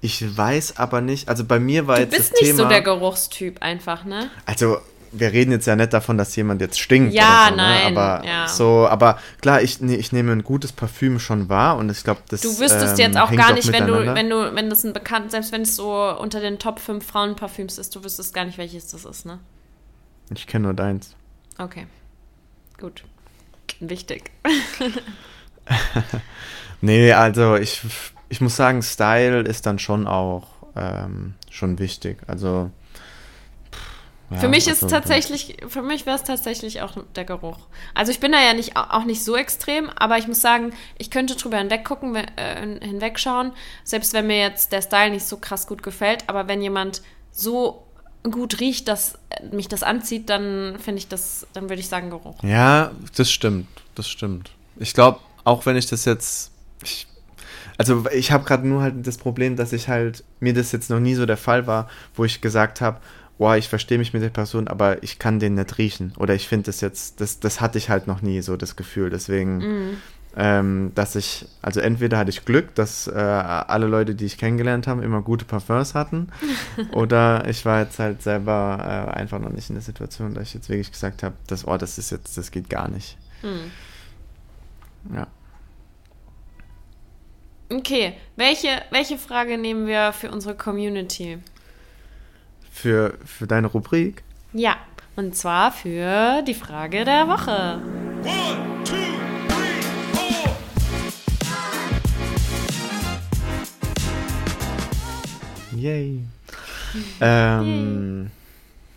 Ich 0.00 0.36
weiß 0.36 0.76
aber 0.76 1.00
nicht, 1.00 1.28
also 1.28 1.44
bei 1.44 1.58
mir 1.58 1.86
war 1.86 1.96
du 1.96 2.02
jetzt 2.02 2.16
bist 2.16 2.32
das 2.32 2.40
nicht 2.42 2.56
so 2.56 2.68
der 2.68 2.82
Geruchstyp 2.82 3.62
einfach, 3.62 4.04
ne? 4.04 4.30
also 4.46 4.78
wir 5.10 5.32
reden 5.32 5.50
jetzt 5.52 5.66
ja 5.66 5.74
nicht 5.74 5.92
davon, 5.94 6.18
dass 6.18 6.36
jemand 6.36 6.60
jetzt 6.60 6.78
stinkt 6.78 7.14
Ja, 7.14 7.46
so, 7.48 7.56
nein, 7.56 7.94
ne? 7.94 8.00
aber 8.00 8.26
ja. 8.26 8.46
so, 8.46 8.86
aber 8.86 9.18
klar, 9.40 9.62
ich, 9.62 9.80
nee, 9.80 9.96
ich 9.96 10.12
nehme 10.12 10.30
ein 10.32 10.44
gutes 10.44 10.70
Parfüm 10.70 11.18
schon 11.18 11.48
wahr 11.48 11.78
und 11.78 11.90
ich 11.90 12.04
glaube, 12.04 12.20
das 12.28 12.42
Du 12.42 12.48
wüsstest 12.60 12.98
ähm, 12.98 13.06
jetzt 13.06 13.16
auch 13.16 13.34
gar 13.34 13.54
nicht, 13.54 13.72
wenn 13.72 13.86
du, 13.86 14.14
wenn 14.14 14.28
du, 14.28 14.54
wenn 14.54 14.68
das 14.70 14.84
ein 14.84 14.92
bekannt, 14.92 15.30
selbst 15.30 15.50
wenn 15.50 15.62
es 15.62 15.74
so 15.76 15.90
unter 16.18 16.40
den 16.40 16.58
Top 16.58 16.78
5 16.78 17.04
Frauenparfüms 17.04 17.78
ist, 17.78 17.96
du 17.96 18.04
wüsstest 18.04 18.34
gar 18.34 18.44
nicht, 18.44 18.58
welches 18.58 18.88
das 18.88 19.04
ist, 19.06 19.24
ne? 19.24 19.38
Ich 20.32 20.46
kenne 20.46 20.64
nur 20.64 20.74
deins. 20.74 21.16
Okay. 21.58 21.86
Gut. 22.78 23.04
Wichtig. 23.80 24.30
Nee, 26.80 27.12
also 27.12 27.56
ich, 27.56 27.82
ich 28.28 28.40
muss 28.40 28.56
sagen, 28.56 28.82
Style 28.82 29.40
ist 29.40 29.66
dann 29.66 29.78
schon 29.78 30.06
auch 30.06 30.46
ähm, 30.76 31.34
schon 31.50 31.78
wichtig. 31.78 32.18
Also 32.26 32.70
ja, 34.30 34.38
für 34.38 34.48
mich 34.48 34.68
ist 34.68 34.82
also, 34.84 34.94
tatsächlich, 34.94 35.56
für 35.66 35.82
mich 35.82 36.06
wäre 36.06 36.16
es 36.16 36.22
tatsächlich 36.22 36.82
auch 36.82 36.96
der 37.16 37.24
Geruch. 37.24 37.58
Also 37.94 38.12
ich 38.12 38.20
bin 38.20 38.30
da 38.30 38.40
ja 38.40 38.54
nicht, 38.54 38.76
auch 38.76 39.04
nicht 39.04 39.24
so 39.24 39.36
extrem, 39.36 39.90
aber 39.90 40.18
ich 40.18 40.28
muss 40.28 40.40
sagen, 40.40 40.72
ich 40.98 41.10
könnte 41.10 41.34
drüber 41.34 41.58
hinweggucken, 41.58 42.14
we- 42.14 42.26
äh, 42.36 42.78
hinwegschauen, 42.86 43.52
selbst 43.84 44.12
wenn 44.12 44.26
mir 44.26 44.38
jetzt 44.38 44.70
der 44.70 44.82
Style 44.82 45.10
nicht 45.10 45.26
so 45.26 45.38
krass 45.38 45.66
gut 45.66 45.82
gefällt, 45.82 46.28
aber 46.28 46.46
wenn 46.46 46.62
jemand 46.62 47.02
so 47.32 47.87
gut 48.30 48.60
riecht, 48.60 48.88
dass 48.88 49.18
mich 49.52 49.68
das 49.68 49.82
anzieht, 49.82 50.28
dann 50.28 50.78
finde 50.78 50.98
ich 50.98 51.08
das, 51.08 51.46
dann 51.52 51.64
würde 51.68 51.80
ich 51.80 51.88
sagen 51.88 52.10
Geruch. 52.10 52.42
Ja, 52.42 52.92
das 53.16 53.30
stimmt, 53.30 53.68
das 53.94 54.08
stimmt. 54.08 54.50
Ich 54.76 54.94
glaube, 54.94 55.20
auch 55.44 55.66
wenn 55.66 55.76
ich 55.76 55.86
das 55.86 56.04
jetzt, 56.04 56.52
ich, 56.82 57.06
also 57.76 58.04
ich 58.12 58.32
habe 58.32 58.44
gerade 58.44 58.66
nur 58.66 58.82
halt 58.82 59.06
das 59.06 59.18
Problem, 59.18 59.56
dass 59.56 59.72
ich 59.72 59.88
halt 59.88 60.24
mir 60.40 60.54
das 60.54 60.72
jetzt 60.72 60.90
noch 60.90 61.00
nie 61.00 61.14
so 61.14 61.26
der 61.26 61.36
Fall 61.36 61.66
war, 61.66 61.88
wo 62.14 62.24
ich 62.24 62.40
gesagt 62.40 62.80
habe, 62.80 63.00
boah, 63.38 63.56
ich 63.56 63.68
verstehe 63.68 63.98
mich 63.98 64.12
mit 64.12 64.22
der 64.22 64.30
Person, 64.30 64.68
aber 64.68 65.02
ich 65.02 65.18
kann 65.18 65.38
den 65.38 65.54
nicht 65.54 65.78
riechen. 65.78 66.12
Oder 66.18 66.34
ich 66.34 66.48
finde 66.48 66.66
das 66.66 66.80
jetzt, 66.80 67.20
das, 67.20 67.40
das 67.40 67.60
hatte 67.60 67.78
ich 67.78 67.88
halt 67.88 68.06
noch 68.06 68.20
nie 68.20 68.42
so 68.42 68.56
das 68.56 68.76
Gefühl. 68.76 69.10
Deswegen, 69.10 69.96
ähm, 70.40 70.92
dass 70.94 71.16
ich, 71.16 71.46
also 71.62 71.80
entweder 71.80 72.16
hatte 72.16 72.30
ich 72.30 72.44
Glück, 72.44 72.72
dass 72.76 73.08
äh, 73.08 73.10
alle 73.12 73.88
Leute, 73.88 74.14
die 74.14 74.24
ich 74.24 74.38
kennengelernt 74.38 74.86
habe, 74.86 75.02
immer 75.02 75.20
gute 75.20 75.44
Parfums 75.44 75.96
hatten. 75.96 76.28
oder 76.92 77.48
ich 77.48 77.64
war 77.64 77.80
jetzt 77.80 77.98
halt 77.98 78.22
selber 78.22 78.78
äh, 78.80 79.18
einfach 79.18 79.40
noch 79.40 79.50
nicht 79.50 79.68
in 79.68 79.74
der 79.74 79.82
Situation, 79.82 80.34
dass 80.34 80.44
ich 80.44 80.54
jetzt 80.54 80.68
wirklich 80.68 80.92
gesagt 80.92 81.24
habe, 81.24 81.34
das, 81.48 81.66
oh, 81.66 81.76
das 81.76 81.98
ist 81.98 82.10
jetzt, 82.10 82.38
das 82.38 82.52
geht 82.52 82.70
gar 82.70 82.88
nicht. 82.88 83.18
Ja. 85.12 85.26
Okay, 87.70 88.14
welche, 88.36 88.80
welche 88.90 89.18
Frage 89.18 89.58
nehmen 89.58 89.88
wir 89.88 90.12
für 90.12 90.30
unsere 90.30 90.54
Community? 90.54 91.38
Für, 92.70 93.18
für 93.24 93.48
deine 93.48 93.66
Rubrik. 93.66 94.22
Ja, 94.52 94.76
und 95.16 95.34
zwar 95.34 95.72
für 95.72 96.42
die 96.42 96.54
Frage 96.54 97.04
der 97.04 97.26
Woche. 97.26 97.82
One, 98.22 98.67
Yay. 105.82 106.24
Ähm. 107.20 108.30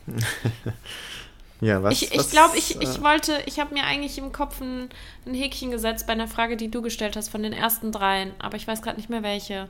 ja, 1.61 1.83
was? 1.83 2.01
Ich, 2.01 2.13
ich 2.13 2.29
glaube, 2.31 2.57
ich, 2.57 2.75
äh, 2.75 2.83
ich 2.83 3.01
wollte, 3.01 3.41
ich 3.45 3.59
habe 3.59 3.73
mir 3.73 3.83
eigentlich 3.83 4.17
im 4.17 4.31
Kopf 4.31 4.61
ein, 4.61 4.89
ein 5.25 5.33
Häkchen 5.33 5.71
gesetzt 5.71 6.07
bei 6.07 6.13
einer 6.13 6.27
Frage, 6.27 6.57
die 6.57 6.71
du 6.71 6.81
gestellt 6.81 7.15
hast 7.15 7.29
von 7.29 7.43
den 7.43 7.53
ersten 7.53 7.91
dreien, 7.91 8.31
aber 8.39 8.57
ich 8.57 8.67
weiß 8.67 8.81
gerade 8.81 8.97
nicht 8.97 9.09
mehr 9.09 9.23
welche. 9.23 9.67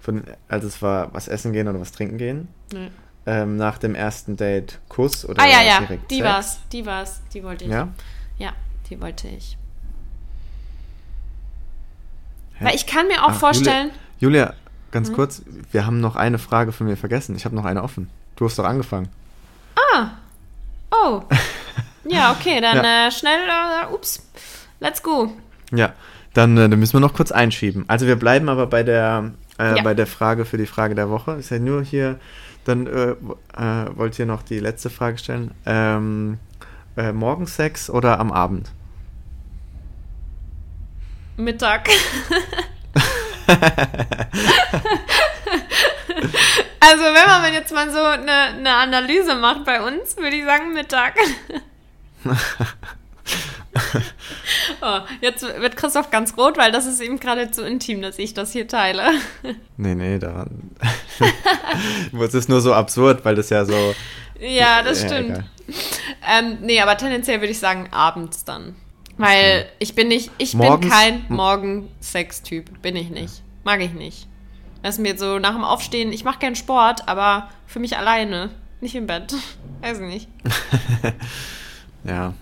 Von, 0.00 0.24
also 0.48 0.66
es 0.66 0.80
war 0.80 1.12
was 1.12 1.28
essen 1.28 1.52
gehen 1.52 1.68
oder 1.68 1.80
was 1.80 1.92
trinken 1.92 2.18
gehen. 2.18 2.48
Nö. 2.72 2.88
Ähm, 3.26 3.56
nach 3.56 3.76
dem 3.76 3.94
ersten 3.94 4.36
Date 4.36 4.78
Kuss 4.88 5.26
oder 5.26 5.42
Ah 5.42 5.46
ja, 5.46 5.62
ja, 5.62 5.80
direkt 5.80 6.10
die 6.10 6.16
Sex? 6.16 6.26
war's, 6.26 6.58
die 6.72 6.86
war's, 6.86 7.20
die 7.34 7.42
wollte 7.42 7.64
ich. 7.64 7.70
Ja? 7.70 7.88
Ja, 8.38 8.52
die 8.88 8.98
wollte 9.02 9.28
ich. 9.28 9.58
Hä? 12.54 12.64
Weil 12.64 12.74
ich 12.74 12.86
kann 12.86 13.06
mir 13.08 13.24
auch 13.24 13.30
Ach, 13.30 13.38
vorstellen, 13.38 13.90
Julia, 14.18 14.44
Julia 14.44 14.54
Ganz 14.90 15.12
kurz, 15.12 15.42
wir 15.70 15.84
haben 15.86 16.00
noch 16.00 16.16
eine 16.16 16.38
Frage 16.38 16.72
von 16.72 16.86
mir 16.86 16.96
vergessen. 16.96 17.36
Ich 17.36 17.44
habe 17.44 17.54
noch 17.54 17.64
eine 17.66 17.82
offen. 17.82 18.08
Du 18.36 18.44
hast 18.46 18.58
doch 18.58 18.64
angefangen. 18.64 19.08
oh, 20.90 21.22
ja, 22.08 22.32
okay, 22.32 22.60
dann 22.60 22.76
Ja. 22.76 23.08
äh, 23.08 23.10
schnell, 23.10 23.38
äh, 23.48 23.92
ups, 23.92 24.26
let's 24.80 25.02
go. 25.02 25.30
Ja, 25.72 25.92
dann, 26.34 26.56
äh, 26.56 26.68
dann 26.68 26.78
müssen 26.78 26.94
wir 26.94 27.00
noch 27.00 27.12
kurz 27.14 27.30
einschieben. 27.32 27.84
Also 27.88 28.06
wir 28.06 28.16
bleiben 28.16 28.48
aber 28.48 28.66
bei 28.66 28.82
der, 28.82 29.32
äh, 29.58 29.76
Ja. 29.76 29.82
bei 29.82 29.92
der 29.94 30.06
Frage 30.06 30.44
für 30.46 30.56
die 30.56 30.66
Frage 30.66 30.94
der 30.94 31.10
Woche. 31.10 31.32
Ist 31.32 31.50
ja 31.50 31.58
nur 31.58 31.82
hier, 31.82 32.18
dann 32.64 32.86
äh, 32.86 33.10
äh, 33.10 33.16
wollt 33.96 34.18
ihr 34.18 34.26
noch 34.26 34.42
die 34.42 34.58
letzte 34.60 34.88
Frage 34.88 35.18
stellen. 35.18 35.50
Ähm, 35.66 36.38
äh, 36.96 37.12
Morgensex 37.12 37.90
oder 37.90 38.18
am 38.18 38.32
Abend? 38.32 38.70
Mittag. 41.36 41.88
also 46.80 47.02
wenn 47.02 47.26
man 47.26 47.52
jetzt 47.52 47.72
mal 47.72 47.90
so 47.90 48.02
eine, 48.02 48.32
eine 48.32 48.74
Analyse 48.74 49.34
macht 49.36 49.64
bei 49.64 49.80
uns, 49.80 50.16
würde 50.16 50.36
ich 50.36 50.44
sagen 50.44 50.74
Mittag. 50.74 51.14
oh, 54.82 55.00
jetzt 55.20 55.42
wird 55.42 55.76
Christoph 55.76 56.10
ganz 56.10 56.36
rot, 56.36 56.58
weil 56.58 56.72
das 56.72 56.86
ist 56.86 57.00
ihm 57.00 57.18
gerade 57.18 57.50
zu 57.50 57.64
intim, 57.64 58.02
dass 58.02 58.18
ich 58.18 58.34
das 58.34 58.52
hier 58.52 58.68
teile. 58.68 59.12
Nee, 59.80 59.94
nee, 59.94 60.18
daran. 60.18 60.72
es 62.20 62.34
ist 62.34 62.48
nur 62.48 62.60
so 62.60 62.74
absurd, 62.74 63.24
weil 63.24 63.36
das 63.36 63.48
ja 63.48 63.64
so. 63.64 63.94
ja, 64.40 64.82
das 64.82 65.02
Ja, 65.02 65.08
stimmt. 65.08 65.44
Ähm, 66.28 66.58
nee, 66.62 66.80
aber 66.80 66.96
tendenziell 66.96 67.40
würde 67.40 67.52
ich 67.52 67.60
sagen 67.60 67.88
abends 67.92 68.44
dann. 68.44 68.74
Weil 69.18 69.68
ich 69.78 69.94
bin 69.94 70.08
nicht, 70.08 70.30
ich 70.38 70.52
bin 70.52 70.60
Morgens- 70.60 70.90
kein 70.92 71.24
Morgen-Sex-Typ. 71.28 72.80
Bin 72.82 72.96
ich 72.96 73.10
nicht. 73.10 73.42
Mag 73.64 73.80
ich 73.80 73.92
nicht. 73.92 74.26
Das 74.82 74.94
ist 74.96 75.00
mir 75.00 75.18
so 75.18 75.38
nach 75.38 75.52
dem 75.54 75.64
Aufstehen, 75.64 76.12
ich 76.12 76.24
mache 76.24 76.38
gern 76.38 76.54
Sport, 76.54 77.08
aber 77.08 77.50
für 77.66 77.80
mich 77.80 77.96
alleine. 77.98 78.50
Nicht 78.80 78.94
im 78.94 79.06
Bett. 79.08 79.34
Weiß 79.82 79.98
nicht. 80.00 80.28
Ja. 82.04 82.32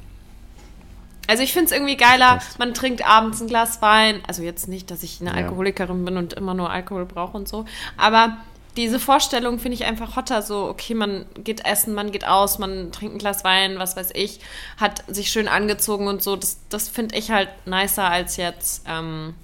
Also 1.26 1.42
ich 1.42 1.52
finde 1.52 1.66
es 1.66 1.72
irgendwie 1.72 1.96
geiler, 1.96 2.40
man 2.58 2.72
trinkt 2.72 3.04
abends 3.04 3.40
ein 3.40 3.48
Glas 3.48 3.82
Wein. 3.82 4.20
Also 4.28 4.42
jetzt 4.42 4.68
nicht, 4.68 4.90
dass 4.92 5.02
ich 5.02 5.20
eine 5.20 5.30
Ja. 5.30 5.36
Alkoholikerin 5.36 6.04
bin 6.04 6.16
und 6.18 6.34
immer 6.34 6.54
nur 6.54 6.70
Alkohol 6.70 7.04
brauche 7.04 7.36
und 7.36 7.48
so. 7.48 7.64
Aber 7.96 8.36
diese 8.76 9.00
Vorstellung 9.00 9.58
finde 9.58 9.74
ich 9.76 9.84
einfach 9.84 10.16
hotter. 10.16 10.42
So, 10.42 10.66
okay, 10.68 10.94
man 10.94 11.26
geht 11.42 11.64
essen, 11.64 11.94
man 11.94 12.12
geht 12.12 12.26
aus, 12.26 12.58
man 12.58 12.92
trinkt 12.92 13.14
ein 13.14 13.18
Glas 13.18 13.42
Wein, 13.44 13.78
was 13.78 13.96
weiß 13.96 14.10
ich, 14.14 14.40
hat 14.76 15.02
sich 15.08 15.30
schön 15.30 15.48
angezogen 15.48 16.08
und 16.08 16.22
so. 16.22 16.36
Das, 16.36 16.58
das 16.68 16.88
finde 16.88 17.16
ich 17.16 17.30
halt 17.30 17.48
nicer 17.66 18.08
als 18.10 18.36
jetzt 18.36 18.84
ähm, 18.86 19.34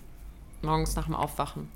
morgens 0.63 0.95
nach 0.97 1.07
dem 1.07 1.15
Aufwachen. 1.15 1.69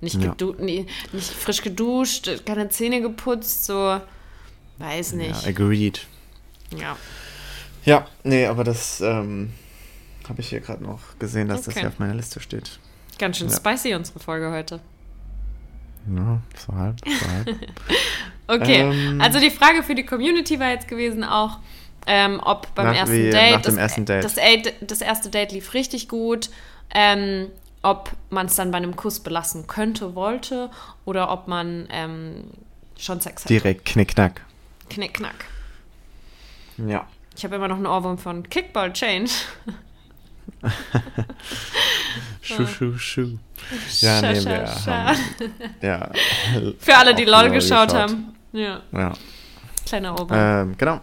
Nicht, 0.00 0.22
Ja. 0.22 0.34
nee, 0.58 0.86
nicht 1.12 1.30
frisch 1.30 1.62
geduscht, 1.62 2.28
keine 2.44 2.68
Zähne 2.68 3.00
geputzt, 3.00 3.64
so. 3.64 4.00
Weiß 4.78 5.12
Ja, 5.12 5.16
nicht. 5.16 5.46
agreed. 5.46 6.06
Ja. 6.76 6.96
Ja, 7.84 8.06
nee, 8.24 8.44
aber 8.46 8.62
das 8.64 9.00
ähm, 9.00 9.52
habe 10.28 10.40
ich 10.42 10.48
hier 10.50 10.60
gerade 10.60 10.82
noch 10.84 11.00
gesehen, 11.18 11.48
dass 11.48 11.62
das 11.62 11.68
Okay. 11.74 11.80
hier 11.80 11.88
auf 11.88 11.98
meiner 11.98 12.14
Liste 12.14 12.40
steht. 12.40 12.78
Ganz 13.18 13.38
schön 13.38 13.48
Ja. 13.48 13.56
spicy, 13.56 13.94
unsere 13.94 14.18
Folge 14.18 14.50
heute. 14.50 14.80
Ja, 16.14 16.38
so 16.56 16.72
halb, 16.74 16.96
so 17.04 17.28
halb. 17.28 17.56
Okay, 18.48 18.80
Ähm, 18.82 19.20
also 19.20 19.40
die 19.40 19.50
Frage 19.50 19.82
für 19.82 19.94
die 19.96 20.04
Community 20.06 20.60
war 20.60 20.70
jetzt 20.70 20.86
gewesen 20.86 21.24
auch, 21.24 21.58
ähm, 22.06 22.40
ob 22.44 22.72
beim 22.76 22.94
ersten 22.94 23.14
wie- 23.16 23.30
Date, 23.30 23.52
nach 23.54 23.62
dem 23.62 23.74
das, 23.74 23.76
ersten 23.76 24.04
Date. 24.04 24.24
Das, 24.24 24.34
das 24.80 25.00
erste 25.00 25.30
Date 25.30 25.50
lief 25.52 25.74
richtig 25.74 26.08
gut, 26.08 26.50
ähm, 26.94 27.48
ob 27.82 28.12
man 28.30 28.46
es 28.46 28.54
dann 28.54 28.70
bei 28.70 28.76
einem 28.78 28.94
Kuss 28.94 29.18
belassen 29.20 29.66
könnte, 29.66 30.14
wollte 30.14 30.70
oder 31.04 31.32
ob 31.32 31.48
man 31.48 31.88
ähm, 31.90 32.44
schon 32.96 33.20
Sex 33.20 33.42
hat. 33.44 33.50
Direkt 33.50 33.84
knickknack. 33.86 34.42
Knick, 34.90 35.14
knack. 35.14 35.46
Ja. 36.78 37.06
Ich 37.36 37.42
habe 37.44 37.56
immer 37.56 37.66
noch 37.68 37.76
einen 37.76 37.86
Ohrwurm 37.86 38.18
von 38.18 38.48
Kickball 38.48 38.92
Change. 38.92 39.30
Schuh, 42.42 42.66
schuh, 42.66 42.96
schuh. 42.98 43.38
Ja, 44.00 44.20
Scha, 44.20 44.32
nee, 44.32 44.44
wir 44.44 44.66
scha. 44.66 45.06
haben, 45.06 45.18
ja. 45.82 46.10
Für 46.78 46.96
alle, 46.96 47.14
die 47.14 47.24
LOL 47.24 47.50
geschaut 47.50 47.92
haben. 47.92 48.34
Ja. 48.52 48.80
Ja. 48.92 49.12
Kleiner 49.84 50.20
Ober. 50.20 50.36
Ähm, 50.36 50.76
genau. 50.78 51.00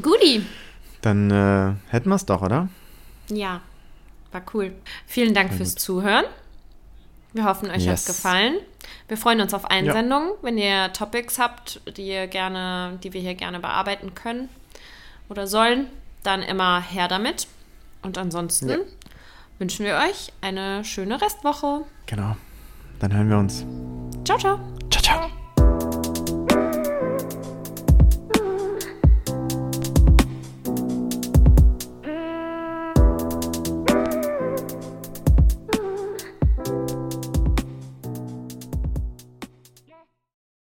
Guti. 0.00 0.44
Dann 1.00 1.30
äh, 1.30 1.74
hätten 1.90 2.08
wir 2.10 2.16
es 2.16 2.26
doch, 2.26 2.42
oder? 2.42 2.68
Ja, 3.28 3.60
war 4.30 4.42
cool. 4.54 4.72
Vielen 5.06 5.32
Dank 5.34 5.52
fürs 5.54 5.74
Zuhören. 5.74 6.24
Wir 7.32 7.44
hoffen, 7.44 7.70
euch 7.70 7.84
Yes. 7.86 8.04
gefallen. 8.04 8.56
Wir 9.08 9.16
freuen 9.16 9.40
uns 9.40 9.54
auf 9.54 9.62
Ja. 9.62 9.68
Einsendungen, 9.70 10.32
wenn 10.42 10.58
ihr 10.58 10.92
Topics 10.92 11.38
habt, 11.38 11.80
die 11.96 12.08
ihr 12.08 12.26
gerne, 12.26 12.98
die 13.02 13.12
wir 13.14 13.20
hier 13.22 13.34
gerne 13.34 13.58
bearbeiten 13.58 14.14
können 14.14 14.50
oder 15.30 15.46
sollen, 15.46 15.86
dann 16.22 16.42
immer 16.42 16.82
her 16.82 17.08
damit. 17.08 17.46
Und 18.02 18.18
ansonsten 18.18 18.68
Ja. 18.68 18.76
wünschen 19.58 19.84
wir 19.86 19.96
euch 19.96 20.32
eine 20.40 20.84
schöne 20.84 21.20
Restwoche. 21.20 21.82
Genau. 22.06 22.36
Dann 22.98 23.12
hören 23.14 23.28
wir 23.30 23.38
uns. 23.38 23.64
Ciao, 24.24 24.38
ciao. 24.38 24.58
Ciao, 24.90 25.02
ciao. 25.02 25.41